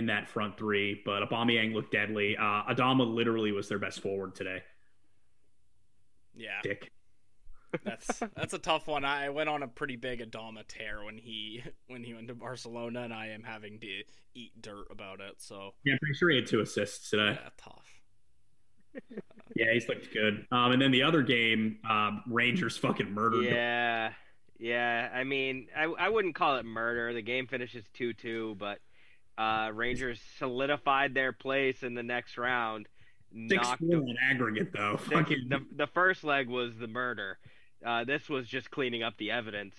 in 0.00 0.06
that 0.06 0.28
front 0.28 0.56
three. 0.58 1.00
But 1.04 1.22
Aubameyang 1.22 1.72
looked 1.74 1.92
deadly. 1.92 2.36
Uh, 2.36 2.64
Adama 2.64 3.06
literally 3.06 3.52
was 3.52 3.68
their 3.68 3.78
best 3.78 4.00
forward 4.00 4.34
today. 4.34 4.62
Yeah, 6.34 6.60
Dick. 6.62 6.90
that's 7.84 8.20
that's 8.34 8.52
a 8.54 8.58
tough 8.58 8.88
one. 8.88 9.04
I 9.04 9.28
went 9.28 9.48
on 9.48 9.62
a 9.62 9.68
pretty 9.68 9.96
big 9.96 10.20
Adama 10.28 10.66
tear 10.66 11.04
when 11.04 11.16
he 11.18 11.62
when 11.86 12.02
he 12.02 12.14
went 12.14 12.28
to 12.28 12.34
Barcelona, 12.34 13.02
and 13.02 13.12
I 13.14 13.28
am 13.28 13.42
having 13.44 13.78
to 13.80 14.02
eat 14.34 14.60
dirt 14.60 14.86
about 14.90 15.20
it. 15.20 15.34
So 15.38 15.70
Yeah, 15.84 15.92
I'm 15.92 15.98
pretty 16.00 16.14
sure 16.14 16.30
he 16.30 16.36
had 16.36 16.46
two 16.46 16.60
assists 16.60 17.10
today. 17.10 17.38
yeah, 17.40 17.48
tough. 17.56 17.86
Yeah, 19.56 19.72
he's 19.72 19.88
looked 19.88 20.12
good. 20.12 20.46
Um, 20.52 20.70
and 20.70 20.80
then 20.80 20.92
the 20.92 21.02
other 21.02 21.22
game, 21.22 21.78
um, 21.88 22.22
Rangers 22.28 22.76
fucking 22.76 23.10
murdered. 23.12 23.44
them. 23.46 23.52
Yeah, 23.52 24.12
yeah. 24.60 25.08
I 25.12 25.24
mean, 25.24 25.66
I 25.76 25.84
I 25.84 26.08
wouldn't 26.08 26.36
call 26.36 26.56
it 26.56 26.64
murder. 26.64 27.12
The 27.12 27.20
game 27.20 27.48
finishes 27.48 27.84
two 27.92 28.12
two, 28.14 28.54
but 28.60 28.78
uh, 29.40 29.70
Rangers 29.72 30.20
solidified 30.38 31.14
their 31.14 31.32
place 31.32 31.82
in 31.82 31.94
the 31.94 32.02
next 32.02 32.36
round. 32.36 32.86
Six 33.48 33.62
knocked 33.64 33.82
on 33.82 34.16
aggregate 34.30 34.72
though. 34.72 34.98
Six- 35.08 35.30
the 35.48 35.64
the 35.76 35.86
first 35.88 36.24
leg 36.24 36.48
was 36.48 36.76
the 36.76 36.88
murder. 36.88 37.38
Uh, 37.84 38.04
this 38.04 38.28
was 38.28 38.46
just 38.46 38.70
cleaning 38.70 39.02
up 39.02 39.16
the 39.18 39.30
evidence. 39.30 39.74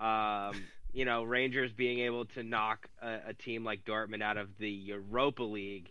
Um, 0.00 0.52
you 0.92 1.04
know, 1.04 1.22
Rangers 1.22 1.72
being 1.72 2.00
able 2.00 2.24
to 2.26 2.42
knock 2.42 2.88
a, 3.00 3.18
a 3.28 3.34
team 3.34 3.64
like 3.64 3.84
Dortmund 3.84 4.22
out 4.22 4.36
of 4.36 4.48
the 4.58 4.68
Europa 4.70 5.44
League 5.44 5.90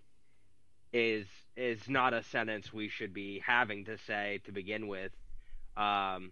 is 0.92 1.26
is 1.56 1.88
not 1.88 2.14
a 2.14 2.22
sentence 2.24 2.72
we 2.74 2.90
should 2.90 3.14
be 3.14 3.42
having 3.46 3.86
to 3.86 3.98
say 3.98 4.42
to 4.46 4.52
begin 4.52 4.88
with. 4.88 5.12
Um, 5.78 6.32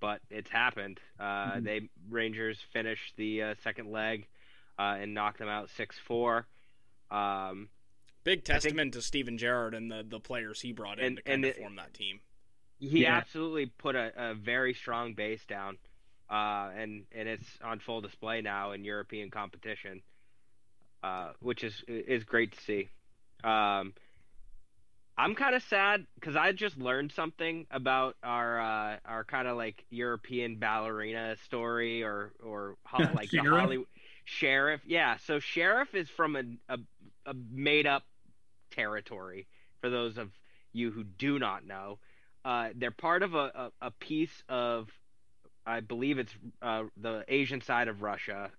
but 0.00 0.20
it's 0.30 0.50
happened. 0.50 1.00
Uh, 1.18 1.52
Mhm. 1.52 1.64
They 1.64 1.88
Rangers 2.10 2.58
finished 2.72 3.14
the 3.16 3.42
uh, 3.42 3.54
second 3.62 3.90
leg 3.90 4.26
uh, 4.78 4.96
and 5.00 5.14
knocked 5.14 5.38
them 5.38 5.48
out 5.48 5.70
six 5.70 5.96
four. 6.06 6.46
Um, 7.10 7.68
Big 8.24 8.44
think- 8.44 8.44
testament 8.44 8.94
to 8.94 9.02
Steven 9.02 9.36
Gerrard 9.38 9.74
and 9.74 9.90
the 9.90 10.04
the 10.08 10.20
players 10.20 10.60
he 10.60 10.72
brought 10.72 10.98
in 10.98 11.04
And- 11.04 11.16
to 11.16 11.22
kind 11.22 11.34
and 11.34 11.44
of 11.44 11.50
it- 11.50 11.60
form 11.60 11.76
that 11.76 11.92
team. 11.94 12.20
he 12.78 13.02
Yeah. 13.02 13.16
absolutely 13.16 13.66
put 13.66 13.94
a, 13.96 14.30
a 14.30 14.34
very 14.34 14.74
strong 14.74 15.14
base 15.14 15.44
down, 15.46 15.78
uh, 16.30 16.70
and 16.74 17.06
and 17.12 17.28
it's 17.28 17.58
on 17.62 17.80
full 17.80 18.00
display 18.00 18.40
now 18.40 18.72
in 18.72 18.84
European 18.84 19.30
competition, 19.30 20.02
uh, 21.02 21.32
which 21.40 21.64
is 21.64 21.82
is 21.88 22.24
great 22.24 22.52
to 22.52 22.60
see. 22.60 22.88
Um, 23.44 23.94
I'm 25.18 25.34
kind 25.34 25.54
of 25.54 25.62
sad 25.64 26.06
because 26.14 26.36
I 26.36 26.52
just 26.52 26.78
learned 26.78 27.12
something 27.12 27.66
about 27.70 28.16
our 28.22 28.60
uh, 28.60 28.98
our 29.04 29.24
kind 29.24 29.46
of 29.46 29.56
like 29.56 29.84
European 29.90 30.56
ballerina 30.56 31.36
story 31.44 32.02
or 32.02 32.32
or 32.42 32.76
ho- 32.84 32.98
like 33.14 33.30
the 33.30 33.38
Hollywood 33.38 33.86
sheriff. 34.24 34.80
Yeah, 34.86 35.16
so 35.26 35.38
sheriff 35.38 35.94
is 35.94 36.08
from 36.08 36.36
a 36.36 36.42
a, 36.68 36.78
a 37.26 37.34
made 37.50 37.86
up 37.86 38.04
territory 38.70 39.46
for 39.80 39.90
those 39.90 40.18
of 40.18 40.30
you 40.72 40.90
who 40.90 41.04
do 41.04 41.38
not 41.38 41.66
know. 41.66 41.98
Uh, 42.44 42.70
they're 42.74 42.90
part 42.90 43.22
of 43.22 43.34
a, 43.34 43.70
a, 43.80 43.86
a 43.86 43.90
piece 43.90 44.42
of, 44.48 44.88
I 45.66 45.80
believe 45.80 46.18
it's 46.18 46.34
uh, 46.60 46.84
the 46.96 47.24
Asian 47.28 47.60
side 47.60 47.88
of 47.88 48.02
Russia, 48.02 48.50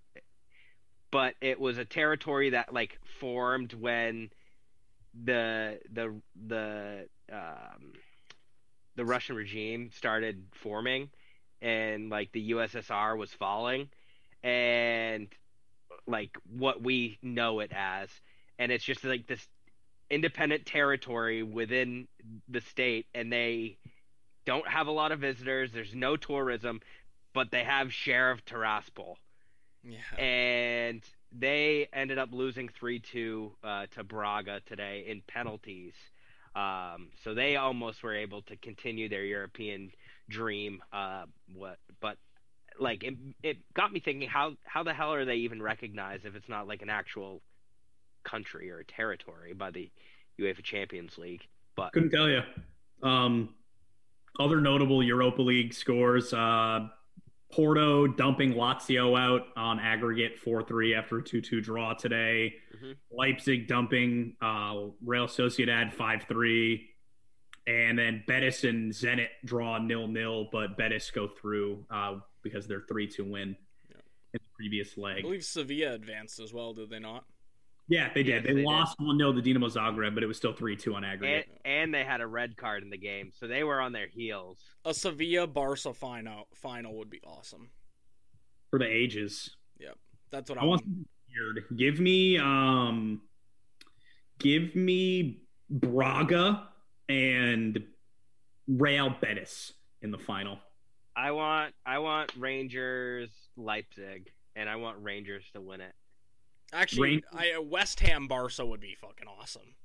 but 1.11 1.35
it 1.41 1.59
was 1.59 1.77
a 1.77 1.85
territory 1.85 2.51
that 2.51 2.73
like 2.73 2.97
formed 3.19 3.73
when 3.73 4.29
the 5.23 5.79
the 5.91 6.21
the 6.47 7.07
um, 7.31 7.93
the 8.95 9.05
Russian 9.05 9.35
regime 9.35 9.91
started 9.93 10.43
forming, 10.61 11.09
and 11.61 12.09
like 12.09 12.31
the 12.31 12.51
USSR 12.51 13.17
was 13.17 13.31
falling, 13.33 13.89
and 14.43 15.27
like 16.07 16.37
what 16.49 16.81
we 16.81 17.17
know 17.21 17.59
it 17.59 17.71
as, 17.75 18.09
and 18.59 18.71
it's 18.71 18.83
just 18.83 19.03
like 19.03 19.27
this 19.27 19.47
independent 20.09 20.65
territory 20.65 21.43
within 21.43 22.07
the 22.49 22.61
state 22.61 23.07
and 23.15 23.31
they 23.31 23.77
don't 24.45 24.67
have 24.67 24.87
a 24.87 24.91
lot 24.91 25.11
of 25.11 25.19
visitors. 25.19 25.71
There's 25.71 25.95
no 25.95 26.17
tourism 26.17 26.81
but 27.33 27.51
they 27.51 27.63
have 27.63 27.91
sheriff 27.91 28.45
tiraspol. 28.45 29.15
Yeah. 29.85 30.23
and 30.23 31.03
they 31.33 31.89
ended 31.91 32.17
up 32.17 32.29
losing 32.31 32.69
3-2 32.69 33.51
uh, 33.63 33.87
to 33.91 34.03
braga 34.05 34.61
today 34.65 35.03
in 35.09 35.21
penalties. 35.27 35.93
Um, 36.55 37.09
so 37.21 37.33
they 37.33 37.57
almost 37.57 38.01
were 38.01 38.15
able 38.15 38.43
to 38.43 38.55
continue 38.55 39.09
their 39.09 39.25
european 39.25 39.91
dream 40.29 40.83
uh, 40.93 41.25
what 41.53 41.79
but 41.99 42.17
like 42.79 43.03
it, 43.03 43.15
it 43.41 43.57
got 43.73 43.91
me 43.91 43.99
thinking 43.99 44.27
how 44.27 44.53
how 44.63 44.83
the 44.83 44.93
hell 44.93 45.13
are 45.13 45.25
they 45.25 45.35
even 45.35 45.61
recognized 45.61 46.25
if 46.25 46.35
it's 46.35 46.49
not 46.49 46.67
like 46.67 46.81
an 46.81 46.89
actual 46.89 47.41
country 48.23 48.69
or 48.71 48.83
territory 48.83 49.53
by 49.53 49.71
the 49.71 49.91
UEFA 50.39 50.63
Champions 50.63 51.17
League. 51.17 51.41
But 51.75 51.93
couldn't 51.93 52.11
tell 52.11 52.29
you. 52.29 52.41
Um, 53.01 53.49
other 54.39 54.61
notable 54.61 55.03
Europa 55.03 55.41
League 55.41 55.73
scores: 55.73 56.33
uh, 56.33 56.87
Porto 57.51 58.07
dumping 58.07 58.53
Lazio 58.53 59.19
out 59.19 59.47
on 59.55 59.79
aggregate 59.79 60.39
four 60.39 60.63
three 60.63 60.95
after 60.95 61.19
a 61.19 61.23
two 61.23 61.41
two 61.41 61.61
draw 61.61 61.93
today. 61.93 62.55
Mhm. 62.75 62.95
Leipzig 63.11 63.67
dumping 63.67 64.35
uh, 64.41 64.75
Real 65.03 65.27
Sociedad 65.27 65.93
five 65.93 66.23
three. 66.27 66.89
And 67.65 67.97
then 67.97 68.23
Betis 68.27 68.65
and 68.65 68.91
Zenit 68.91 69.29
draw 69.45 69.77
nil 69.77 70.07
nil, 70.07 70.49
but 70.51 70.75
Betis 70.75 71.11
go 71.11 71.29
through 71.29 71.85
uh, 71.89 72.15
because 72.43 72.67
they're 72.67 72.81
three 72.87 73.07
to 73.07 73.23
win 73.23 73.55
Yeah. 73.89 73.97
in 74.33 74.39
the 74.43 74.49
previous 74.55 74.97
leg. 74.97 75.19
I 75.19 75.21
believe 75.21 75.43
Sevilla 75.43 75.93
advanced 75.93 76.39
as 76.39 76.53
well, 76.53 76.73
did 76.73 76.89
they 76.89 76.99
not? 76.99 77.25
Yeah, 77.89 78.09
they 78.13 78.23
did. 78.23 78.43
Yes, 78.45 78.45
they, 78.45 78.53
they 78.53 78.63
lost 78.63 78.95
one 78.99 79.17
0 79.17 79.33
to 79.33 79.41
Dinamo 79.41 79.69
Zagreb, 79.69 80.13
but 80.13 80.23
it 80.23 80.27
was 80.27 80.37
still 80.37 80.53
three 80.53 80.75
two 80.77 80.95
on 80.95 81.03
aggregate. 81.03 81.47
and 81.65 81.93
they 81.93 82.03
had 82.05 82.21
a 82.21 82.27
red 82.27 82.55
card 82.55 82.81
in 82.81 82.89
the 82.89 82.97
game, 82.97 83.31
so 83.33 83.45
they 83.47 83.63
were 83.63 83.81
on 83.81 83.91
their 83.91 84.07
heels. 84.07 84.59
A 84.85 84.93
Sevilla 84.93 85.47
Barca 85.47 85.93
final 85.93 86.47
final 86.53 86.95
would 86.97 87.09
be 87.09 87.19
awesome. 87.25 87.69
for 88.69 88.79
the 88.79 88.85
ages. 88.87 89.55
Yep, 89.79 89.97
that's 90.31 90.49
what 90.49 90.59
I 90.59 90.61
I 90.61 90.65
want 90.65 90.85
want. 90.85 91.07
weird. 91.29 91.65
Give 91.77 91.99
me 91.99 92.37
um 92.37 93.21
give 94.39 94.75
me 94.75 95.41
Braga 95.69 96.69
and 97.09 97.83
Real 98.67 99.13
Betis 99.21 99.73
in 100.01 100.09
the 100.11 100.17
final. 100.17 100.57
I 101.15 101.31
want 101.31 101.73
I 101.85 101.99
want 101.99 102.31
Rangers 102.37 103.29
Leipzig, 103.55 104.31
and 104.55 104.69
I 104.69 104.77
want 104.77 104.97
Rangers 105.01 105.43
to 105.53 105.61
win 105.61 105.81
it. 105.81 105.93
Actually, 106.71 107.09
Rain- 107.09 107.21
I, 107.31 107.53
uh, 107.53 107.61
West 107.61 107.99
Ham 107.99 108.27
Barca 108.27 108.65
would 108.65 108.79
be 108.79 108.95
fucking 108.99 109.27
awesome. 109.27 109.75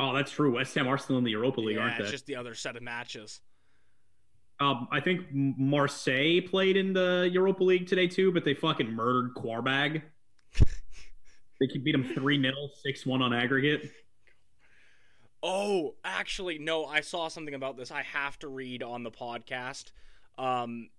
Oh, 0.00 0.14
that's 0.14 0.32
true. 0.32 0.54
West 0.54 0.74
Ham 0.74 0.88
are 0.88 0.98
still 0.98 1.18
in 1.18 1.24
the 1.24 1.30
Europa 1.30 1.60
League, 1.60 1.76
yeah, 1.76 1.82
aren't 1.82 1.98
they? 1.98 2.04
it's 2.04 2.10
they? 2.10 2.14
just 2.14 2.26
the 2.26 2.36
other 2.36 2.54
set 2.54 2.76
of 2.76 2.82
matches. 2.82 3.40
Um, 4.60 4.88
I 4.90 5.00
think 5.00 5.26
Marseille 5.32 6.40
played 6.48 6.76
in 6.76 6.92
the 6.92 7.28
Europa 7.32 7.64
League 7.64 7.86
today 7.86 8.06
too, 8.06 8.32
but 8.32 8.44
they 8.44 8.54
fucking 8.54 8.90
murdered 8.90 9.34
Qarabag. 9.34 10.02
they 11.60 11.66
could 11.66 11.84
beat 11.84 11.92
them 11.92 12.04
3 12.14 12.40
0, 12.40 12.54
6 12.82 13.06
1 13.06 13.22
on 13.22 13.34
aggregate. 13.34 13.90
Oh, 15.42 15.94
actually, 16.04 16.58
no. 16.58 16.86
I 16.86 17.02
saw 17.02 17.28
something 17.28 17.54
about 17.54 17.76
this. 17.76 17.90
I 17.90 18.02
have 18.02 18.38
to 18.38 18.48
read 18.48 18.82
on 18.82 19.02
the 19.02 19.10
podcast. 19.10 19.92
Um, 20.38 20.90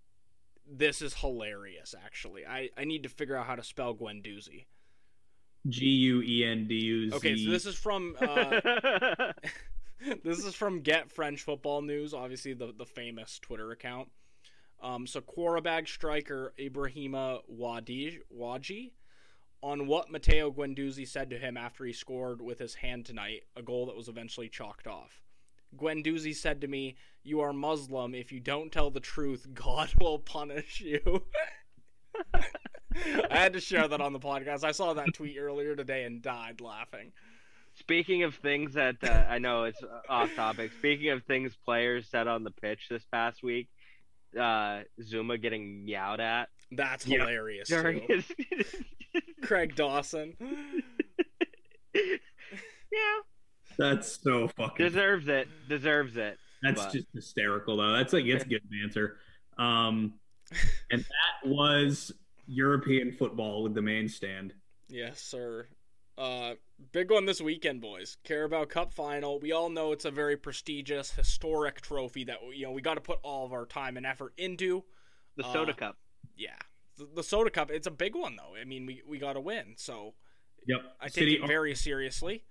this 0.69 1.01
is 1.01 1.13
hilarious. 1.13 1.93
Actually, 2.03 2.45
I 2.45 2.69
I 2.77 2.85
need 2.85 3.03
to 3.03 3.09
figure 3.09 3.35
out 3.35 3.45
how 3.45 3.55
to 3.55 3.63
spell 3.63 3.93
Guendouzi. 3.93 4.65
G 5.67 5.85
U 5.85 6.21
E 6.21 6.45
N 6.45 6.67
D 6.67 6.75
U 6.75 7.09
Z. 7.09 7.15
Okay, 7.15 7.35
so 7.37 7.49
this 7.49 7.65
is 7.65 7.75
from 7.75 8.15
uh, 8.19 8.59
this 10.23 10.45
is 10.45 10.55
from 10.55 10.81
Get 10.81 11.11
French 11.11 11.41
Football 11.41 11.81
News, 11.81 12.13
obviously 12.13 12.53
the 12.53 12.73
the 12.77 12.85
famous 12.85 13.39
Twitter 13.39 13.71
account. 13.71 14.09
Um, 14.81 15.07
so 15.07 15.21
Qarabag 15.21 15.87
striker 15.87 16.53
Ibrahima 16.59 17.39
Wadi 17.47 18.19
Waji 18.29 18.93
on 19.63 19.87
what 19.87 20.11
Matteo 20.11 20.51
Guendouzi 20.51 21.07
said 21.07 21.29
to 21.31 21.39
him 21.39 21.57
after 21.57 21.85
he 21.85 21.93
scored 21.93 22.41
with 22.41 22.59
his 22.59 22.75
hand 22.75 23.05
tonight, 23.05 23.43
a 23.55 23.63
goal 23.63 23.87
that 23.87 23.95
was 23.95 24.07
eventually 24.07 24.49
chalked 24.49 24.85
off. 24.85 25.24
Guendouzi 25.77 26.35
said 26.35 26.61
to 26.61 26.67
me, 26.67 26.95
"You 27.23 27.41
are 27.41 27.53
Muslim. 27.53 28.13
If 28.15 28.31
you 28.31 28.39
don't 28.39 28.71
tell 28.71 28.91
the 28.91 28.99
truth, 28.99 29.47
God 29.53 29.93
will 29.99 30.19
punish 30.19 30.81
you." 30.81 31.23
I 33.29 33.37
had 33.37 33.53
to 33.53 33.59
share 33.59 33.87
that 33.87 33.99
on 34.01 34.13
the 34.13 34.19
podcast. 34.19 34.63
I 34.63 34.71
saw 34.71 34.93
that 34.93 35.13
tweet 35.13 35.37
earlier 35.37 35.75
today 35.75 36.03
and 36.05 36.21
died 36.21 36.61
laughing. 36.61 37.11
Speaking 37.77 38.23
of 38.23 38.35
things 38.35 38.73
that 38.75 38.95
uh, 39.03 39.25
I 39.29 39.37
know 39.37 39.65
it's 39.65 39.81
off 40.07 40.33
topic. 40.33 40.71
Speaking 40.79 41.09
of 41.09 41.23
things 41.23 41.57
players 41.65 42.07
said 42.09 42.27
on 42.27 42.45
the 42.45 42.51
pitch 42.51 42.87
this 42.89 43.03
past 43.11 43.43
week, 43.43 43.67
uh, 44.39 44.83
Zouma 45.01 45.41
getting 45.41 45.83
meowed 45.83 46.21
at 46.21 46.47
That's 46.71 47.03
hilarious. 47.03 47.69
his. 47.69 48.23
Craig 49.43 49.75
Dawson. 49.75 50.35
yeah, 51.93 52.01
That's 53.77 54.19
so 54.21 54.47
fucking. 54.49 54.85
deserves 54.85 55.27
it. 55.27 55.47
Deserves 55.69 56.17
it. 56.17 56.37
That's 56.61 56.83
but- 56.83 56.93
just 56.93 57.07
hysterical, 57.13 57.77
though. 57.77 57.93
That's 57.93 58.13
like, 58.13 58.25
it's 58.25 58.43
good 58.43 58.61
banter. 58.69 59.17
Um, 59.57 60.13
and 60.91 61.01
that 61.01 61.49
was 61.49 62.11
European 62.47 63.11
football 63.11 63.63
with 63.63 63.73
the 63.73 63.81
main 63.81 64.07
stand. 64.07 64.53
Yes, 64.89 65.19
sir. 65.21 65.67
Uh, 66.17 66.53
big 66.91 67.11
one 67.11 67.25
this 67.25 67.41
weekend, 67.41 67.81
boys. 67.81 68.17
Carabao 68.23 68.65
Cup 68.65 68.93
final. 68.93 69.39
We 69.39 69.51
all 69.51 69.69
know 69.69 69.91
it's 69.91 70.05
a 70.05 70.11
very 70.11 70.37
prestigious, 70.37 71.11
historic 71.11 71.81
trophy 71.81 72.23
that 72.25 72.37
you 72.53 72.65
know 72.65 72.71
we 72.71 72.81
got 72.81 72.93
to 72.93 73.01
put 73.01 73.19
all 73.23 73.45
of 73.45 73.51
our 73.53 73.65
time 73.65 73.97
and 73.97 74.05
effort 74.05 74.33
into. 74.37 74.83
The 75.35 75.43
Uh, 75.45 75.51
soda 75.53 75.73
cup. 75.73 75.97
Yeah, 76.37 76.55
the, 76.97 77.09
the 77.15 77.23
Soda 77.23 77.49
Cup. 77.49 77.69
It's 77.71 77.87
a 77.87 77.91
big 77.91 78.15
one, 78.15 78.37
though. 78.37 78.55
I 78.59 78.63
mean, 78.63 78.85
we 78.85 79.01
we 79.05 79.17
got 79.19 79.33
to 79.33 79.41
win, 79.41 79.73
so 79.77 80.13
Yep. 80.67 80.79
I 81.01 81.05
take 81.05 81.13
City 81.15 81.33
it 81.35 81.47
very 81.47 81.75
seriously. 81.75 82.43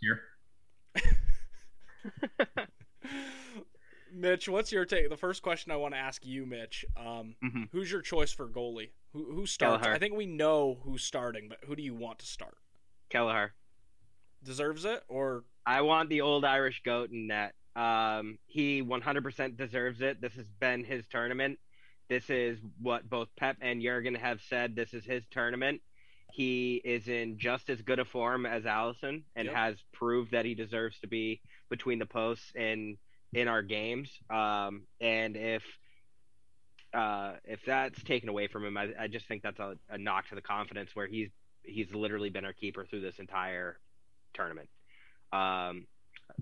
here. 0.00 0.20
Mitch, 4.12 4.48
what's 4.48 4.72
your 4.72 4.84
take? 4.84 5.08
The 5.08 5.16
first 5.16 5.42
question 5.42 5.70
I 5.70 5.76
want 5.76 5.94
to 5.94 5.98
ask 6.00 6.26
you, 6.26 6.44
Mitch. 6.44 6.84
Um, 6.96 7.36
Mhm. 7.42 7.68
Who's 7.70 7.90
your 7.90 8.02
choice 8.02 8.32
for 8.32 8.48
goalie? 8.48 8.90
Who 9.12 9.32
who 9.32 9.46
starts? 9.46 9.82
Kelleher. 9.82 9.94
I 9.94 9.98
think 9.98 10.14
we 10.16 10.26
know 10.26 10.80
who's 10.82 11.04
starting, 11.04 11.48
but 11.48 11.58
who 11.64 11.76
do 11.76 11.82
you 11.82 11.94
want 11.94 12.18
to 12.20 12.26
start? 12.26 12.56
Kelleher. 13.08 13.54
Deserves 14.42 14.84
it 14.84 15.02
or 15.08 15.44
I 15.66 15.82
want 15.82 16.08
the 16.08 16.22
old 16.22 16.44
Irish 16.44 16.82
goat 16.82 17.10
in 17.10 17.26
net. 17.28 17.54
Um, 17.76 18.38
he 18.46 18.82
100% 18.82 19.56
deserves 19.56 20.00
it. 20.00 20.20
This 20.20 20.34
has 20.34 20.48
been 20.48 20.82
his 20.84 21.06
tournament. 21.06 21.60
This 22.08 22.28
is 22.30 22.58
what 22.80 23.08
both 23.08 23.28
Pep 23.36 23.58
and 23.60 23.80
Jurgen 23.80 24.16
have 24.16 24.40
said. 24.42 24.74
This 24.74 24.92
is 24.92 25.04
his 25.04 25.22
tournament. 25.30 25.80
He 26.32 26.80
is 26.84 27.08
in 27.08 27.38
just 27.38 27.70
as 27.70 27.80
good 27.82 27.98
a 27.98 28.04
form 28.04 28.46
as 28.46 28.64
Alisson 28.64 29.22
and 29.36 29.46
Yep. 29.46 29.54
has 29.54 29.76
proved 29.92 30.32
that 30.32 30.44
he 30.44 30.54
deserves 30.54 30.98
to 31.00 31.06
be 31.08 31.40
between 31.68 31.98
the 31.98 32.06
posts 32.06 32.52
in 32.54 32.96
in 33.32 33.46
our 33.48 33.62
games. 33.62 34.10
Um, 34.28 34.82
and 35.00 35.36
if 35.36 35.62
uh, 36.92 37.34
if 37.44 37.60
that's 37.64 38.02
taken 38.02 38.28
away 38.28 38.48
from 38.48 38.64
him, 38.64 38.76
I, 38.76 38.88
I 38.98 39.06
just 39.06 39.26
think 39.28 39.42
that's 39.42 39.60
a, 39.60 39.76
a 39.88 39.98
knock 39.98 40.28
to 40.30 40.34
the 40.34 40.40
confidence 40.42 40.90
where 40.94 41.06
he's 41.06 41.30
he's 41.62 41.92
literally 41.94 42.30
been 42.30 42.44
our 42.44 42.52
keeper 42.52 42.84
through 42.84 43.02
this 43.02 43.18
entire 43.18 43.78
tournament. 44.34 44.68
Um, 45.32 45.86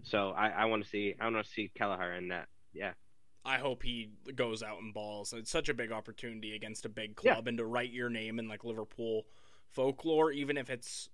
so 0.05 0.31
I, 0.31 0.49
I 0.51 0.65
want 0.67 0.85
to 0.85 0.89
see 0.89 1.15
I 1.21 1.29
want 1.29 1.45
to 1.45 1.51
see 1.53 1.71
Kelleher 1.77 2.15
in 2.15 2.29
that. 2.29 2.49
Yeah, 2.73 2.93
I 3.45 3.59
hope 3.59 3.83
he 3.83 4.11
goes 4.35 4.63
out 4.63 4.81
and 4.81 4.95
balls. 4.95 5.35
It's 5.37 5.51
such 5.51 5.69
a 5.69 5.75
big 5.75 5.93
opportunity 5.93 6.55
against 6.55 6.87
a 6.87 6.89
big 6.89 7.19
Yeah. 7.23 7.35
club 7.35 7.49
and 7.49 7.59
to 7.59 7.67
write 7.67 7.91
your 7.93 8.09
name 8.09 8.39
in 8.39 8.49
like 8.49 8.65
Liverpool 8.65 9.25
folklore, 9.73 10.33
even 10.33 10.57
if 10.57 10.71
it's. 10.71 11.09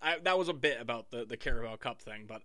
I, 0.00 0.18
that 0.24 0.36
was 0.36 0.48
a 0.48 0.54
bit 0.54 0.80
about 0.80 1.10
the 1.10 1.24
the 1.24 1.36
Carabao 1.36 1.76
Cup 1.76 2.02
thing, 2.02 2.24
but 2.26 2.42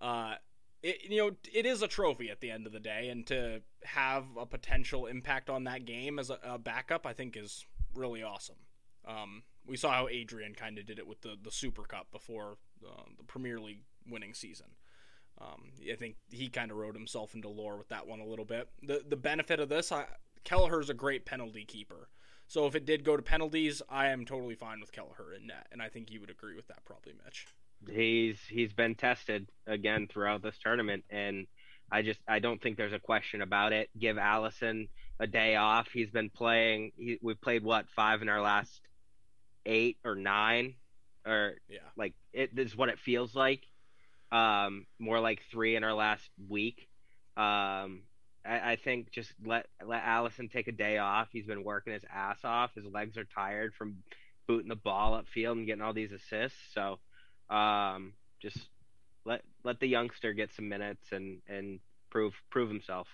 uh, 0.00 0.34
it 0.82 0.98
you 1.08 1.18
know 1.18 1.30
it 1.52 1.66
is 1.66 1.82
a 1.82 1.88
trophy 1.88 2.30
at 2.30 2.40
the 2.40 2.50
end 2.50 2.66
of 2.66 2.72
the 2.72 2.80
day, 2.80 3.08
and 3.08 3.26
to 3.26 3.62
have 3.84 4.24
a 4.38 4.46
potential 4.46 5.06
impact 5.06 5.50
on 5.50 5.64
that 5.64 5.84
game 5.84 6.18
as 6.18 6.30
a, 6.30 6.38
a 6.44 6.58
backup, 6.58 7.06
I 7.06 7.12
think 7.12 7.36
is 7.36 7.66
really 7.94 8.22
awesome. 8.22 8.56
Um, 9.06 9.42
we 9.66 9.76
saw 9.76 9.92
how 9.92 10.08
Adrian 10.08 10.54
kind 10.54 10.78
of 10.78 10.86
did 10.86 10.98
it 10.98 11.06
with 11.06 11.22
the 11.22 11.36
the 11.42 11.50
Super 11.50 11.82
Cup 11.82 12.10
before 12.12 12.56
uh, 12.86 13.02
the 13.16 13.24
Premier 13.24 13.60
League 13.60 13.82
winning 14.08 14.34
season. 14.34 14.66
Um, 15.40 15.72
I 15.90 15.96
think 15.96 16.16
he 16.30 16.48
kind 16.48 16.70
of 16.70 16.76
wrote 16.76 16.94
himself 16.94 17.34
into 17.34 17.48
lore 17.48 17.76
with 17.76 17.88
that 17.88 18.06
one 18.06 18.20
a 18.20 18.26
little 18.26 18.44
bit. 18.44 18.68
The 18.82 19.02
the 19.08 19.16
benefit 19.16 19.60
of 19.60 19.68
this, 19.68 19.90
I, 19.90 20.06
Kelleher's 20.44 20.90
a 20.90 20.94
great 20.94 21.24
penalty 21.24 21.64
keeper. 21.64 22.08
So 22.52 22.66
if 22.66 22.74
it 22.74 22.84
did 22.84 23.02
go 23.02 23.16
to 23.16 23.22
penalties, 23.22 23.80
I 23.88 24.08
am 24.08 24.26
totally 24.26 24.56
fine 24.56 24.78
with 24.78 24.92
Kelleher 24.92 25.32
in 25.34 25.46
net, 25.46 25.68
and 25.72 25.80
I 25.80 25.88
think 25.88 26.10
you 26.10 26.20
would 26.20 26.28
agree 26.28 26.54
with 26.54 26.66
that 26.68 26.84
probably, 26.84 27.14
Mitch. 27.24 27.46
he's 27.90 28.38
he's 28.46 28.74
been 28.74 28.94
tested 28.94 29.48
again 29.66 30.06
throughout 30.06 30.42
this 30.42 30.58
tournament, 30.62 31.02
and 31.08 31.46
I 31.90 32.02
just 32.02 32.20
I 32.28 32.40
don't 32.40 32.60
think 32.60 32.76
there's 32.76 32.92
a 32.92 32.98
question 32.98 33.40
about 33.40 33.72
it. 33.72 33.88
Give 33.98 34.16
Alisson 34.16 34.90
a 35.18 35.26
day 35.26 35.56
off. 35.56 35.88
He's 35.94 36.10
been 36.10 36.28
playing. 36.28 36.92
He, 36.98 37.18
we've 37.22 37.40
played 37.40 37.64
what 37.64 37.86
five 37.96 38.20
in 38.20 38.28
our 38.28 38.42
last 38.42 38.82
eight 39.64 39.96
or 40.04 40.14
nine, 40.14 40.74
or 41.26 41.54
Yeah, 41.70 41.78
like 41.96 42.12
it 42.34 42.54
this 42.54 42.66
is 42.66 42.76
what 42.76 42.90
it 42.90 42.98
feels 42.98 43.34
like. 43.34 43.62
Um, 44.30 44.84
more 44.98 45.20
like 45.20 45.40
three 45.50 45.74
in 45.74 45.84
our 45.84 45.94
last 45.94 46.28
week. 46.50 46.86
Um, 47.34 48.02
I, 48.44 48.72
I 48.72 48.76
think 48.76 49.10
just 49.10 49.32
let 49.44 49.66
let 49.84 50.04
Alisson 50.04 50.50
take 50.50 50.68
a 50.68 50.72
day 50.72 50.98
off. 50.98 51.28
He's 51.32 51.46
been 51.46 51.64
working 51.64 51.92
his 51.92 52.04
ass 52.12 52.38
off. 52.44 52.74
His 52.74 52.84
legs 52.84 53.16
are 53.16 53.24
tired 53.24 53.74
from 53.74 53.98
booting 54.46 54.68
the 54.68 54.76
ball 54.76 55.20
upfield 55.20 55.52
and 55.52 55.66
getting 55.66 55.82
all 55.82 55.92
these 55.92 56.12
assists. 56.12 56.58
So, 56.74 56.98
um, 57.54 58.14
just 58.40 58.58
let 59.24 59.42
let 59.64 59.80
the 59.80 59.86
youngster 59.86 60.32
get 60.32 60.52
some 60.54 60.68
minutes 60.68 61.12
and 61.12 61.38
and 61.48 61.80
prove 62.10 62.34
prove 62.50 62.68
himself. 62.68 63.08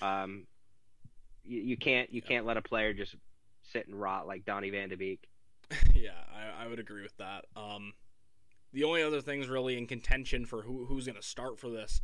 Um, 0.00 0.46
you, 1.44 1.60
you 1.60 1.76
can't 1.76 2.12
you 2.12 2.22
can't 2.22 2.46
let 2.46 2.56
a 2.56 2.62
player 2.62 2.92
just 2.92 3.14
sit 3.72 3.86
and 3.86 4.00
rot 4.00 4.26
like 4.26 4.44
Donny 4.44 4.70
Van 4.70 4.88
de 4.88 4.96
Beek. 4.96 5.28
yeah, 5.94 6.10
I, 6.34 6.64
I 6.64 6.66
would 6.68 6.78
agree 6.78 7.02
with 7.02 7.16
that. 7.18 7.44
Um, 7.56 7.92
the 8.72 8.84
only 8.84 9.02
other 9.02 9.20
things 9.20 9.48
really 9.48 9.76
in 9.76 9.86
contention 9.86 10.46
for 10.46 10.62
who 10.62 10.86
who's 10.86 11.06
going 11.06 11.16
to 11.16 11.22
start 11.22 11.58
for 11.58 11.68
this, 11.68 12.00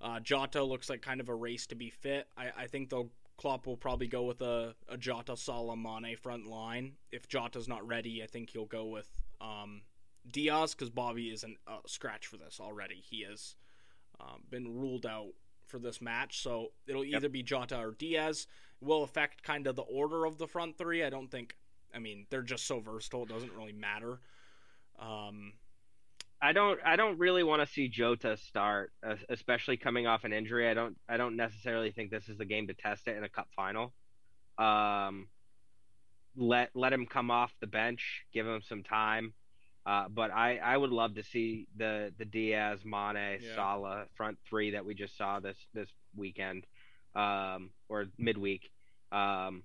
uh, 0.00 0.20
Jota 0.20 0.62
looks 0.62 0.88
like 0.88 1.02
kind 1.02 1.20
of 1.20 1.28
a 1.28 1.34
race 1.34 1.66
to 1.68 1.74
be 1.74 1.90
fit. 1.90 2.28
I, 2.36 2.50
I 2.56 2.66
think 2.66 2.90
though 2.90 3.10
Klopp 3.36 3.66
will 3.66 3.76
probably 3.76 4.08
go 4.08 4.24
with 4.24 4.40
a, 4.40 4.74
a 4.88 4.96
Jota 4.96 5.36
Salah 5.36 5.76
Mane 5.76 6.16
front 6.16 6.46
line. 6.46 6.92
If 7.12 7.28
Jota's 7.28 7.68
not 7.68 7.86
ready, 7.86 8.22
I 8.22 8.26
think 8.26 8.50
he'll 8.50 8.66
go 8.66 8.86
with 8.86 9.08
um, 9.40 9.82
Diaz 10.30 10.74
because 10.74 10.90
Bobby 10.90 11.30
isn't 11.30 11.56
a 11.66 11.76
scratch 11.86 12.26
for 12.26 12.36
this 12.36 12.58
already. 12.60 12.96
He 12.96 13.24
has 13.28 13.54
um, 14.20 14.42
been 14.50 14.76
ruled 14.76 15.06
out 15.06 15.32
for 15.66 15.78
this 15.78 16.00
match, 16.00 16.42
so 16.42 16.72
it'll 16.86 17.04
either 17.04 17.28
be 17.28 17.42
Jota 17.42 17.78
or 17.78 17.92
Diaz. 17.92 18.46
Will 18.80 19.02
affect 19.02 19.42
kind 19.42 19.66
of 19.66 19.74
the 19.76 19.82
order 19.82 20.24
of 20.24 20.38
the 20.38 20.46
front 20.46 20.78
three. 20.78 21.02
I 21.02 21.10
don't 21.10 21.30
think. 21.30 21.56
I 21.94 21.98
mean, 21.98 22.26
they're 22.30 22.42
just 22.42 22.66
so 22.66 22.80
versatile; 22.80 23.24
it 23.24 23.28
doesn't 23.28 23.52
really 23.52 23.72
matter. 23.72 24.20
Um, 25.00 25.54
I 26.40 26.52
don't 26.52 26.78
I 26.84 26.96
don't 26.96 27.18
really 27.18 27.42
want 27.42 27.66
to 27.66 27.72
see 27.72 27.88
Jota 27.88 28.36
start, 28.36 28.92
uh, 29.06 29.16
especially 29.28 29.76
coming 29.76 30.06
off 30.06 30.24
an 30.24 30.32
injury. 30.32 30.68
I 30.68 30.74
don't 30.74 30.96
I 31.08 31.16
don't 31.16 31.36
necessarily 31.36 31.90
think 31.90 32.10
this 32.10 32.28
is 32.28 32.38
the 32.38 32.44
game 32.44 32.68
to 32.68 32.74
test 32.74 33.08
it 33.08 33.16
in 33.16 33.24
a 33.24 33.28
cup 33.28 33.48
final. 33.56 33.92
Um, 34.56 35.28
let 36.36 36.70
let 36.74 36.92
him 36.92 37.06
come 37.06 37.30
off 37.30 37.52
the 37.60 37.66
bench, 37.66 38.24
give 38.32 38.46
him 38.46 38.62
some 38.62 38.82
time. 38.82 39.34
Uh, 39.84 40.06
but 40.08 40.30
I, 40.30 40.58
I 40.58 40.76
would 40.76 40.90
love 40.90 41.14
to 41.14 41.22
see 41.24 41.66
the 41.76 42.12
the 42.18 42.24
Diaz, 42.24 42.80
Mane, 42.84 43.40
Yeah. 43.40 43.54
Salah 43.54 44.04
front 44.16 44.38
three 44.48 44.72
that 44.72 44.84
we 44.84 44.94
just 44.94 45.16
saw 45.16 45.40
this 45.40 45.56
this 45.74 45.88
weekend, 46.14 46.66
um, 47.16 47.70
or 47.88 48.06
midweek. 48.18 48.70
Um, 49.10 49.62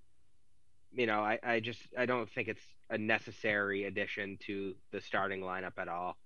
you 0.93 1.07
know, 1.07 1.21
I, 1.21 1.39
I 1.43 1.59
just 1.59 1.81
I 1.97 2.05
don't 2.05 2.29
think 2.31 2.47
it's 2.47 2.61
a 2.89 2.97
necessary 2.97 3.83
addition 3.83 4.37
to 4.45 4.75
the 4.91 5.01
starting 5.01 5.41
lineup 5.41 5.73
at 5.77 5.87
all. 5.87 6.17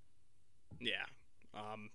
Yeah. 0.79 1.05
Um, 1.53 1.89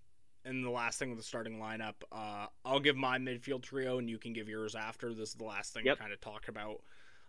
and 0.44 0.64
the 0.64 0.70
last 0.70 0.98
thing 0.98 1.10
with 1.10 1.18
the 1.18 1.24
starting 1.24 1.58
lineup, 1.58 1.94
uh, 2.10 2.46
I'll 2.64 2.80
give 2.80 2.96
my 2.96 3.18
midfield 3.18 3.62
trio, 3.62 3.98
and 3.98 4.10
you 4.10 4.18
can 4.18 4.32
give 4.32 4.48
yours 4.48 4.74
after. 4.74 5.14
This 5.14 5.30
is 5.30 5.34
the 5.36 5.44
last 5.44 5.72
thing 5.72 5.86
Yep. 5.86 5.96
to 5.96 6.00
kind 6.02 6.12
of 6.12 6.20
talk 6.20 6.48
about. 6.48 6.82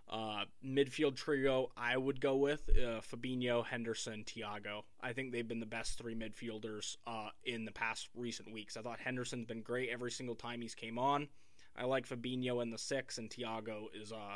Uh, 0.10 0.44
midfield 0.66 1.16
trio, 1.16 1.72
I 1.78 1.96
would 1.96 2.20
go 2.20 2.36
with 2.36 2.68
uh, 2.70 3.00
Fabinho, 3.02 3.66
Henderson, 3.66 4.24
Thiago. 4.26 4.84
I 5.00 5.14
think 5.14 5.32
they've 5.32 5.48
been 5.48 5.62
the 5.62 5.66
best 5.66 5.98
three 5.98 6.14
midfielders 6.16 6.98
uh, 7.08 7.30
in 7.46 7.66
the 7.66 7.72
past 7.72 8.10
recent 8.16 8.52
weeks. 8.52 8.76
I 8.76 8.82
thought 8.82 9.00
Henderson's 9.00 9.46
been 9.46 9.62
great 9.62 9.89
every 9.89 10.12
single 10.12 10.36
time 10.36 10.62
he's 10.62 10.76
came 10.76 11.00
on. 11.00 11.30
I 11.76 11.86
like 11.86 12.08
Fabinho 12.08 12.62
in 12.62 12.70
the 12.70 12.78
six, 12.78 13.18
and 13.18 13.30
Thiago 13.30 13.86
is 13.96 14.12
uh, 14.12 14.36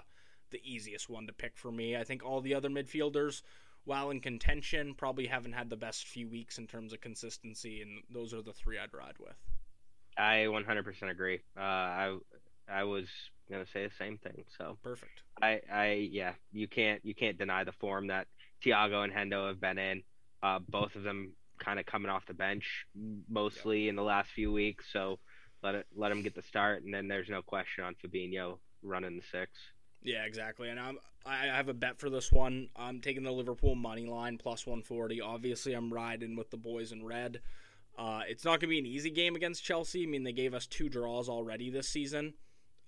the 0.52 0.62
easiest 0.64 1.10
one 1.10 1.28
to 1.28 1.34
pick 1.34 1.58
for 1.58 1.72
me. 1.72 1.98
I 1.98 2.04
think 2.04 2.24
all 2.24 2.42
the 2.42 2.54
other 2.56 2.70
midfielders, 2.70 3.42
while 3.88 4.10
in 4.10 4.20
contention, 4.20 4.94
probably 4.94 5.26
haven't 5.26 5.54
had 5.54 5.70
the 5.70 5.78
best 5.78 6.08
few 6.08 6.28
weeks 6.28 6.58
in 6.58 6.68
terms 6.68 6.92
of 6.92 7.00
consistency, 7.00 7.82
and 7.82 8.04
those 8.14 8.34
are 8.34 8.42
the 8.42 8.52
three 8.52 8.78
I'd 8.78 8.94
ride 8.94 9.16
with. 9.18 9.38
I 10.18 10.48
100% 10.50 11.10
agree. 11.10 11.40
Uh, 11.58 11.62
I 11.62 12.18
I 12.70 12.84
was 12.84 13.06
gonna 13.50 13.66
say 13.72 13.88
the 13.88 13.94
same 13.98 14.18
thing. 14.18 14.44
So 14.58 14.78
Perfect. 14.84 15.22
I 15.42 15.62
I 15.72 16.10
yeah, 16.12 16.34
you 16.52 16.68
can't 16.68 17.00
you 17.06 17.16
can't 17.16 17.38
deny 17.38 17.64
the 17.64 17.72
form 17.72 18.08
that 18.08 18.28
Thiago 18.62 19.06
and 19.06 19.14
Hendo 19.14 19.48
have 19.48 19.62
been 19.62 19.78
in. 19.78 20.04
Uh, 20.44 20.60
both 20.68 20.96
of 20.96 21.04
them 21.04 21.32
kind 21.58 21.80
of 21.80 21.86
coming 21.86 22.10
off 22.12 22.26
the 22.26 22.34
bench 22.34 22.86
mostly 23.30 23.88
in 23.88 23.96
the 23.96 24.04
last 24.04 24.30
few 24.32 24.52
weeks. 24.52 24.86
So 24.92 25.20
let 25.64 25.76
it 25.76 25.88
let 25.96 26.10
them 26.10 26.24
get 26.24 26.36
the 26.36 26.44
start, 26.44 26.84
and 26.84 26.94
then 26.94 27.08
there's 27.08 27.30
no 27.30 27.42
question 27.42 27.86
on 27.86 27.96
Fabinho 27.96 28.58
running 28.84 29.16
the 29.16 29.24
six. 29.32 29.52
Yeah, 30.04 30.24
exactly. 30.26 30.70
And 30.70 30.80
I'm 30.80 31.00
I 31.26 31.48
have 31.48 31.68
a 31.68 31.74
bet 31.74 32.00
for 32.00 32.10
this 32.10 32.32
one. 32.32 32.70
I'm 32.76 33.02
taking 33.02 33.24
the 33.24 33.32
Liverpool 33.32 33.76
money 33.76 34.06
line 34.06 34.38
plus 34.38 34.66
140. 34.66 35.20
Obviously, 35.20 35.74
I'm 35.74 35.94
riding 35.94 36.38
with 36.38 36.52
the 36.52 36.58
boys 36.58 36.92
in 36.94 37.04
red. 37.04 37.42
Uh, 37.98 38.22
it's 38.28 38.46
not 38.46 38.62
going 38.62 38.62
to 38.62 38.68
be 38.68 38.80
an 38.80 38.86
easy 38.86 39.10
game 39.10 39.36
against 39.36 39.64
Chelsea. 39.64 40.04
I 40.04 40.06
mean, 40.06 40.24
they 40.24 40.32
gave 40.32 40.54
us 40.54 40.68
two 40.68 40.88
draws 40.88 41.28
already 41.28 41.70
this 41.70 41.90
season. 41.90 42.36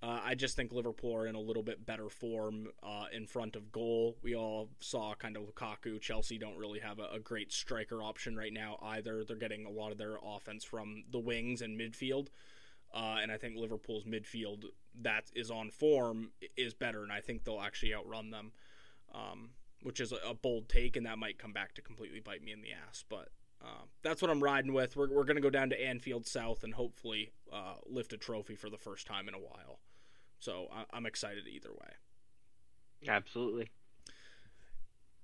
Uh, 0.02 0.22
I 0.24 0.36
just 0.36 0.56
think 0.56 0.72
Liverpool 0.72 1.14
are 1.14 1.28
in 1.28 1.36
a 1.36 1.42
little 1.42 1.64
bit 1.64 1.86
better 1.86 2.08
form 2.10 2.70
uh, 2.82 3.06
in 3.12 3.28
front 3.28 3.58
of 3.58 3.72
goal. 3.72 4.16
We 4.24 4.34
all 4.34 4.70
saw 4.80 5.14
kind 5.16 5.36
of 5.36 5.44
Lukaku. 5.44 6.00
Chelsea 6.00 6.38
don't 6.38 6.58
really 6.58 6.80
have 6.80 7.00
a, 7.00 7.16
a 7.16 7.20
great 7.20 7.52
striker 7.52 8.02
option 8.02 8.38
right 8.38 8.54
now 8.54 8.78
either. 8.82 9.26
They're 9.26 9.36
getting 9.36 9.66
a 9.66 9.70
lot 9.70 9.92
of 9.92 9.98
their 9.98 10.16
offense 10.24 10.64
from 10.64 11.04
the 11.12 11.20
wings 11.20 11.62
and 11.62 11.78
midfield. 11.78 12.28
Uh, 12.94 13.18
and 13.22 13.32
I 13.32 13.38
think 13.38 13.56
Liverpool's 13.56 14.04
midfield 14.04 14.66
that 15.02 15.26
is 15.36 15.52
on 15.52 15.70
form 15.70 16.32
is 16.58 16.74
better, 16.74 17.04
and 17.04 17.12
I 17.12 17.20
think 17.20 17.44
they'll 17.44 17.62
actually 17.62 17.94
outrun 17.94 18.32
them, 18.32 18.52
um, 19.14 19.52
which 19.84 20.00
is 20.00 20.12
a, 20.12 20.34
bold 20.34 20.70
take, 20.70 20.96
and 20.96 21.06
that 21.06 21.20
might 21.20 21.38
come 21.38 21.54
back 21.54 21.76
to 21.76 21.82
completely 21.82 22.20
bite 22.20 22.44
me 22.44 22.52
in 22.52 22.62
the 22.62 22.70
ass. 22.72 23.04
But 23.08 23.30
uh, 23.64 23.86
that's 24.02 24.22
what 24.22 24.32
I'm 24.32 24.42
riding 24.42 24.74
with. 24.74 24.96
We're, 24.96 25.10
we're 25.10 25.24
going 25.24 25.36
to 25.36 25.42
go 25.42 25.50
down 25.52 25.70
to 25.70 25.82
Anfield 25.82 26.26
South 26.26 26.64
and 26.64 26.74
hopefully 26.74 27.32
uh, 27.54 27.76
lift 27.86 28.12
a 28.14 28.18
trophy 28.18 28.56
for 28.56 28.70
the 28.70 28.78
first 28.78 29.06
time 29.06 29.28
in 29.28 29.36
a 29.36 29.40
while. 29.40 29.80
So 30.40 30.68
I, 30.74 30.86
I'm 30.92 31.06
excited 31.06 31.48
either 31.48 31.70
way. 31.70 31.92
Absolutely. 33.08 33.70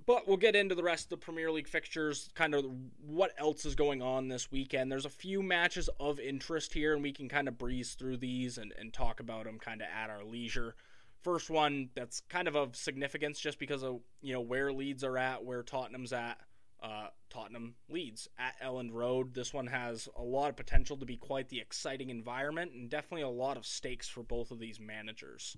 But 0.07 0.27
we'll 0.27 0.37
get 0.37 0.55
into 0.55 0.75
the 0.75 0.83
rest 0.83 1.05
of 1.05 1.09
the 1.09 1.17
Premier 1.17 1.51
League 1.51 1.67
fixtures, 1.67 2.29
kind 2.35 2.53
of 2.53 2.63
what 3.03 3.33
else 3.39 3.65
is 3.65 3.73
going 3.73 4.03
on 4.03 4.27
this 4.27 4.51
weekend. 4.51 4.91
There's 4.91 5.05
a 5.05 5.09
few 5.09 5.41
matches 5.41 5.89
of 5.99 6.19
interest 6.19 6.73
here, 6.73 6.93
and 6.93 7.01
we 7.01 7.11
can 7.11 7.27
kind 7.27 7.47
of 7.47 7.57
breeze 7.57 7.95
through 7.95 8.17
these 8.17 8.59
and, 8.59 8.71
and 8.77 8.93
talk 8.93 9.19
about 9.19 9.45
them 9.45 9.57
kind 9.57 9.81
of 9.81 9.87
at 9.87 10.11
our 10.11 10.23
leisure. 10.23 10.75
First 11.23 11.49
one 11.49 11.89
that's 11.95 12.21
kind 12.29 12.47
of 12.47 12.55
of 12.55 12.75
significance 12.75 13.39
just 13.39 13.57
because 13.57 13.83
of 13.83 14.01
you 14.21 14.33
know 14.33 14.41
where 14.41 14.71
Leeds 14.71 15.03
are 15.03 15.17
at, 15.17 15.43
where 15.43 15.63
Tottenham's 15.63 16.13
at. 16.13 16.37
Uh, 16.83 17.07
Tottenham 17.31 17.73
Leeds 17.89 18.27
at 18.37 18.53
Elland 18.61 18.91
Road. 18.91 19.33
This 19.33 19.53
one 19.53 19.65
has 19.65 20.07
a 20.15 20.21
lot 20.21 20.49
of 20.49 20.55
potential 20.55 20.97
to 20.97 21.05
be 21.05 21.17
quite 21.17 21.49
the 21.49 21.59
exciting 21.59 22.11
environment, 22.11 22.73
and 22.73 22.91
definitely 22.91 23.23
a 23.23 23.29
lot 23.29 23.57
of 23.57 23.65
stakes 23.65 24.07
for 24.07 24.21
both 24.21 24.51
of 24.51 24.59
these 24.59 24.79
managers. 24.79 25.57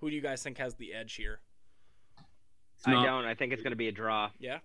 Who 0.00 0.08
do 0.08 0.14
you 0.14 0.22
guys 0.22 0.42
think 0.42 0.58
has 0.58 0.76
the 0.76 0.94
edge 0.94 1.14
here? 1.14 1.40
It's 2.78 2.86
I 2.86 2.92
not 2.92 3.04
don't. 3.04 3.24
I 3.24 3.34
think 3.34 3.52
it's 3.52 3.62
gonna 3.62 3.76
be 3.76 3.88
a 3.88 3.92
draw. 3.92 4.30
Yeah. 4.38 4.58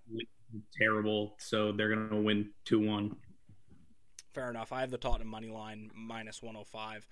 terrible, 0.78 1.36
so 1.40 1.72
they're 1.72 1.90
gonna 1.90 2.22
win 2.22 2.52
two 2.64 2.80
one. 2.80 3.16
Fair 4.34 4.50
enough. 4.50 4.72
I 4.72 4.82
have 4.82 4.92
the 4.92 4.98
Tottenham 4.98 5.28
money 5.28 5.50
line 5.50 5.90
minus 5.96 6.42
105. 6.42 7.08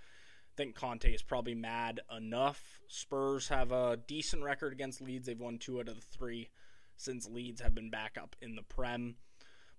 I 0.52 0.54
think 0.58 0.76
Conte 0.76 1.12
is 1.12 1.22
probably 1.22 1.56
mad 1.56 2.02
enough. 2.16 2.80
Spurs 2.88 3.48
have 3.50 3.72
a 3.72 3.98
decent 4.08 4.44
record 4.44 4.74
against 4.74 5.02
Leeds. 5.02 5.28
They've 5.28 5.40
won 5.40 5.58
two 5.58 5.80
out 5.80 5.88
of 5.88 5.96
the 5.96 6.02
three 6.02 6.50
since 6.98 7.28
Leeds 7.30 7.62
have 7.62 7.74
been 7.74 7.90
back 7.90 8.18
up 8.22 8.36
in 8.42 8.56
the 8.56 8.64
Prem. 8.64 9.16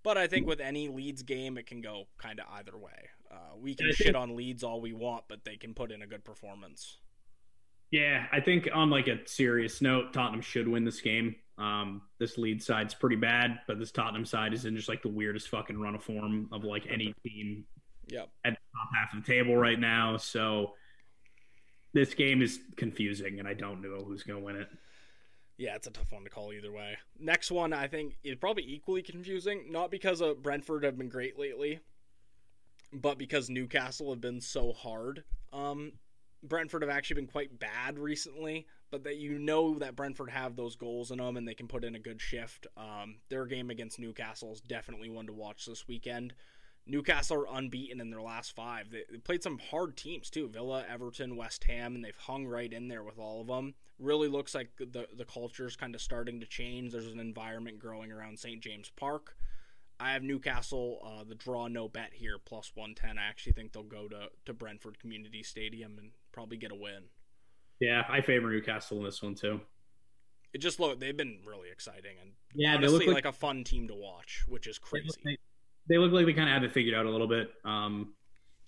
But 0.02 0.18
I 0.18 0.26
think 0.26 0.46
with 0.46 0.60
any 0.60 0.88
Leeds 0.88 1.22
game, 1.22 1.56
it 1.56 1.66
can 1.66 1.80
go 1.80 2.06
kind 2.18 2.40
of 2.40 2.46
either 2.52 2.76
way. 2.76 3.10
Uh, 3.30 3.56
we 3.56 3.74
can 3.74 3.92
shit 3.92 4.16
on 4.16 4.36
Leeds 4.36 4.64
all 4.64 4.80
we 4.80 4.92
want, 4.92 5.24
but 5.28 5.44
they 5.44 5.56
can 5.56 5.74
put 5.74 5.92
in 5.92 6.02
a 6.02 6.06
good 6.06 6.24
performance. 6.24 6.98
Yeah, 7.92 8.26
I 8.32 8.40
think 8.40 8.68
on 8.72 8.90
like 8.90 9.06
a 9.06 9.18
serious 9.26 9.80
note, 9.82 10.12
Tottenham 10.12 10.40
should 10.40 10.66
win 10.66 10.84
this 10.84 11.00
game. 11.00 11.36
Um, 11.58 12.02
this 12.18 12.38
lead 12.38 12.62
side's 12.62 12.94
pretty 12.94 13.16
bad, 13.16 13.60
but 13.68 13.78
this 13.78 13.92
Tottenham 13.92 14.24
side 14.24 14.54
is 14.54 14.64
in 14.64 14.74
just 14.74 14.88
like 14.88 15.02
the 15.02 15.08
weirdest 15.10 15.48
fucking 15.50 15.78
run 15.78 15.94
of 15.94 16.02
form 16.02 16.48
of 16.50 16.64
like 16.64 16.86
any 16.90 17.14
team 17.22 17.64
Yep. 18.08 18.28
at 18.44 18.54
the 18.54 18.58
top 18.74 18.88
half 18.94 19.14
of 19.16 19.24
the 19.24 19.32
table 19.32 19.54
right 19.56 19.78
now. 19.78 20.16
So 20.16 20.72
this 21.92 22.14
game 22.14 22.40
is 22.40 22.58
confusing, 22.76 23.38
and 23.38 23.46
I 23.46 23.52
don't 23.54 23.82
know 23.82 24.02
who's 24.02 24.22
going 24.22 24.40
to 24.40 24.44
win 24.44 24.56
it. 24.56 24.68
Yeah, 25.58 25.76
it's 25.76 25.86
a 25.86 25.90
tough 25.90 26.10
one 26.10 26.24
to 26.24 26.30
call 26.30 26.52
either 26.52 26.72
way. 26.72 26.96
Next 27.20 27.50
one, 27.50 27.74
I 27.74 27.86
think, 27.86 28.16
is 28.24 28.36
probably 28.36 28.64
equally 28.66 29.02
confusing. 29.02 29.66
Not 29.70 29.90
because 29.90 30.22
of 30.22 30.42
Brentford 30.42 30.82
have 30.84 30.96
been 30.96 31.10
great 31.10 31.38
lately, 31.38 31.78
but 32.92 33.18
because 33.18 33.50
Newcastle 33.50 34.10
have 34.10 34.20
been 34.22 34.40
so 34.40 34.72
hard. 34.72 35.24
Um, 35.52 35.92
Brentford 36.42 36.82
have 36.82 36.90
actually 36.90 37.16
been 37.16 37.26
quite 37.28 37.58
bad 37.58 37.98
recently, 37.98 38.66
but 38.90 39.04
that 39.04 39.16
you 39.16 39.38
know 39.38 39.78
that 39.78 39.96
Brentford 39.96 40.30
have 40.30 40.56
those 40.56 40.76
goals 40.76 41.10
in 41.10 41.18
them 41.18 41.36
and 41.36 41.46
they 41.46 41.54
can 41.54 41.68
put 41.68 41.84
in 41.84 41.94
a 41.94 42.00
good 42.00 42.20
shift. 42.20 42.66
Um, 42.76 43.16
their 43.28 43.46
game 43.46 43.70
against 43.70 43.98
Newcastle 43.98 44.52
is 44.52 44.60
definitely 44.60 45.08
one 45.08 45.26
to 45.26 45.32
watch 45.32 45.66
this 45.66 45.86
weekend. 45.86 46.34
Newcastle 46.84 47.42
are 47.42 47.58
unbeaten 47.58 48.00
in 48.00 48.10
their 48.10 48.20
last 48.22 48.56
five. 48.56 48.90
They, 48.90 49.04
they 49.10 49.18
played 49.18 49.42
some 49.42 49.58
hard 49.70 49.96
teams 49.96 50.30
too: 50.30 50.48
Villa, 50.48 50.84
Everton, 50.88 51.36
West 51.36 51.62
Ham, 51.64 51.94
and 51.94 52.04
they've 52.04 52.16
hung 52.16 52.44
right 52.44 52.72
in 52.72 52.88
there 52.88 53.04
with 53.04 53.18
all 53.18 53.40
of 53.40 53.46
them. 53.46 53.74
Really 54.00 54.26
looks 54.26 54.52
like 54.52 54.70
the 54.78 55.06
the 55.16 55.24
culture 55.24 55.66
is 55.66 55.76
kind 55.76 55.94
of 55.94 56.00
starting 56.00 56.40
to 56.40 56.46
change. 56.46 56.90
There's 56.90 57.06
an 57.06 57.20
environment 57.20 57.78
growing 57.78 58.10
around 58.10 58.40
St 58.40 58.60
James 58.60 58.90
Park. 58.96 59.36
I 60.00 60.14
have 60.14 60.24
Newcastle, 60.24 60.98
uh, 61.04 61.22
the 61.22 61.36
draw 61.36 61.68
no 61.68 61.86
bet 61.86 62.10
here, 62.12 62.36
plus 62.44 62.72
110. 62.74 63.18
I 63.18 63.28
actually 63.28 63.52
think 63.52 63.72
they'll 63.72 63.84
go 63.84 64.08
to, 64.08 64.30
to 64.46 64.52
Brentford 64.52 64.98
Community 64.98 65.44
Stadium 65.44 65.96
and 65.96 66.10
probably 66.32 66.56
get 66.56 66.72
a 66.72 66.74
win. 66.74 67.04
Yeah, 67.80 68.02
I 68.08 68.20
favor 68.20 68.50
Newcastle 68.50 68.98
in 68.98 69.04
this 69.04 69.22
one 69.22 69.34
too. 69.34 69.60
It 70.52 70.58
just 70.58 70.78
look 70.80 71.00
they've 71.00 71.16
been 71.16 71.38
really 71.44 71.70
exciting 71.70 72.16
and 72.20 72.32
Yeah, 72.54 72.74
honestly 72.74 72.86
they 72.86 73.06
look 73.06 73.14
like, 73.14 73.24
like, 73.24 73.34
a 73.34 73.36
fun 73.36 73.64
team 73.64 73.88
to 73.88 73.94
watch, 73.94 74.44
which 74.48 74.66
is 74.66 74.78
they 74.92 75.00
look 75.02 75.20
crazy. 75.22 75.38
they 75.88 75.98
look 75.98 76.12
like 76.12 76.26
they 76.26 76.32
kind 76.32 76.48
of 76.48 76.54
have 76.54 76.64
it 76.64 76.72
figured 76.72 76.94
out 76.94 77.06
a 77.06 77.10
little 77.10 77.28
bit. 77.28 77.50
Um, 77.64 78.14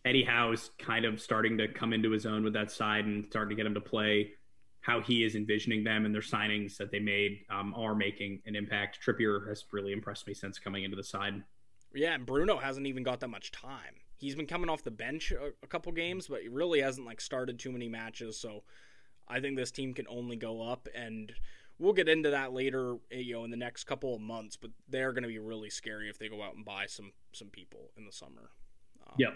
Eddie 0.05 0.25
Howe 0.25 0.53
is 0.53 0.71
kind 0.79 1.05
of 1.05 1.21
starting 1.21 1.57
to 1.59 1.69
come 1.69 1.93
into 1.93 2.11
his 2.11 2.27
own 2.27 2.45
with 2.45 2.53
that 2.55 2.71
side 2.71 3.07
and 3.07 3.25
starting 3.27 3.51
to 3.51 3.55
get 3.57 3.67
him 3.67 3.75
to 3.75 3.81
play 3.81 4.33
how 4.81 5.01
he 5.01 5.25
is 5.25 5.35
envisioning 5.35 5.83
them 5.83 6.05
and 6.05 6.15
their 6.15 6.21
signings 6.21 6.77
that 6.77 6.91
they 6.91 6.99
made 6.99 7.41
um, 7.51 7.73
are 7.75 7.95
making 7.95 8.43
an 8.45 8.55
impact. 8.55 8.99
Trippier 9.03 9.49
has 9.49 9.65
really 9.73 9.93
impressed 9.93 10.27
me 10.27 10.35
since 10.35 10.59
coming 10.59 10.85
into 10.85 10.97
the 10.97 11.05
side. 11.05 11.43
Yeah, 11.95 12.15
and 12.15 12.27
Bruno 12.27 12.59
hasn't 12.59 12.87
even 12.87 13.03
got 13.03 13.21
that 13.21 13.29
much 13.29 13.51
time. 13.51 13.95
He's 14.17 14.35
been 14.35 14.47
coming 14.47 14.71
off 14.71 14.83
the 14.83 14.91
bench 14.91 15.33
a, 15.33 15.53
a 15.62 15.67
couple 15.67 15.93
games, 15.93 16.29
but 16.29 16.43
he 16.43 16.49
really 16.49 16.81
hasn't 16.81 17.07
like 17.07 17.21
started 17.21 17.59
too 17.59 17.73
many 17.73 17.89
matches. 17.89 18.39
So 18.39 18.62
I 19.29 19.41
think 19.41 19.57
this 19.57 19.71
team 19.71 19.95
can 19.95 20.07
only 20.09 20.37
go 20.37 20.62
up, 20.62 20.89
and 20.95 21.33
we'll 21.79 21.93
get 21.93 22.09
into 22.09 22.31
that 22.31 22.53
later, 22.53 22.97
eh, 23.11 23.19
you 23.19 23.35
know, 23.35 23.45
in 23.45 23.51
the 23.51 23.57
next 23.57 23.85
couple 23.85 24.15
of 24.15 24.21
months. 24.21 24.57
But 24.57 24.71
they're 24.89 25.12
going 25.12 25.23
to 25.25 25.29
be 25.29 25.39
really 25.39 25.71
scary 25.71 26.09
if 26.09 26.19
they 26.19 26.29
go 26.29 26.43
out 26.43 26.55
and 26.55 26.65
buy 26.65 26.87
some 26.87 27.12
some 27.33 27.49
people 27.49 27.91
in 27.97 28.07
the 28.07 28.12
summer. 28.12 28.51
Um, 29.07 29.15
Yep. 29.19 29.35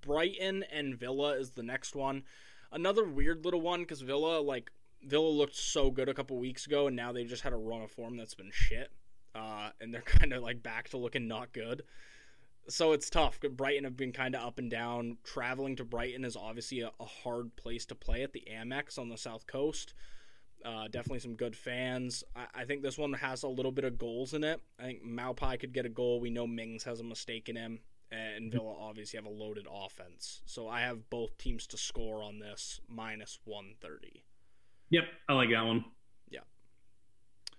Brighton 0.00 0.64
and 0.72 0.98
Villa 0.98 1.32
is 1.32 1.50
the 1.52 1.62
next 1.62 1.94
one. 1.94 2.24
Another 2.72 3.04
weird 3.04 3.44
little 3.44 3.60
one 3.60 3.80
because 3.80 4.00
Villa 4.00 4.40
like 4.40 4.70
Villa 5.02 5.28
looked 5.28 5.54
so 5.56 5.90
good 5.90 6.08
a 6.08 6.14
couple 6.14 6.38
weeks 6.38 6.66
ago, 6.66 6.86
and 6.86 6.96
now 6.96 7.12
they 7.12 7.24
just 7.24 7.42
had 7.42 7.52
a 7.52 7.56
run 7.56 7.82
of 7.82 7.90
form 7.90 8.16
that's 8.16 8.34
been 8.34 8.50
shit. 8.52 8.90
Uh, 9.34 9.70
and 9.80 9.92
they're 9.92 10.00
kind 10.02 10.32
of 10.32 10.42
like 10.42 10.62
back 10.62 10.88
to 10.90 10.96
looking 10.96 11.28
not 11.28 11.52
good. 11.52 11.82
So 12.68 12.92
it's 12.92 13.10
tough. 13.10 13.40
Brighton 13.40 13.84
have 13.84 13.96
been 13.96 14.12
kind 14.12 14.34
of 14.34 14.42
up 14.42 14.58
and 14.58 14.70
down. 14.70 15.18
Traveling 15.22 15.76
to 15.76 15.84
Brighton 15.84 16.24
is 16.24 16.36
obviously 16.36 16.80
a, 16.80 16.90
a 16.98 17.04
hard 17.04 17.54
place 17.56 17.84
to 17.86 17.94
play 17.94 18.22
at 18.22 18.32
the 18.32 18.44
Amex 18.50 18.98
on 18.98 19.08
the 19.08 19.18
south 19.18 19.46
coast. 19.46 19.94
Uh, 20.64 20.88
definitely 20.88 21.18
some 21.18 21.34
good 21.34 21.54
fans. 21.54 22.24
I, 22.34 22.62
I 22.62 22.64
think 22.64 22.82
this 22.82 22.96
one 22.96 23.12
has 23.12 23.42
a 23.42 23.48
little 23.48 23.72
bit 23.72 23.84
of 23.84 23.98
goals 23.98 24.32
in 24.32 24.42
it. 24.44 24.62
I 24.78 24.84
think 24.84 25.04
Maupai 25.04 25.60
could 25.60 25.74
get 25.74 25.84
a 25.84 25.90
goal. 25.90 26.20
We 26.20 26.30
know 26.30 26.46
Mings 26.46 26.84
has 26.84 27.00
a 27.00 27.04
mistake 27.04 27.50
in 27.50 27.56
him, 27.56 27.80
and 28.10 28.50
Villa 28.50 28.74
obviously 28.80 29.18
have 29.18 29.26
a 29.26 29.30
loaded 29.30 29.66
offense. 29.70 30.40
So 30.46 30.66
I 30.66 30.80
have 30.80 31.10
both 31.10 31.36
teams 31.36 31.66
to 31.68 31.76
score 31.76 32.22
on 32.22 32.38
this 32.38 32.80
minus 32.88 33.38
130. 33.44 34.24
Yep, 34.88 35.04
I 35.28 35.32
like 35.34 35.50
that 35.50 35.64
one. 35.64 35.84
Yeah, 36.30 36.40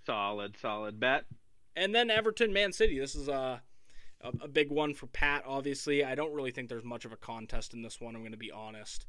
solid, 0.05 0.57
solid 0.57 0.99
bet. 0.99 1.25
And 1.75 1.93
then 1.93 2.09
Everton, 2.09 2.53
Man 2.53 2.71
City. 2.71 2.97
This 2.97 3.13
is 3.13 3.27
a, 3.27 3.61
a, 4.21 4.29
a 4.43 4.47
big 4.47 4.71
one 4.71 4.93
for 4.93 5.07
Pat, 5.07 5.43
obviously. 5.45 6.03
I 6.03 6.15
don't 6.15 6.33
really 6.33 6.51
think 6.51 6.69
there's 6.69 6.83
much 6.83 7.05
of 7.05 7.11
a 7.11 7.17
contest 7.17 7.73
in 7.73 7.81
this 7.81 7.99
one, 8.01 8.15
I'm 8.15 8.21
going 8.21 8.31
to 8.31 8.37
be 8.37 8.51
honest. 8.51 9.05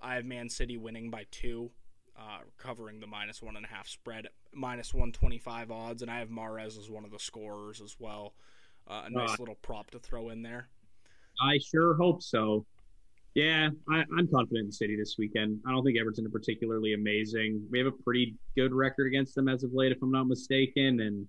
I 0.00 0.14
have 0.14 0.24
Man 0.24 0.48
City 0.48 0.76
winning 0.76 1.10
by 1.10 1.26
two, 1.30 1.70
uh, 2.16 2.40
covering 2.56 3.00
the 3.00 3.06
minus 3.06 3.42
one 3.42 3.56
and 3.56 3.64
a 3.64 3.68
half 3.68 3.88
spread, 3.88 4.28
minus 4.52 4.94
125 4.94 5.70
odds, 5.70 6.02
and 6.02 6.10
I 6.10 6.18
have 6.20 6.28
Mahrez 6.28 6.78
as 6.78 6.90
one 6.90 7.04
of 7.04 7.10
the 7.10 7.18
scorers 7.18 7.80
as 7.80 7.96
well. 7.98 8.34
Uh, 8.86 9.02
a 9.06 9.10
nice 9.10 9.30
Uh, 9.30 9.36
little 9.40 9.54
prop 9.56 9.90
to 9.90 9.98
throw 9.98 10.30
in 10.30 10.42
there. 10.42 10.68
I 11.40 11.58
sure 11.58 11.94
hope 11.94 12.22
so. 12.22 12.64
Yeah, 13.34 13.68
I, 13.88 14.04
I'm 14.16 14.26
confident 14.32 14.66
in 14.66 14.72
City 14.72 14.96
this 14.96 15.16
weekend. 15.18 15.60
I 15.66 15.70
don't 15.70 15.84
think 15.84 15.98
Everton 15.98 16.26
are 16.26 16.30
particularly 16.30 16.94
amazing. 16.94 17.64
We 17.70 17.78
have 17.78 17.86
a 17.86 17.92
pretty 17.92 18.34
good 18.56 18.72
record 18.72 19.06
against 19.06 19.34
them 19.34 19.46
as 19.48 19.62
of 19.62 19.72
late, 19.72 19.92
if 19.92 19.98
I'm 20.02 20.10
not 20.10 20.26
mistaken. 20.26 21.00
And 21.00 21.28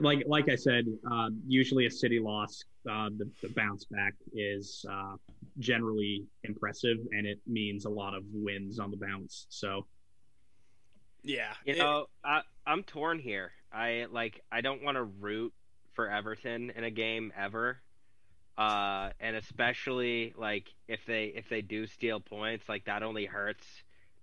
like 0.00 0.22
like 0.26 0.48
I 0.48 0.56
said, 0.56 0.84
uh, 1.10 1.28
usually 1.46 1.86
a 1.86 1.90
City 1.90 2.20
loss, 2.20 2.64
uh, 2.90 3.08
the, 3.16 3.28
the 3.42 3.48
bounce 3.56 3.84
back 3.86 4.14
is 4.34 4.84
uh, 4.90 5.14
generally 5.58 6.24
impressive, 6.44 6.98
and 7.12 7.26
it 7.26 7.38
means 7.46 7.84
a 7.86 7.90
lot 7.90 8.14
of 8.14 8.22
wins 8.32 8.78
on 8.78 8.90
the 8.90 8.96
bounce. 8.96 9.46
So 9.48 9.86
Yeah. 11.22 11.52
You 11.64 11.74
it- 11.74 11.78
know, 11.78 12.06
I, 12.24 12.42
I'm 12.66 12.82
torn 12.82 13.18
here. 13.18 13.52
I 13.72 14.06
like 14.10 14.42
I 14.50 14.60
don't 14.60 14.82
want 14.82 14.96
to 14.96 15.04
root 15.04 15.52
for 15.92 16.10
Everton 16.10 16.70
in 16.76 16.84
a 16.84 16.90
game 16.90 17.32
ever, 17.36 17.78
uh, 18.58 19.10
and 19.20 19.36
especially 19.36 20.34
like 20.36 20.68
if 20.88 21.00
they 21.06 21.26
if 21.26 21.48
they 21.48 21.62
do 21.62 21.86
steal 21.86 22.20
points, 22.20 22.68
like 22.68 22.84
that 22.84 23.02
only 23.02 23.26
hurts 23.26 23.66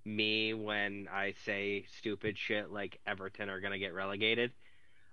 me 0.05 0.53
when 0.53 1.07
I 1.11 1.33
say 1.45 1.85
stupid 1.97 2.37
shit 2.37 2.71
like 2.71 2.99
Everton 3.07 3.49
are 3.49 3.59
gonna 3.59 3.79
get 3.79 3.93
relegated. 3.93 4.51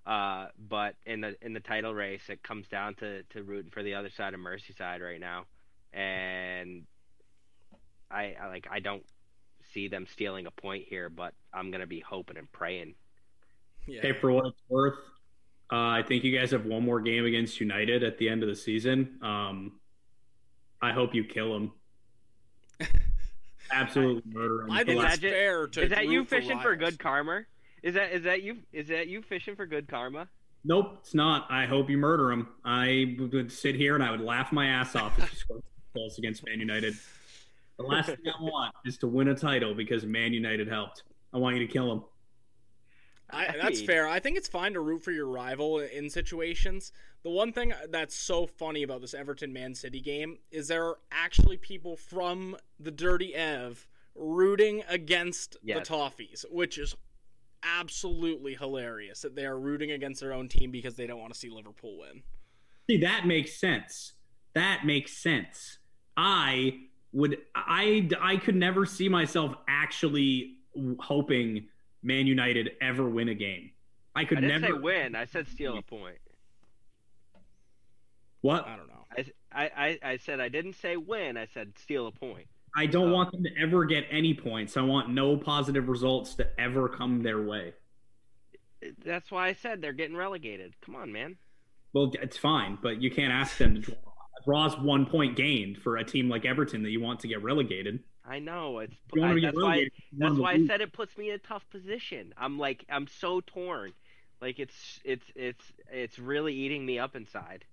Uh, 0.07 0.49
but 0.59 0.97
in 1.07 1.21
the 1.23 1.35
in 1.41 1.55
the 1.55 1.61
title 1.61 1.95
race, 1.95 2.23
it 2.29 2.43
comes 2.43 2.69
down 2.69 2.95
to 2.97 3.23
to 3.31 3.43
rooting 3.43 3.71
for 3.71 3.83
the 3.83 3.95
other 3.95 4.11
side 4.11 4.35
of 4.35 4.41
Merseyside 4.41 5.01
right 5.01 5.21
now, 5.21 5.47
and 5.93 6.83
I, 8.11 8.35
I 8.41 8.49
like 8.49 8.67
I 8.71 8.81
don't 8.81 9.05
see 9.73 9.89
them 9.89 10.07
stealing 10.07 10.47
a 10.47 10.51
point 10.51 10.85
here, 10.89 11.09
but 11.09 11.33
I'm 11.55 11.71
gonna 11.71 11.87
be 11.87 12.01
hoping 12.01 12.37
and 12.37 12.51
praying. 12.53 12.95
yeah. 13.87 14.01
Okay, 14.01 14.13
for 14.21 14.31
what 14.31 14.47
it's 14.47 14.61
worth, 14.69 14.99
uh, 15.73 15.77
I 15.77 16.03
think 16.07 16.23
you 16.23 16.39
guys 16.39 16.51
have 16.51 16.67
one 16.67 16.85
more 16.85 17.01
game 17.01 17.25
against 17.25 17.59
United 17.59 18.03
at 18.03 18.19
the 18.19 18.29
end 18.29 18.43
of 18.43 18.49
the 18.51 18.57
season. 18.57 19.19
Um, 19.23 19.81
I 20.83 20.93
hope 20.93 21.15
you 21.15 21.25
kill 21.25 21.53
them. 21.55 21.73
Absolutely 23.73 24.23
murder 24.31 24.59
them. 24.67 24.71
I 24.71 24.85
think 24.85 24.99
Is 24.99 25.03
that's 25.03 25.19
that 25.21 25.31
fair 25.31 25.67
to 25.67 25.83
Is 25.85 25.91
that 25.91 26.07
you 26.07 26.25
fishing 26.27 26.61
for 26.61 26.73
rivals. 26.73 26.91
good 26.91 26.99
karma? 26.99 27.43
Is 27.85 27.93
that 27.95 28.12
is 28.12 28.22
that 28.22 28.43
you 28.43 28.57
is 28.72 28.89
that 28.89 29.09
you 29.09 29.20
fishing 29.20 29.55
for 29.55 29.66
good 29.66 29.87
karma? 29.87 30.26
Nope, 30.64 30.97
it's 31.01 31.12
not. 31.12 31.47
I 31.51 31.66
hope 31.66 31.91
you 31.91 31.99
murder 31.99 32.32
him. 32.32 32.49
I 32.64 33.14
would 33.18 33.53
sit 33.53 33.74
here 33.74 33.95
and 33.95 34.03
I 34.03 34.11
would 34.11 34.22
laugh 34.22 34.53
my 34.53 34.68
ass 34.68 34.97
off 34.97 35.18
if 35.18 35.30
you 35.30 35.37
scored 35.39 35.62
goals 35.95 36.16
against 36.16 36.47
Man 36.47 36.59
United. 36.59 36.97
The 37.76 37.82
last 37.82 38.07
thing 38.07 38.16
I 38.26 38.43
want 38.43 38.74
is 38.87 38.97
to 38.99 39.07
win 39.07 39.28
a 39.28 39.35
title 39.35 39.74
because 39.74 40.07
Man 40.07 40.32
United 40.32 40.66
helped. 40.66 41.03
I 41.35 41.37
want 41.37 41.57
you 41.57 41.66
to 41.66 41.70
kill 41.70 41.93
him. 41.93 42.05
I, 43.28 43.49
I 43.49 43.57
that's 43.61 43.82
fair. 43.82 44.09
I 44.09 44.18
think 44.18 44.39
it's 44.39 44.49
fine 44.49 44.72
to 44.72 44.80
root 44.80 45.03
for 45.05 45.11
your 45.11 45.26
rival 45.26 45.80
in 45.80 46.09
situations. 46.09 46.91
The 47.22 47.30
one 47.30 47.53
thing 47.53 47.74
that's 47.91 48.14
so 48.14 48.47
funny 48.47 48.82
about 48.82 49.03
this 49.03 49.12
Everton 49.12 49.53
Man 49.53 49.74
City 49.74 50.01
game 50.01 50.39
is 50.51 50.68
there 50.68 50.87
are 50.87 50.99
actually 51.12 51.59
people 51.59 51.99
from 51.99 52.57
the 52.80 52.91
Dirty 52.91 53.35
Ev 53.35 53.87
rooting 54.14 54.85
against 54.89 55.59
Yes. 55.62 55.87
the 55.87 55.95
Toffees, 55.95 56.45
which 56.51 56.78
is 56.78 56.97
absolutely 57.65 58.55
hilarious 58.55 59.21
that 59.23 59.35
they 59.35 59.45
are 59.47 59.59
rooting 59.59 59.91
against 59.93 60.21
their 60.21 60.33
own 60.33 60.49
team 60.49 60.71
because 60.71 60.95
they 60.97 61.07
don't 61.07 61.21
want 61.21 61.33
to 61.33 61.39
see 61.39 61.51
Liverpool 61.51 61.99
win. 61.99 62.23
See, 62.89 62.99
that 62.99 63.27
makes 63.27 63.59
sense. 63.59 64.12
That 64.55 64.85
makes 64.85 65.17
sense. 65.17 65.79
I 66.17 66.81
would 67.12 67.39
I 67.55 68.09
I 68.21 68.37
could 68.37 68.55
never 68.57 68.87
see 68.87 69.09
myself 69.09 69.55
actually 69.69 70.57
hoping 70.99 71.69
Man 72.03 72.27
United 72.27 72.73
ever 72.81 73.09
win 73.09 73.29
a 73.29 73.35
game. 73.35 73.71
I 74.15 74.25
could 74.25 74.39
I 74.39 74.43
never 74.43 74.67
say 74.67 74.73
win. 74.73 75.15
I 75.17 75.25
said 75.25 75.49
steal 75.49 75.79
a 75.79 75.83
point. 75.83 76.19
What? 78.43 78.67
I 78.67 78.77
don't 78.77 78.89
know. 78.89 79.07
I, 79.17 79.25
I, 79.53 79.71
I- 79.77 79.99
I 80.12 80.17
said 80.19 80.41
I 80.41 80.49
didn't 80.49 80.75
say 80.75 80.97
win. 80.97 81.37
I 81.37 81.47
said 81.47 81.73
steal 81.79 82.07
a 82.07 82.12
point. 82.12 82.47
I 82.77 82.87
don't 82.87 83.12
want 83.12 83.33
them 83.33 83.45
to 83.45 83.51
ever 83.61 83.85
get 83.85 84.05
any 84.11 84.35
points. 84.35 84.77
I 84.77 84.83
want 84.83 85.11
no 85.11 85.37
positive 85.37 85.89
results 85.89 86.35
to 86.37 86.49
ever 86.61 86.89
come 86.89 87.22
their 87.22 87.43
way. 87.43 87.75
That's 89.05 89.31
why 89.31 89.49
I 89.49 89.53
said 89.55 89.81
they're 89.81 89.93
getting 89.93 90.16
relegated. 90.16 90.75
Come 90.85 90.97
on, 90.97 91.12
man. 91.12 91.37
Well, 91.93 92.11
it's 92.20 92.37
fine, 92.37 92.79
but 92.83 93.01
you 93.01 93.11
can't 93.11 93.33
ask 93.33 93.57
them 93.57 93.77
to 93.77 93.81
draw. 93.81 93.95
A 93.95 94.45
Draw's 94.45 94.77
one 94.77 95.07
point 95.07 95.37
gained 95.37 95.79
for 95.79 95.97
a 95.97 96.05
team 96.05 96.29
like 96.29 96.45
Everton 96.45 96.83
that 96.83 96.91
you 96.91 97.01
want 97.01 97.20
to 97.20 97.29
get 97.29 97.43
relegated. 97.43 98.01
I 98.27 98.41
know 98.41 98.81
it's. 98.81 98.97
I, 99.22 99.35
that's 99.41 99.57
why. 99.57 99.61
relegated. 99.61 99.93
you 100.11 100.18
want 100.18 100.35
That's 100.35 100.43
why 100.43 100.53
I 100.53 100.66
said 100.66 100.81
it 100.81 100.93
puts 100.93 101.16
me 101.16 101.29
in 101.29 101.37
a 101.37 101.39
tough 101.39 101.64
position. 101.70 102.35
I'm 102.37 102.59
like 102.59 102.85
I'm 102.89 103.07
so 103.07 103.41
torn. 103.41 103.93
Like 104.41 104.59
it's 104.59 105.01
it's 105.05 105.25
it's 105.37 105.64
it's 105.91 106.18
really 106.18 106.55
eating 106.55 106.85
me 106.85 106.99
up 106.99 107.14
inside. 107.14 107.64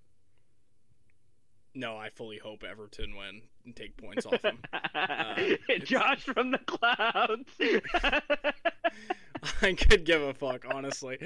No, 1.74 1.96
I 1.96 2.10
fully 2.10 2.38
hope 2.38 2.64
Everton 2.64 3.16
win 3.16 3.42
and 3.66 3.76
take 3.76 3.96
points 3.98 4.26
off 4.26 4.42
them. 4.42 4.60
Uh, 4.94 5.36
Josh 5.84 6.22
from 6.22 6.52
the 6.52 6.58
clouds. 6.60 7.50
I 9.62 9.74
could 9.74 10.06
give 10.06 10.22
a 10.22 10.34
fuck, 10.34 10.66
honestly. 10.70 11.18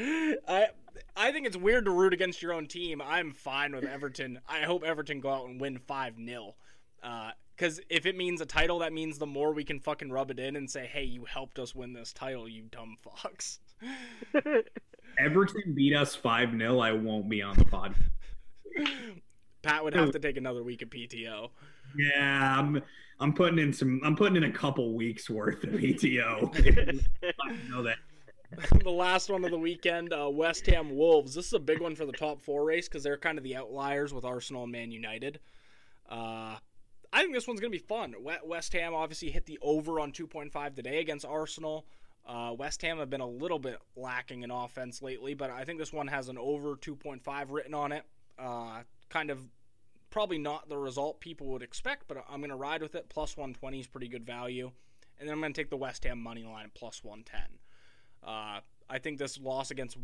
I 0.47 0.67
I 1.15 1.31
think 1.31 1.47
it's 1.47 1.57
weird 1.57 1.85
to 1.85 1.91
root 1.91 2.13
against 2.13 2.41
your 2.41 2.53
own 2.53 2.67
team. 2.67 3.01
I'm 3.01 3.33
fine 3.33 3.75
with 3.75 3.85
Everton. 3.85 4.39
I 4.47 4.61
hope 4.61 4.83
Everton 4.83 5.19
go 5.19 5.29
out 5.29 5.47
and 5.47 5.59
win 5.59 5.79
5 5.79 6.15
0. 6.23 6.55
Because 7.55 7.79
uh, 7.79 7.83
if 7.89 8.05
it 8.05 8.15
means 8.15 8.41
a 8.41 8.45
title, 8.45 8.79
that 8.79 8.93
means 8.93 9.17
the 9.17 9.25
more 9.25 9.53
we 9.53 9.63
can 9.63 9.79
fucking 9.79 10.11
rub 10.11 10.31
it 10.31 10.39
in 10.39 10.55
and 10.55 10.69
say, 10.69 10.85
hey, 10.85 11.03
you 11.03 11.25
helped 11.25 11.59
us 11.59 11.73
win 11.73 11.93
this 11.93 12.13
title, 12.13 12.47
you 12.47 12.63
dumb 12.71 12.97
fucks. 13.05 13.59
Everton 15.19 15.73
beat 15.73 15.95
us 15.95 16.15
5 16.15 16.57
0. 16.57 16.79
I 16.79 16.91
won't 16.91 17.29
be 17.29 17.41
on 17.41 17.57
the 17.57 17.65
pod. 17.65 17.95
Pat 19.65 19.83
would 19.83 19.93
have 19.95 20.11
to 20.11 20.19
take 20.19 20.37
another 20.37 20.63
week 20.63 20.81
of 20.81 20.89
PTO. 20.89 21.49
Yeah, 21.97 22.59
I'm 22.59 22.81
I'm 23.19 23.33
putting 23.33 23.59
in 23.59 23.73
some 23.73 23.99
I'm 24.03 24.15
putting 24.15 24.35
in 24.35 24.43
a 24.43 24.51
couple 24.51 24.93
weeks 24.93 25.29
worth 25.29 25.63
of 25.63 25.71
PTO. 25.71 27.03
I 27.23 27.55
know 27.69 27.83
that. 27.83 27.97
the 28.83 28.89
last 28.89 29.29
one 29.29 29.43
of 29.43 29.51
the 29.51 29.57
weekend, 29.57 30.13
uh, 30.13 30.29
West 30.31 30.65
Ham 30.67 30.95
Wolves. 30.95 31.33
This 31.33 31.47
is 31.47 31.53
a 31.53 31.59
big 31.59 31.81
one 31.81 31.95
for 31.95 32.05
the 32.05 32.11
top 32.11 32.41
four 32.41 32.63
race 32.63 32.87
because 32.87 33.03
they're 33.03 33.17
kind 33.17 33.37
of 33.37 33.43
the 33.43 33.55
outliers 33.55 34.13
with 34.13 34.23
Arsenal 34.23 34.63
and 34.63 34.71
Man 34.71 34.91
United. 34.91 35.39
Uh, 36.09 36.55
I 37.11 37.21
think 37.21 37.33
this 37.33 37.47
one's 37.47 37.59
going 37.59 37.71
to 37.71 37.77
be 37.77 37.83
fun. 37.83 38.13
West 38.45 38.73
Ham 38.73 38.93
obviously 38.93 39.31
hit 39.31 39.45
the 39.45 39.57
over 39.61 39.99
on 39.99 40.11
2.5 40.11 40.75
today 40.75 40.99
against 40.99 41.25
Arsenal. 41.25 41.85
Uh, 42.25 42.53
West 42.57 42.81
Ham 42.81 42.97
have 42.99 43.09
been 43.09 43.21
a 43.21 43.27
little 43.27 43.59
bit 43.59 43.79
lacking 43.95 44.43
in 44.43 44.51
offense 44.51 45.01
lately, 45.01 45.33
but 45.33 45.49
I 45.49 45.63
think 45.63 45.79
this 45.79 45.93
one 45.93 46.07
has 46.07 46.29
an 46.29 46.37
over 46.37 46.75
2.5 46.75 47.45
written 47.49 47.73
on 47.73 47.91
it. 47.91 48.03
Uh, 48.37 48.81
kind 49.09 49.29
of 49.29 49.39
probably 50.09 50.37
not 50.37 50.69
the 50.69 50.77
result 50.77 51.19
people 51.19 51.47
would 51.47 51.61
expect, 51.61 52.07
but 52.07 52.23
I'm 52.29 52.39
going 52.39 52.49
to 52.49 52.55
ride 52.55 52.81
with 52.81 52.95
it. 52.95 53.09
Plus 53.09 53.35
120 53.35 53.79
is 53.79 53.87
pretty 53.87 54.07
good 54.07 54.25
value. 54.25 54.71
And 55.19 55.27
then 55.27 55.33
I'm 55.33 55.41
going 55.41 55.53
to 55.53 55.61
take 55.61 55.69
the 55.69 55.77
West 55.77 56.03
Ham 56.03 56.21
money 56.21 56.43
line 56.43 56.65
at 56.65 56.73
plus 56.73 57.03
110. 57.03 57.41
Uh, 58.23 58.59
I 58.89 58.99
think 58.99 59.17
this 59.17 59.39
loss 59.39 59.71
against 59.71 59.97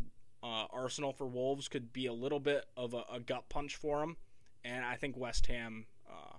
uh, 0.44 0.66
Arsenal 0.72 1.14
for 1.14 1.28
Wolves 1.28 1.68
could 1.68 1.94
be 1.94 2.08
a 2.08 2.14
little 2.14 2.40
bit 2.40 2.66
of 2.78 2.94
a, 2.94 3.04
a 3.12 3.20
gut 3.20 3.50
punch 3.50 3.76
for 3.76 4.00
them, 4.00 4.18
and 4.64 4.86
I 4.86 4.96
think 4.96 5.18
West 5.18 5.48
Ham 5.48 5.86
uh, 6.10 6.38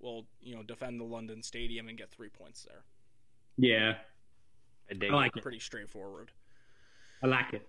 will, 0.00 0.26
you 0.40 0.54
know, 0.54 0.62
defend 0.62 1.00
the 1.00 1.04
London 1.04 1.42
Stadium 1.42 1.88
and 1.88 1.98
get 1.98 2.10
three 2.10 2.28
points 2.28 2.64
there. 2.64 2.84
Yeah, 3.56 3.96
I 4.90 5.06
I 5.06 5.14
like 5.14 5.36
it. 5.36 5.42
Pretty 5.42 5.60
straightforward. 5.60 6.30
I 7.22 7.26
like 7.26 7.54
it. 7.54 7.66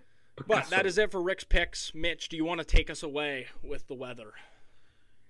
But 0.48 0.70
that 0.70 0.86
is 0.86 0.98
it 0.98 1.12
for 1.12 1.22
Rick's 1.22 1.44
picks. 1.44 1.94
Mitch, 1.96 2.30
do 2.30 2.38
you 2.38 2.46
want 2.46 2.60
to 2.60 2.66
take 2.66 2.90
us 2.90 3.04
away 3.04 3.48
with 3.64 3.88
the 3.88 3.94
weather? 3.94 4.34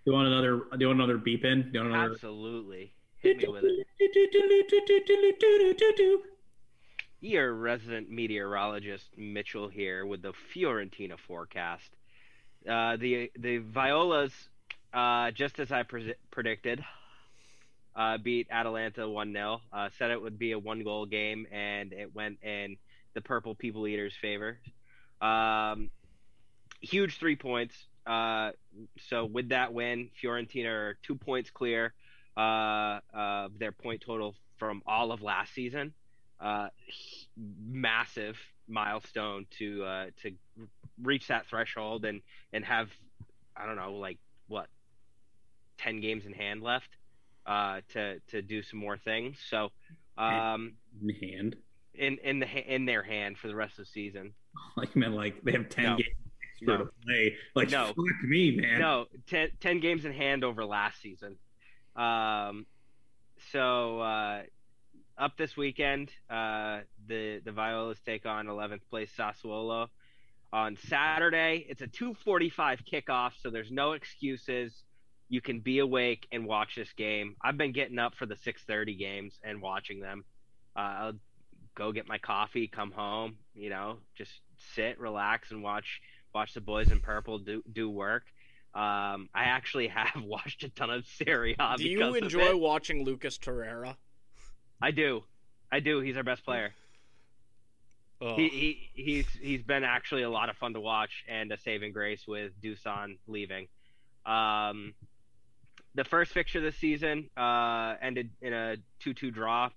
Do 0.04 0.12
you 0.12 0.14
want 0.14 0.28
another? 0.28 0.58
Do 0.58 0.78
you 0.80 0.88
want 0.88 1.00
another 1.00 1.18
beep 1.18 1.46
in? 1.46 1.64
Do 1.64 1.70
you 1.74 1.80
want 1.82 1.94
another? 1.94 2.14
Absolutely. 2.14 2.94
Hit 3.18 3.38
me 3.38 3.48
with 3.48 3.64
it. 3.64 3.88
Your 7.22 7.54
resident 7.54 8.10
meteorologist 8.10 9.06
Mitchell 9.18 9.68
here 9.68 10.06
with 10.06 10.22
the 10.22 10.34
Fiorentina 10.54 11.18
forecast. 11.18 11.90
Uh, 12.70 12.98
the 12.98 13.32
the 13.38 13.58
Violas, 13.58 14.32
uh, 14.94 15.32
just 15.32 15.60
as 15.60 15.72
I 15.72 15.84
pre- 15.84 16.16
predicted, 16.30 16.84
uh, 17.96 18.18
beat 18.18 18.48
Atalanta 18.52 19.10
1 19.10 19.34
0. 19.34 19.62
Uh, 19.72 19.90
said 19.98 20.12
it 20.12 20.22
would 20.22 20.38
be 20.38 20.52
a 20.52 20.60
one 20.60 20.84
goal 20.84 21.06
game, 21.06 21.48
and 21.52 21.94
it 21.94 22.14
went 22.14 22.44
in 22.44 22.78
the 23.14 23.22
Purple 23.22 23.56
People 23.56 23.88
Eaters' 23.88 24.14
favor. 24.22 24.60
Um, 25.26 25.90
huge 26.82 27.18
three 27.18 27.36
points. 27.36 27.76
Uh, 28.06 28.52
so 29.10 29.26
with 29.26 29.50
that 29.50 29.74
win, 29.74 30.10
Fiorentina 30.22 30.68
are 30.68 30.98
two 31.02 31.16
points 31.16 31.50
clear 31.50 31.94
uh, 32.38 33.00
of 33.14 33.58
their 33.58 33.72
point 33.72 34.02
total 34.06 34.36
from 34.58 34.82
all 34.86 35.12
of 35.12 35.22
last 35.22 35.54
season. 35.54 35.94
Uh, 36.40 36.68
massive 37.38 38.38
milestone 38.68 39.46
to 39.58 39.84
uh, 39.84 40.06
to 40.22 40.32
reach 41.02 41.28
that 41.28 41.48
threshold 41.48 42.04
and 42.06 42.22
and 42.52 42.66
have 42.66 42.90
I 43.56 43.66
don't 43.66 43.78
know 43.78 43.94
like 43.94 44.18
what 44.48 44.68
ten 45.78 46.02
games 46.02 46.26
in 46.26 46.34
hand 46.34 46.62
left 46.62 46.90
uh, 47.46 47.82
to 47.94 48.20
to 48.32 48.42
do 48.42 48.64
some 48.64 48.80
more 48.80 48.98
things. 48.98 49.38
So 49.50 49.72
um, 50.18 50.74
in 51.02 51.10
hand 51.30 51.56
in 51.94 52.18
in 52.24 52.40
the 52.40 52.74
in 52.76 52.86
their 52.86 53.04
hand 53.04 53.38
for 53.38 53.48
the 53.48 53.56
rest 53.56 53.80
of 53.80 53.86
the 53.86 53.92
season. 53.92 54.34
Like 54.78 54.96
man, 54.96 55.14
like 55.14 55.42
they 55.44 55.52
have 55.54 55.70
ten 55.70 55.84
No. 55.86 55.96
games 55.98 56.10
No. 56.62 56.78
to 56.78 56.90
play. 57.06 57.36
Like 57.56 57.70
No. 57.72 57.88
fuck 57.88 58.24
me, 58.24 58.56
man. 58.58 58.80
No, 58.80 59.06
10, 59.28 59.50
10 59.60 59.80
games 59.80 60.06
in 60.06 60.12
hand 60.14 60.44
over 60.44 60.66
last 60.66 61.02
season. 61.02 61.38
Um, 61.96 62.66
so 63.52 64.00
uh, 64.00 64.44
up 65.18 65.38
this 65.38 65.56
weekend, 65.56 66.12
uh, 66.30 66.82
the 67.08 67.42
the 67.44 67.52
Violas 67.52 68.00
take 68.06 68.26
on 68.26 68.48
11th 68.48 68.82
place 68.90 69.12
Sassuolo. 69.18 69.88
On 70.54 70.78
Saturday, 70.88 71.66
it's 71.70 71.82
a 71.82 71.88
2:45 71.88 72.80
kickoff, 72.86 73.32
so 73.42 73.50
there's 73.50 73.72
no 73.72 73.94
excuses. 73.94 74.84
You 75.28 75.42
can 75.42 75.60
be 75.60 75.80
awake 75.80 76.28
and 76.32 76.46
watch 76.46 76.76
this 76.76 76.92
game. 76.94 77.36
I've 77.42 77.58
been 77.58 77.72
getting 77.72 77.98
up 78.00 78.16
for 78.16 78.26
the 78.26 78.36
6:30 78.36 78.98
games 78.98 79.40
and 79.44 79.62
watching 79.62 80.00
them. 80.00 80.24
Uh, 80.76 80.80
I'll 80.80 81.14
go 81.76 81.92
get 81.92 82.08
my 82.08 82.18
coffee, 82.18 82.68
come 82.68 82.92
home, 82.92 83.38
you 83.54 83.70
know, 83.70 83.98
just 84.18 84.32
sit, 84.76 85.00
relax, 85.00 85.52
and 85.52 85.64
watch 85.64 86.02
watch 86.34 86.54
the 86.54 86.62
boys 86.62 86.92
in 86.92 87.00
purple 87.00 87.40
do 87.40 87.64
do 87.72 87.90
work. 87.90 88.24
Um, 88.74 89.30
I 89.34 89.46
actually 89.46 89.88
have 89.96 90.24
watched 90.24 90.64
a 90.64 90.70
ton 90.70 90.90
of 90.90 91.06
Serie 91.06 91.56
A. 91.60 91.76
Do 91.78 91.88
you 91.88 92.04
of 92.04 92.16
enjoy 92.16 92.56
watching 92.58 93.04
Lucas 93.04 93.38
Torreira? 93.38 93.96
I 94.82 94.92
do, 94.92 95.24
I 95.72 95.80
do. 95.80 96.02
He's 96.02 96.18
our 96.18 96.24
best 96.24 96.44
player. 96.44 96.74
Ugh. 98.22 98.38
He, 98.38 98.50
he 98.94 99.04
he's 99.04 99.28
he's 99.30 99.64
been 99.64 99.84
actually 99.84 100.24
a 100.24 100.30
lot 100.30 100.50
of 100.50 100.58
fun 100.58 100.74
to 100.74 100.80
watch 100.80 101.26
and 101.28 101.52
a 101.52 101.58
saving 101.60 101.92
grace 101.92 102.26
with 102.28 102.52
Dusan 102.62 103.18
leaving. 103.28 103.68
Um, 104.26 104.94
the 105.96 106.04
first 106.04 106.32
fixture 106.32 106.60
this 106.60 106.76
season 106.78 107.30
uh, 107.38 107.96
ended 108.02 108.30
in 108.42 108.54
a 108.54 108.78
two-two 109.00 109.32
draw, 109.32 109.70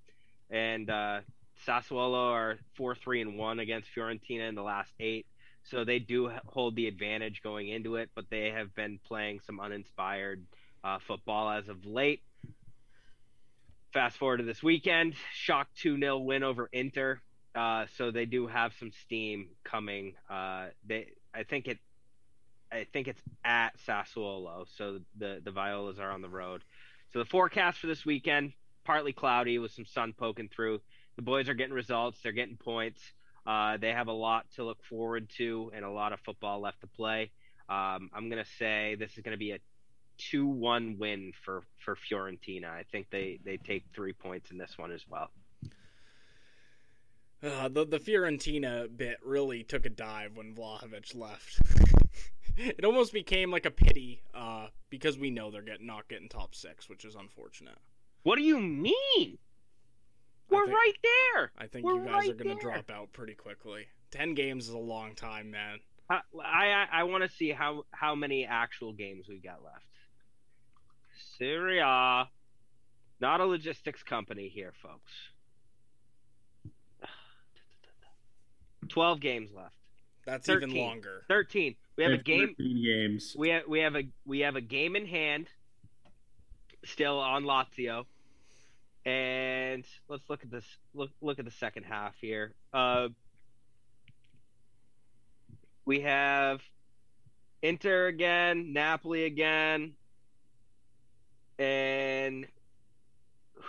and 0.50 0.88
uh, 0.90 1.20
Sassuolo 1.66 2.32
are 2.32 2.58
four 2.76 2.94
three 2.94 3.20
and 3.20 3.36
one 3.36 3.58
against 3.58 3.88
Fiorentina 3.94 4.48
in 4.48 4.54
the 4.54 4.62
last 4.62 4.92
eight. 5.00 5.26
So 5.64 5.84
they 5.84 5.98
do 5.98 6.30
hold 6.46 6.76
the 6.76 6.86
advantage 6.86 7.42
going 7.42 7.68
into 7.68 7.96
it, 7.96 8.10
but 8.14 8.24
they 8.30 8.50
have 8.50 8.74
been 8.74 8.98
playing 9.06 9.40
some 9.40 9.60
uninspired 9.60 10.44
uh, 10.82 10.98
football 11.06 11.50
as 11.50 11.68
of 11.68 11.84
late. 11.84 12.22
Fast 13.92 14.16
forward 14.16 14.38
to 14.38 14.44
this 14.44 14.62
weekend, 14.62 15.14
shock 15.32 15.68
2 15.80 15.98
0 15.98 16.18
win 16.18 16.42
over 16.42 16.68
Inter. 16.72 17.20
Uh, 17.54 17.86
so 17.96 18.10
they 18.10 18.24
do 18.24 18.46
have 18.46 18.72
some 18.78 18.92
steam 19.02 19.48
coming. 19.64 20.14
Uh, 20.30 20.66
they, 20.86 21.08
I 21.34 21.42
think 21.42 21.66
it, 21.66 21.78
I 22.70 22.86
think 22.92 23.08
it's 23.08 23.20
at 23.44 23.70
Sassuolo. 23.86 24.66
So 24.76 25.00
the 25.16 25.40
the 25.42 25.50
Violas 25.50 25.98
are 25.98 26.10
on 26.10 26.22
the 26.22 26.28
road. 26.28 26.62
So 27.12 27.18
the 27.18 27.24
forecast 27.24 27.78
for 27.78 27.86
this 27.86 28.04
weekend 28.04 28.52
partly 28.84 29.12
cloudy 29.12 29.58
with 29.58 29.72
some 29.72 29.84
sun 29.84 30.14
poking 30.16 30.48
through. 30.48 30.80
The 31.18 31.22
boys 31.22 31.48
are 31.48 31.54
getting 31.54 31.74
results. 31.74 32.20
They're 32.22 32.30
getting 32.30 32.56
points. 32.56 33.02
Uh, 33.44 33.76
they 33.76 33.90
have 33.90 34.06
a 34.06 34.12
lot 34.12 34.46
to 34.54 34.64
look 34.64 34.78
forward 34.84 35.28
to 35.36 35.68
and 35.74 35.84
a 35.84 35.90
lot 35.90 36.12
of 36.12 36.20
football 36.20 36.60
left 36.60 36.80
to 36.82 36.86
play. 36.86 37.32
Um, 37.68 38.08
I'm 38.14 38.28
gonna 38.30 38.44
say 38.60 38.94
this 38.94 39.18
is 39.18 39.24
gonna 39.24 39.36
be 39.36 39.50
a 39.50 39.58
two-one 40.16 40.96
win 40.96 41.32
for 41.44 41.64
for 41.84 41.96
Fiorentina. 41.96 42.66
I 42.66 42.84
think 42.92 43.10
they 43.10 43.40
they 43.44 43.56
take 43.56 43.86
three 43.92 44.12
points 44.12 44.52
in 44.52 44.58
this 44.58 44.78
one 44.78 44.92
as 44.92 45.04
well. 45.08 45.32
Uh, 47.42 47.66
the 47.66 47.84
the 47.84 47.98
Fiorentina 47.98 48.86
bit 48.96 49.16
really 49.24 49.64
took 49.64 49.86
a 49.86 49.90
dive 49.90 50.36
when 50.36 50.54
Vlahovic 50.54 51.16
left. 51.16 51.60
it 52.56 52.84
almost 52.84 53.12
became 53.12 53.50
like 53.50 53.66
a 53.66 53.72
pity 53.72 54.22
uh, 54.36 54.68
because 54.88 55.18
we 55.18 55.30
know 55.30 55.50
they're 55.50 55.62
getting 55.62 55.86
not 55.86 56.06
getting 56.06 56.28
top 56.28 56.54
six, 56.54 56.88
which 56.88 57.04
is 57.04 57.16
unfortunate. 57.16 57.78
What 58.22 58.36
do 58.36 58.42
you 58.42 58.60
mean? 58.60 59.38
We're 60.50 60.64
think- 60.66 60.76
right 60.76 60.92
there. 61.02 61.52
I 61.58 61.66
think 61.66 61.84
We're 61.84 61.94
you 61.94 62.04
guys 62.04 62.12
right 62.12 62.30
are 62.30 62.34
going 62.44 62.56
to 62.56 62.62
drop 62.62 62.90
out 62.90 63.12
pretty 63.12 63.34
quickly. 63.34 63.86
Ten 64.10 64.34
games 64.34 64.68
is 64.68 64.74
a 64.74 64.78
long 64.78 65.14
time, 65.14 65.50
man. 65.50 65.78
I 66.10 66.20
I, 66.42 66.86
I 66.92 67.02
want 67.04 67.22
to 67.24 67.28
see 67.28 67.50
how 67.50 67.84
how 67.90 68.14
many 68.14 68.46
actual 68.46 68.92
games 68.92 69.26
we 69.28 69.38
got 69.38 69.62
left. 69.62 69.84
Syria, 71.38 72.28
not 73.20 73.40
a 73.40 73.44
logistics 73.44 74.02
company 74.02 74.48
here, 74.48 74.72
folks. 74.82 75.12
Twelve 78.88 79.20
games 79.20 79.50
left. 79.54 79.74
That's 80.24 80.48
even 80.48 80.70
13. 80.70 80.84
longer. 80.86 81.24
Thirteen. 81.28 81.76
We 81.96 82.04
have 82.04 82.12
a 82.12 82.18
game. 82.18 82.54
13 82.56 82.84
games. 82.84 83.34
We 83.36 83.48
have 83.50 83.62
we 83.68 83.80
have 83.80 83.96
a 83.96 84.02
we 84.24 84.40
have 84.40 84.56
a 84.56 84.60
game 84.60 84.96
in 84.96 85.06
hand. 85.06 85.48
Still 86.84 87.18
on 87.18 87.44
Lazio, 87.44 88.04
and 89.08 89.84
let's 90.08 90.28
look 90.28 90.42
at 90.42 90.50
this. 90.50 90.64
Look 90.92 91.10
look 91.22 91.38
at 91.38 91.46
the 91.46 91.50
second 91.50 91.84
half 91.84 92.14
here. 92.20 92.52
Uh, 92.74 93.08
we 95.86 96.00
have 96.00 96.60
Inter 97.62 98.08
again, 98.08 98.74
Napoli 98.74 99.24
again, 99.24 99.94
and 101.58 102.46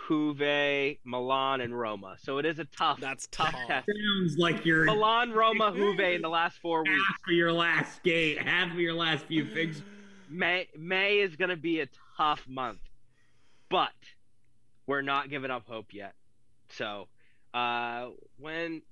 Juve, 0.06 0.98
Milan, 1.04 1.62
and 1.62 1.78
Roma. 1.78 2.16
So 2.22 2.36
it 2.36 2.44
is 2.44 2.58
a 2.58 2.66
tough. 2.66 3.00
That's 3.00 3.26
tough. 3.28 3.54
test. 3.66 3.88
Sounds 3.88 4.36
like 4.36 4.66
you're 4.66 4.84
Milan, 4.84 5.32
Roma, 5.32 5.72
Juve 5.74 6.00
in 6.00 6.20
the 6.20 6.28
last 6.28 6.58
four 6.58 6.82
weeks. 6.82 7.02
half 7.08 7.20
of 7.28 7.32
your 7.32 7.52
last 7.52 8.02
game, 8.02 8.36
half 8.36 8.70
of 8.72 8.78
your 8.78 8.94
last 8.94 9.24
few 9.24 9.46
figs. 9.54 9.80
May 10.28 10.68
May 10.76 11.20
is 11.20 11.34
going 11.36 11.48
to 11.48 11.56
be 11.56 11.80
a 11.80 11.88
tough 12.18 12.46
month, 12.46 12.80
but 13.70 13.88
we're 14.90 15.02
not 15.02 15.30
giving 15.30 15.52
up 15.52 15.68
hope 15.68 15.94
yet. 15.94 16.14
So, 16.70 17.06
uh, 17.54 18.08
when 18.38 18.82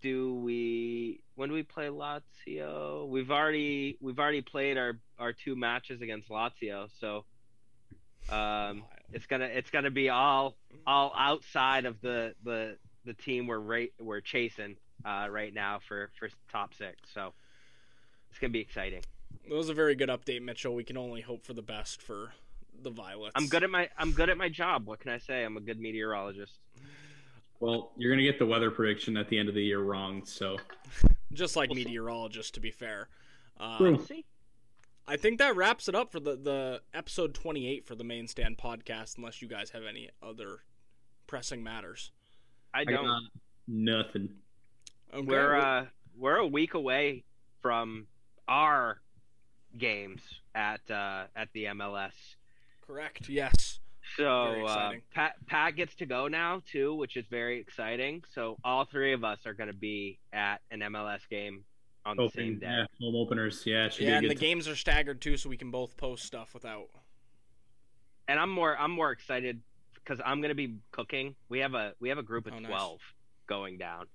do 0.00 0.36
we 0.36 1.20
when 1.34 1.48
do 1.48 1.54
we 1.56 1.64
play 1.64 1.88
Lazio? 1.88 3.08
We've 3.08 3.30
already 3.30 3.98
we've 4.00 4.20
already 4.20 4.42
played 4.42 4.78
our 4.78 5.00
our 5.18 5.32
two 5.32 5.56
matches 5.56 6.00
against 6.00 6.28
Lazio, 6.28 6.88
so 7.00 7.24
um, 8.32 8.84
it's 9.12 9.26
gonna 9.26 9.46
it's 9.46 9.70
gonna 9.70 9.90
be 9.90 10.10
all 10.10 10.54
all 10.86 11.12
outside 11.18 11.86
of 11.86 12.00
the 12.00 12.34
the 12.44 12.76
the 13.04 13.14
team 13.14 13.48
we're 13.48 13.58
right 13.58 13.92
we're 13.98 14.20
chasing 14.20 14.76
uh, 15.04 15.26
right 15.28 15.52
now 15.52 15.80
for 15.88 16.10
for 16.20 16.28
top 16.52 16.72
six. 16.74 16.96
So 17.12 17.32
it's 18.30 18.38
gonna 18.38 18.52
be 18.52 18.60
exciting. 18.60 19.02
That 19.48 19.56
was 19.56 19.70
a 19.70 19.74
very 19.74 19.96
good 19.96 20.08
update, 20.08 20.42
Mitchell. 20.42 20.72
We 20.72 20.84
can 20.84 20.96
only 20.96 21.20
hope 21.20 21.44
for 21.44 21.52
the 21.52 21.62
best 21.62 22.00
for 22.00 22.32
the 22.82 22.90
Violets. 22.90 23.32
I'm 23.36 23.46
good 23.46 23.62
at 23.64 23.70
my 23.70 23.88
I'm 23.98 24.12
good 24.12 24.28
at 24.30 24.36
my 24.36 24.48
job. 24.48 24.86
What 24.86 25.00
can 25.00 25.10
I 25.12 25.18
say? 25.18 25.44
I'm 25.44 25.56
a 25.56 25.60
good 25.60 25.78
meteorologist. 25.80 26.58
Well, 27.60 27.92
you're 27.96 28.10
gonna 28.12 28.22
get 28.22 28.38
the 28.38 28.46
weather 28.46 28.70
prediction 28.70 29.16
at 29.16 29.28
the 29.28 29.38
end 29.38 29.48
of 29.48 29.54
the 29.54 29.62
year 29.62 29.80
wrong. 29.80 30.24
So 30.24 30.56
just 31.32 31.56
like 31.56 31.70
We'll 31.70 31.76
see. 31.78 31.84
meteorologists, 31.84 32.50
to 32.52 32.60
be 32.60 32.70
fair. 32.70 33.08
Uh, 33.58 33.78
True. 33.78 34.04
See? 34.06 34.24
I 35.06 35.16
think 35.16 35.38
that 35.38 35.56
wraps 35.56 35.88
it 35.88 35.94
up 35.96 36.12
for 36.12 36.20
the, 36.20 36.36
the 36.36 36.80
episode 36.94 37.34
28 37.34 37.84
for 37.86 37.96
the 37.96 38.04
Main 38.04 38.28
Stand 38.28 38.56
podcast, 38.56 39.18
unless 39.18 39.42
you 39.42 39.48
guys 39.48 39.70
have 39.70 39.82
any 39.88 40.08
other 40.22 40.60
pressing 41.26 41.62
matters. 41.62 42.12
I 42.72 42.80
I 42.80 42.84
don't. 42.84 43.04
got 43.04 43.22
nothing. 43.68 44.28
Okay, 45.12 45.26
we're 45.26 45.54
uh 45.56 45.86
we're 46.16 46.36
a 46.36 46.46
week 46.46 46.74
away 46.74 47.24
from 47.60 48.06
our 48.48 49.00
games 49.76 50.20
at 50.54 50.88
uh 50.90 51.24
at 51.36 51.52
the 51.52 51.64
MLS. 51.66 52.12
Correct. 52.92 53.28
Yes. 53.28 53.80
So 54.16 54.66
uh. 54.66 54.92
Pat 55.14 55.34
Pat 55.46 55.76
gets 55.76 55.94
to 55.96 56.06
go 56.06 56.28
now 56.28 56.62
too, 56.70 56.94
which 56.94 57.16
is 57.16 57.24
very 57.30 57.60
exciting. 57.60 58.22
So 58.34 58.56
all 58.64 58.84
three 58.84 59.12
of 59.12 59.24
us 59.24 59.38
are 59.46 59.54
going 59.54 59.70
to 59.70 59.76
be 59.76 60.18
at 60.32 60.60
an 60.70 60.80
MLS 60.80 61.20
game 61.30 61.64
on 62.04 62.16
the 62.16 62.28
same 62.34 62.58
day. 62.58 62.66
yeah, 62.66 62.84
home 63.00 63.14
openers. 63.16 63.62
Yeah, 63.64 63.86
it 63.86 63.94
should 63.94 64.04
Yeah, 64.04 64.10
be 64.10 64.26
and 64.26 64.30
the 64.30 64.34
good 64.34 64.40
games 64.40 64.68
are 64.68 64.76
staggered 64.76 65.20
too, 65.20 65.36
so 65.36 65.48
we 65.48 65.56
can 65.56 65.70
both 65.70 65.96
post 65.96 66.24
stuff 66.24 66.52
without. 66.52 66.88
And 68.28 68.38
I'm 68.38 68.50
more 68.50 68.76
I'm 68.76 68.90
more 68.90 69.12
excited 69.12 69.60
because 69.94 70.20
I'm 70.24 70.40
going 70.40 70.50
to 70.50 70.54
be 70.56 70.76
cooking. 70.90 71.34
We 71.48 71.60
have 71.60 71.74
a 71.74 71.94
we 72.00 72.08
have 72.08 72.18
a 72.18 72.22
group 72.22 72.46
of 72.46 72.54
Oh, 72.54 72.58
nice. 72.58 72.68
twelve 72.70 73.00
going 73.46 73.78
down. 73.78 74.06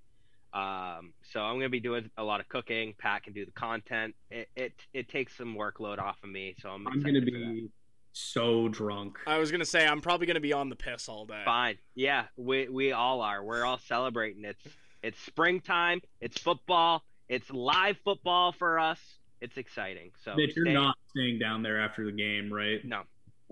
Um, 0.53 1.13
so 1.31 1.41
I'm 1.41 1.55
going 1.55 1.65
to 1.65 1.69
be 1.69 1.79
doing 1.79 2.09
a 2.17 2.23
lot 2.23 2.39
of 2.39 2.47
cooking. 2.49 2.93
Pat 2.97 3.23
can 3.23 3.33
do 3.33 3.45
the 3.45 3.51
content. 3.51 4.15
It 4.29 4.49
it, 4.55 4.73
it 4.93 5.09
takes 5.09 5.35
some 5.37 5.55
workload 5.55 5.99
off 5.99 6.17
of 6.23 6.29
me, 6.29 6.55
so 6.61 6.69
I'm 6.69 6.87
I'm 6.87 7.01
gonna 7.01 7.21
be 7.21 7.69
so 8.17 8.67
drunk. 8.69 9.17
I 9.27 9.37
was 9.37 9.51
gonna 9.51 9.65
say 9.65 9.85
I'm 9.85 10.01
probably 10.01 10.27
gonna 10.27 10.39
be 10.39 10.53
on 10.53 10.69
the 10.69 10.75
piss 10.75 11.07
all 11.09 11.25
day. 11.25 11.41
Fine. 11.45 11.77
Yeah, 11.95 12.25
we 12.35 12.67
we 12.69 12.91
all 12.91 13.21
are. 13.21 13.43
We're 13.43 13.63
all 13.65 13.77
celebrating. 13.77 14.43
It's 14.45 14.63
it's 15.03 15.19
springtime. 15.21 16.01
It's 16.21 16.39
football. 16.39 17.03
It's 17.29 17.49
live 17.51 17.97
football 18.03 18.51
for 18.51 18.79
us. 18.79 18.99
It's 19.41 19.57
exciting. 19.57 20.11
So 20.23 20.35
Mitch, 20.35 20.55
you're 20.55 20.65
stay- 20.65 20.73
not 20.73 20.97
staying 21.09 21.39
down 21.39 21.61
there 21.61 21.79
after 21.79 22.05
the 22.05 22.11
game, 22.11 22.51
right? 22.51 22.83
No, 22.83 23.03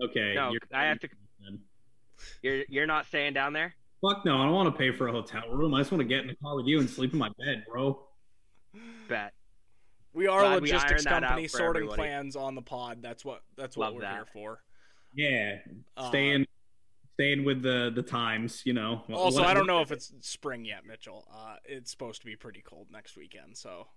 Okay. 0.02 0.32
no. 0.34 0.50
you're- 0.50 0.60
I 0.72 0.84
have 0.86 0.98
to. 1.00 1.08
You're 2.42 2.64
you're 2.68 2.86
not 2.86 3.06
staying 3.06 3.34
down 3.34 3.52
there. 3.52 3.74
Fuck 4.00 4.24
no, 4.24 4.38
I 4.38 4.44
don't 4.44 4.52
want 4.54 4.72
to 4.74 4.78
pay 4.78 4.90
for 4.90 5.08
a 5.08 5.12
hotel 5.12 5.48
room. 5.50 5.74
I 5.74 5.80
just 5.80 5.90
want 5.92 6.00
to 6.00 6.06
get 6.08 6.20
in 6.22 6.26
the 6.28 6.34
car 6.36 6.56
with 6.56 6.66
you 6.66 6.80
and 6.80 6.88
sleep 6.88 7.12
in 7.12 7.18
my 7.18 7.30
bed, 7.38 7.64
bro. 7.70 8.06
Bet. 9.08 9.32
We 10.16 10.26
are 10.28 10.40
Glad 10.40 10.52
a 10.52 10.60
logistics 10.62 11.06
ironed 11.06 11.24
company 11.26 11.46
sorting 11.48 11.82
everybody. 11.82 11.96
plans 12.08 12.36
on 12.36 12.54
the 12.54 12.62
pod. 12.62 12.98
That's 13.02 13.22
what 13.24 13.42
that's 13.56 13.76
what 13.76 13.86
Love 13.88 13.94
we're 13.96 14.00
that. 14.00 14.14
here 14.14 14.24
for. 14.32 14.62
Yeah, 15.14 15.58
Uh, 15.96 16.08
staying, 16.08 16.46
staying 17.14 17.44
with 17.44 17.60
the 17.62 17.92
the 17.94 18.02
times. 18.02 18.62
You 18.64 18.72
know. 18.72 19.04
Also, 19.12 19.40
What- 19.40 19.48
I 19.50 19.54
don't 19.54 19.66
know 19.66 19.82
if 19.82 19.92
it's 19.92 20.12
spring 20.22 20.64
yet, 20.64 20.86
Mitchell. 20.86 21.28
Uh, 21.32 21.56
it's 21.66 21.90
supposed 21.90 22.20
to 22.22 22.26
be 22.26 22.34
pretty 22.34 22.62
cold 22.62 22.88
next 22.90 23.16
weekend, 23.16 23.56
so 23.56 23.88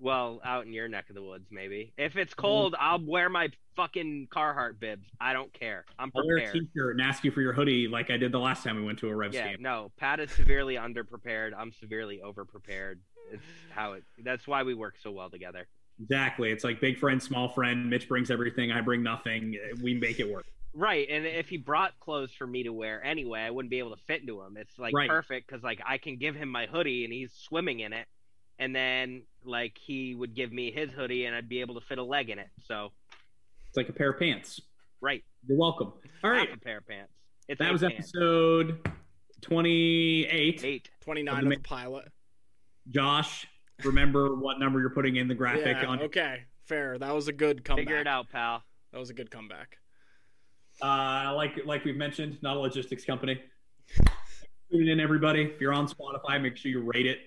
Well, 0.00 0.40
out 0.44 0.64
in 0.64 0.72
your 0.72 0.86
neck 0.86 1.08
of 1.08 1.16
the 1.16 1.22
woods, 1.24 1.48
maybe. 1.50 1.92
If 1.98 2.16
it's 2.16 2.32
Mm-hmm. 2.32 2.40
cold, 2.40 2.76
I'll 2.78 3.04
wear 3.04 3.28
my 3.28 3.48
fucking 3.74 4.28
Carhartt 4.30 4.78
bibs. 4.78 5.08
I 5.20 5.32
don't 5.32 5.52
care. 5.52 5.86
I'm 5.98 6.12
I'll 6.14 6.24
wear 6.24 6.36
a 6.36 6.40
prepared. 6.42 6.68
t-shirt 6.72 6.92
and 6.96 7.00
ask 7.04 7.24
you 7.24 7.32
for 7.32 7.40
your 7.40 7.52
hoodie 7.52 7.88
like 7.88 8.08
I 8.08 8.16
did 8.16 8.30
the 8.30 8.38
last 8.38 8.62
time 8.62 8.76
we 8.76 8.84
went 8.84 9.00
to 9.00 9.08
a 9.08 9.16
Revs 9.16 9.34
Yeah, 9.34 9.48
game. 9.48 9.62
no. 9.62 9.90
Pat 9.96 10.20
is 10.20 10.30
severely 10.30 10.76
underprepared. 10.76 11.52
I'm 11.56 11.72
severely 11.72 12.20
overprepared. 12.24 13.00
It's 13.32 13.42
how 13.70 13.92
it. 13.92 14.04
That's 14.24 14.46
why 14.46 14.62
we 14.62 14.74
work 14.74 14.94
so 15.02 15.10
well 15.10 15.30
together. 15.30 15.66
Exactly. 16.00 16.50
It's 16.50 16.64
like 16.64 16.80
big 16.80 16.98
friend, 16.98 17.22
small 17.22 17.48
friend. 17.48 17.88
Mitch 17.90 18.08
brings 18.08 18.30
everything. 18.30 18.70
I 18.70 18.80
bring 18.80 19.02
nothing. 19.02 19.56
We 19.82 19.94
make 19.94 20.20
it 20.20 20.28
work. 20.32 20.46
Right, 20.74 21.08
and 21.10 21.26
if 21.26 21.48
he 21.48 21.56
brought 21.56 21.98
clothes 21.98 22.30
for 22.38 22.46
me 22.46 22.62
to 22.64 22.72
wear 22.72 23.02
anyway, 23.02 23.40
I 23.40 23.50
wouldn't 23.50 23.70
be 23.70 23.78
able 23.80 23.96
to 23.96 24.02
fit 24.06 24.20
into 24.20 24.38
them. 24.40 24.56
It's 24.56 24.78
like 24.78 24.94
Right. 24.94 25.08
perfect 25.08 25.48
because 25.48 25.62
like 25.64 25.80
I 25.84 25.98
can 25.98 26.16
give 26.18 26.36
him 26.36 26.48
my 26.50 26.66
hoodie 26.66 27.04
and 27.04 27.12
he's 27.12 27.32
swimming 27.32 27.80
in 27.80 27.92
it, 27.92 28.06
and 28.58 28.76
then 28.76 29.22
like 29.44 29.76
he 29.78 30.14
would 30.14 30.34
give 30.34 30.52
me 30.52 30.70
his 30.70 30.90
hoodie 30.92 31.24
and 31.24 31.34
I'd 31.34 31.48
be 31.48 31.62
able 31.62 31.80
to 31.80 31.86
fit 31.86 31.98
a 31.98 32.02
leg 32.04 32.28
in 32.30 32.38
it. 32.38 32.48
So 32.66 32.92
It's 33.66 33.76
like 33.76 33.88
a 33.88 33.92
pair 33.92 34.10
of 34.10 34.18
pants. 34.20 34.60
right, 35.00 35.24
You're 35.48 35.58
welcome. 35.58 35.92
All 36.22 36.30
right. 36.30 36.48
half 36.48 36.58
a 36.58 36.60
pair 36.60 36.78
of 36.78 36.86
pants. 36.86 37.12
It's 37.48 37.58
That 37.58 37.72
was 37.72 37.80
pants. 37.80 37.96
episode 38.12 38.78
28. 39.40 40.64
eight. 40.64 40.90
29 41.00 41.32
Of 41.38 41.44
of 41.44 41.48
the 41.50 41.56
the 41.56 41.62
pilot. 41.62 42.08
Josh, 42.90 43.46
remember 43.84 44.34
what 44.34 44.58
number 44.58 44.80
you're 44.80 44.90
putting 44.90 45.16
in 45.16 45.28
the 45.28 45.34
graphic 45.34 45.78
Yeah, 45.82 45.86
on 45.86 46.02
okay, 46.02 46.44
fair. 46.66 46.98
That 46.98 47.14
was 47.14 47.28
a 47.28 47.32
good 47.32 47.64
comeback. 47.64 47.86
Figure 47.86 48.00
it 48.00 48.06
out, 48.06 48.30
pal. 48.30 48.62
That 48.92 48.98
was 48.98 49.10
a 49.10 49.14
good 49.14 49.30
comeback. 49.30 49.78
Uh, 50.80 51.32
like 51.34 51.64
like 51.66 51.84
we've 51.84 51.96
mentioned, 51.96 52.38
not 52.42 52.56
a 52.56 52.60
logistics 52.60 53.04
company. 53.04 53.40
Tune 54.70 54.88
in, 54.88 55.00
everybody. 55.00 55.42
If 55.42 55.60
you're 55.60 55.72
on 55.72 55.88
Spotify, 55.88 56.40
make 56.40 56.56
sure 56.56 56.70
you 56.70 56.80
rate 56.80 57.06
it. 57.06 57.18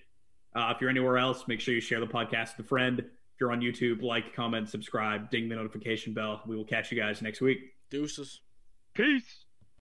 Uh, 0.56 0.72
if 0.76 0.82
you're 0.82 0.90
anywhere 0.90 1.18
else, 1.18 1.48
make 1.48 1.60
sure 1.60 1.74
you 1.74 1.82
share 1.82 2.00
the 2.00 2.08
podcast 2.08 2.58
with 2.58 2.66
a 2.66 2.70
friend. 2.70 3.00
If 3.00 3.40
you're 3.40 3.52
on 3.52 3.62
YouTube, 3.62 4.04
like, 4.04 4.36
comment, 4.36 4.70
subscribe, 4.70 5.32
ding 5.32 5.50
the 5.50 5.56
notification 5.56 6.14
bell. 6.14 6.42
We 6.46 6.56
will 6.56 6.66
catch 6.66 6.92
you 6.92 7.00
guys 7.00 7.22
next 7.22 7.42
week. 7.42 7.60
Deuces. 7.90 8.42
Peace. 8.94 9.46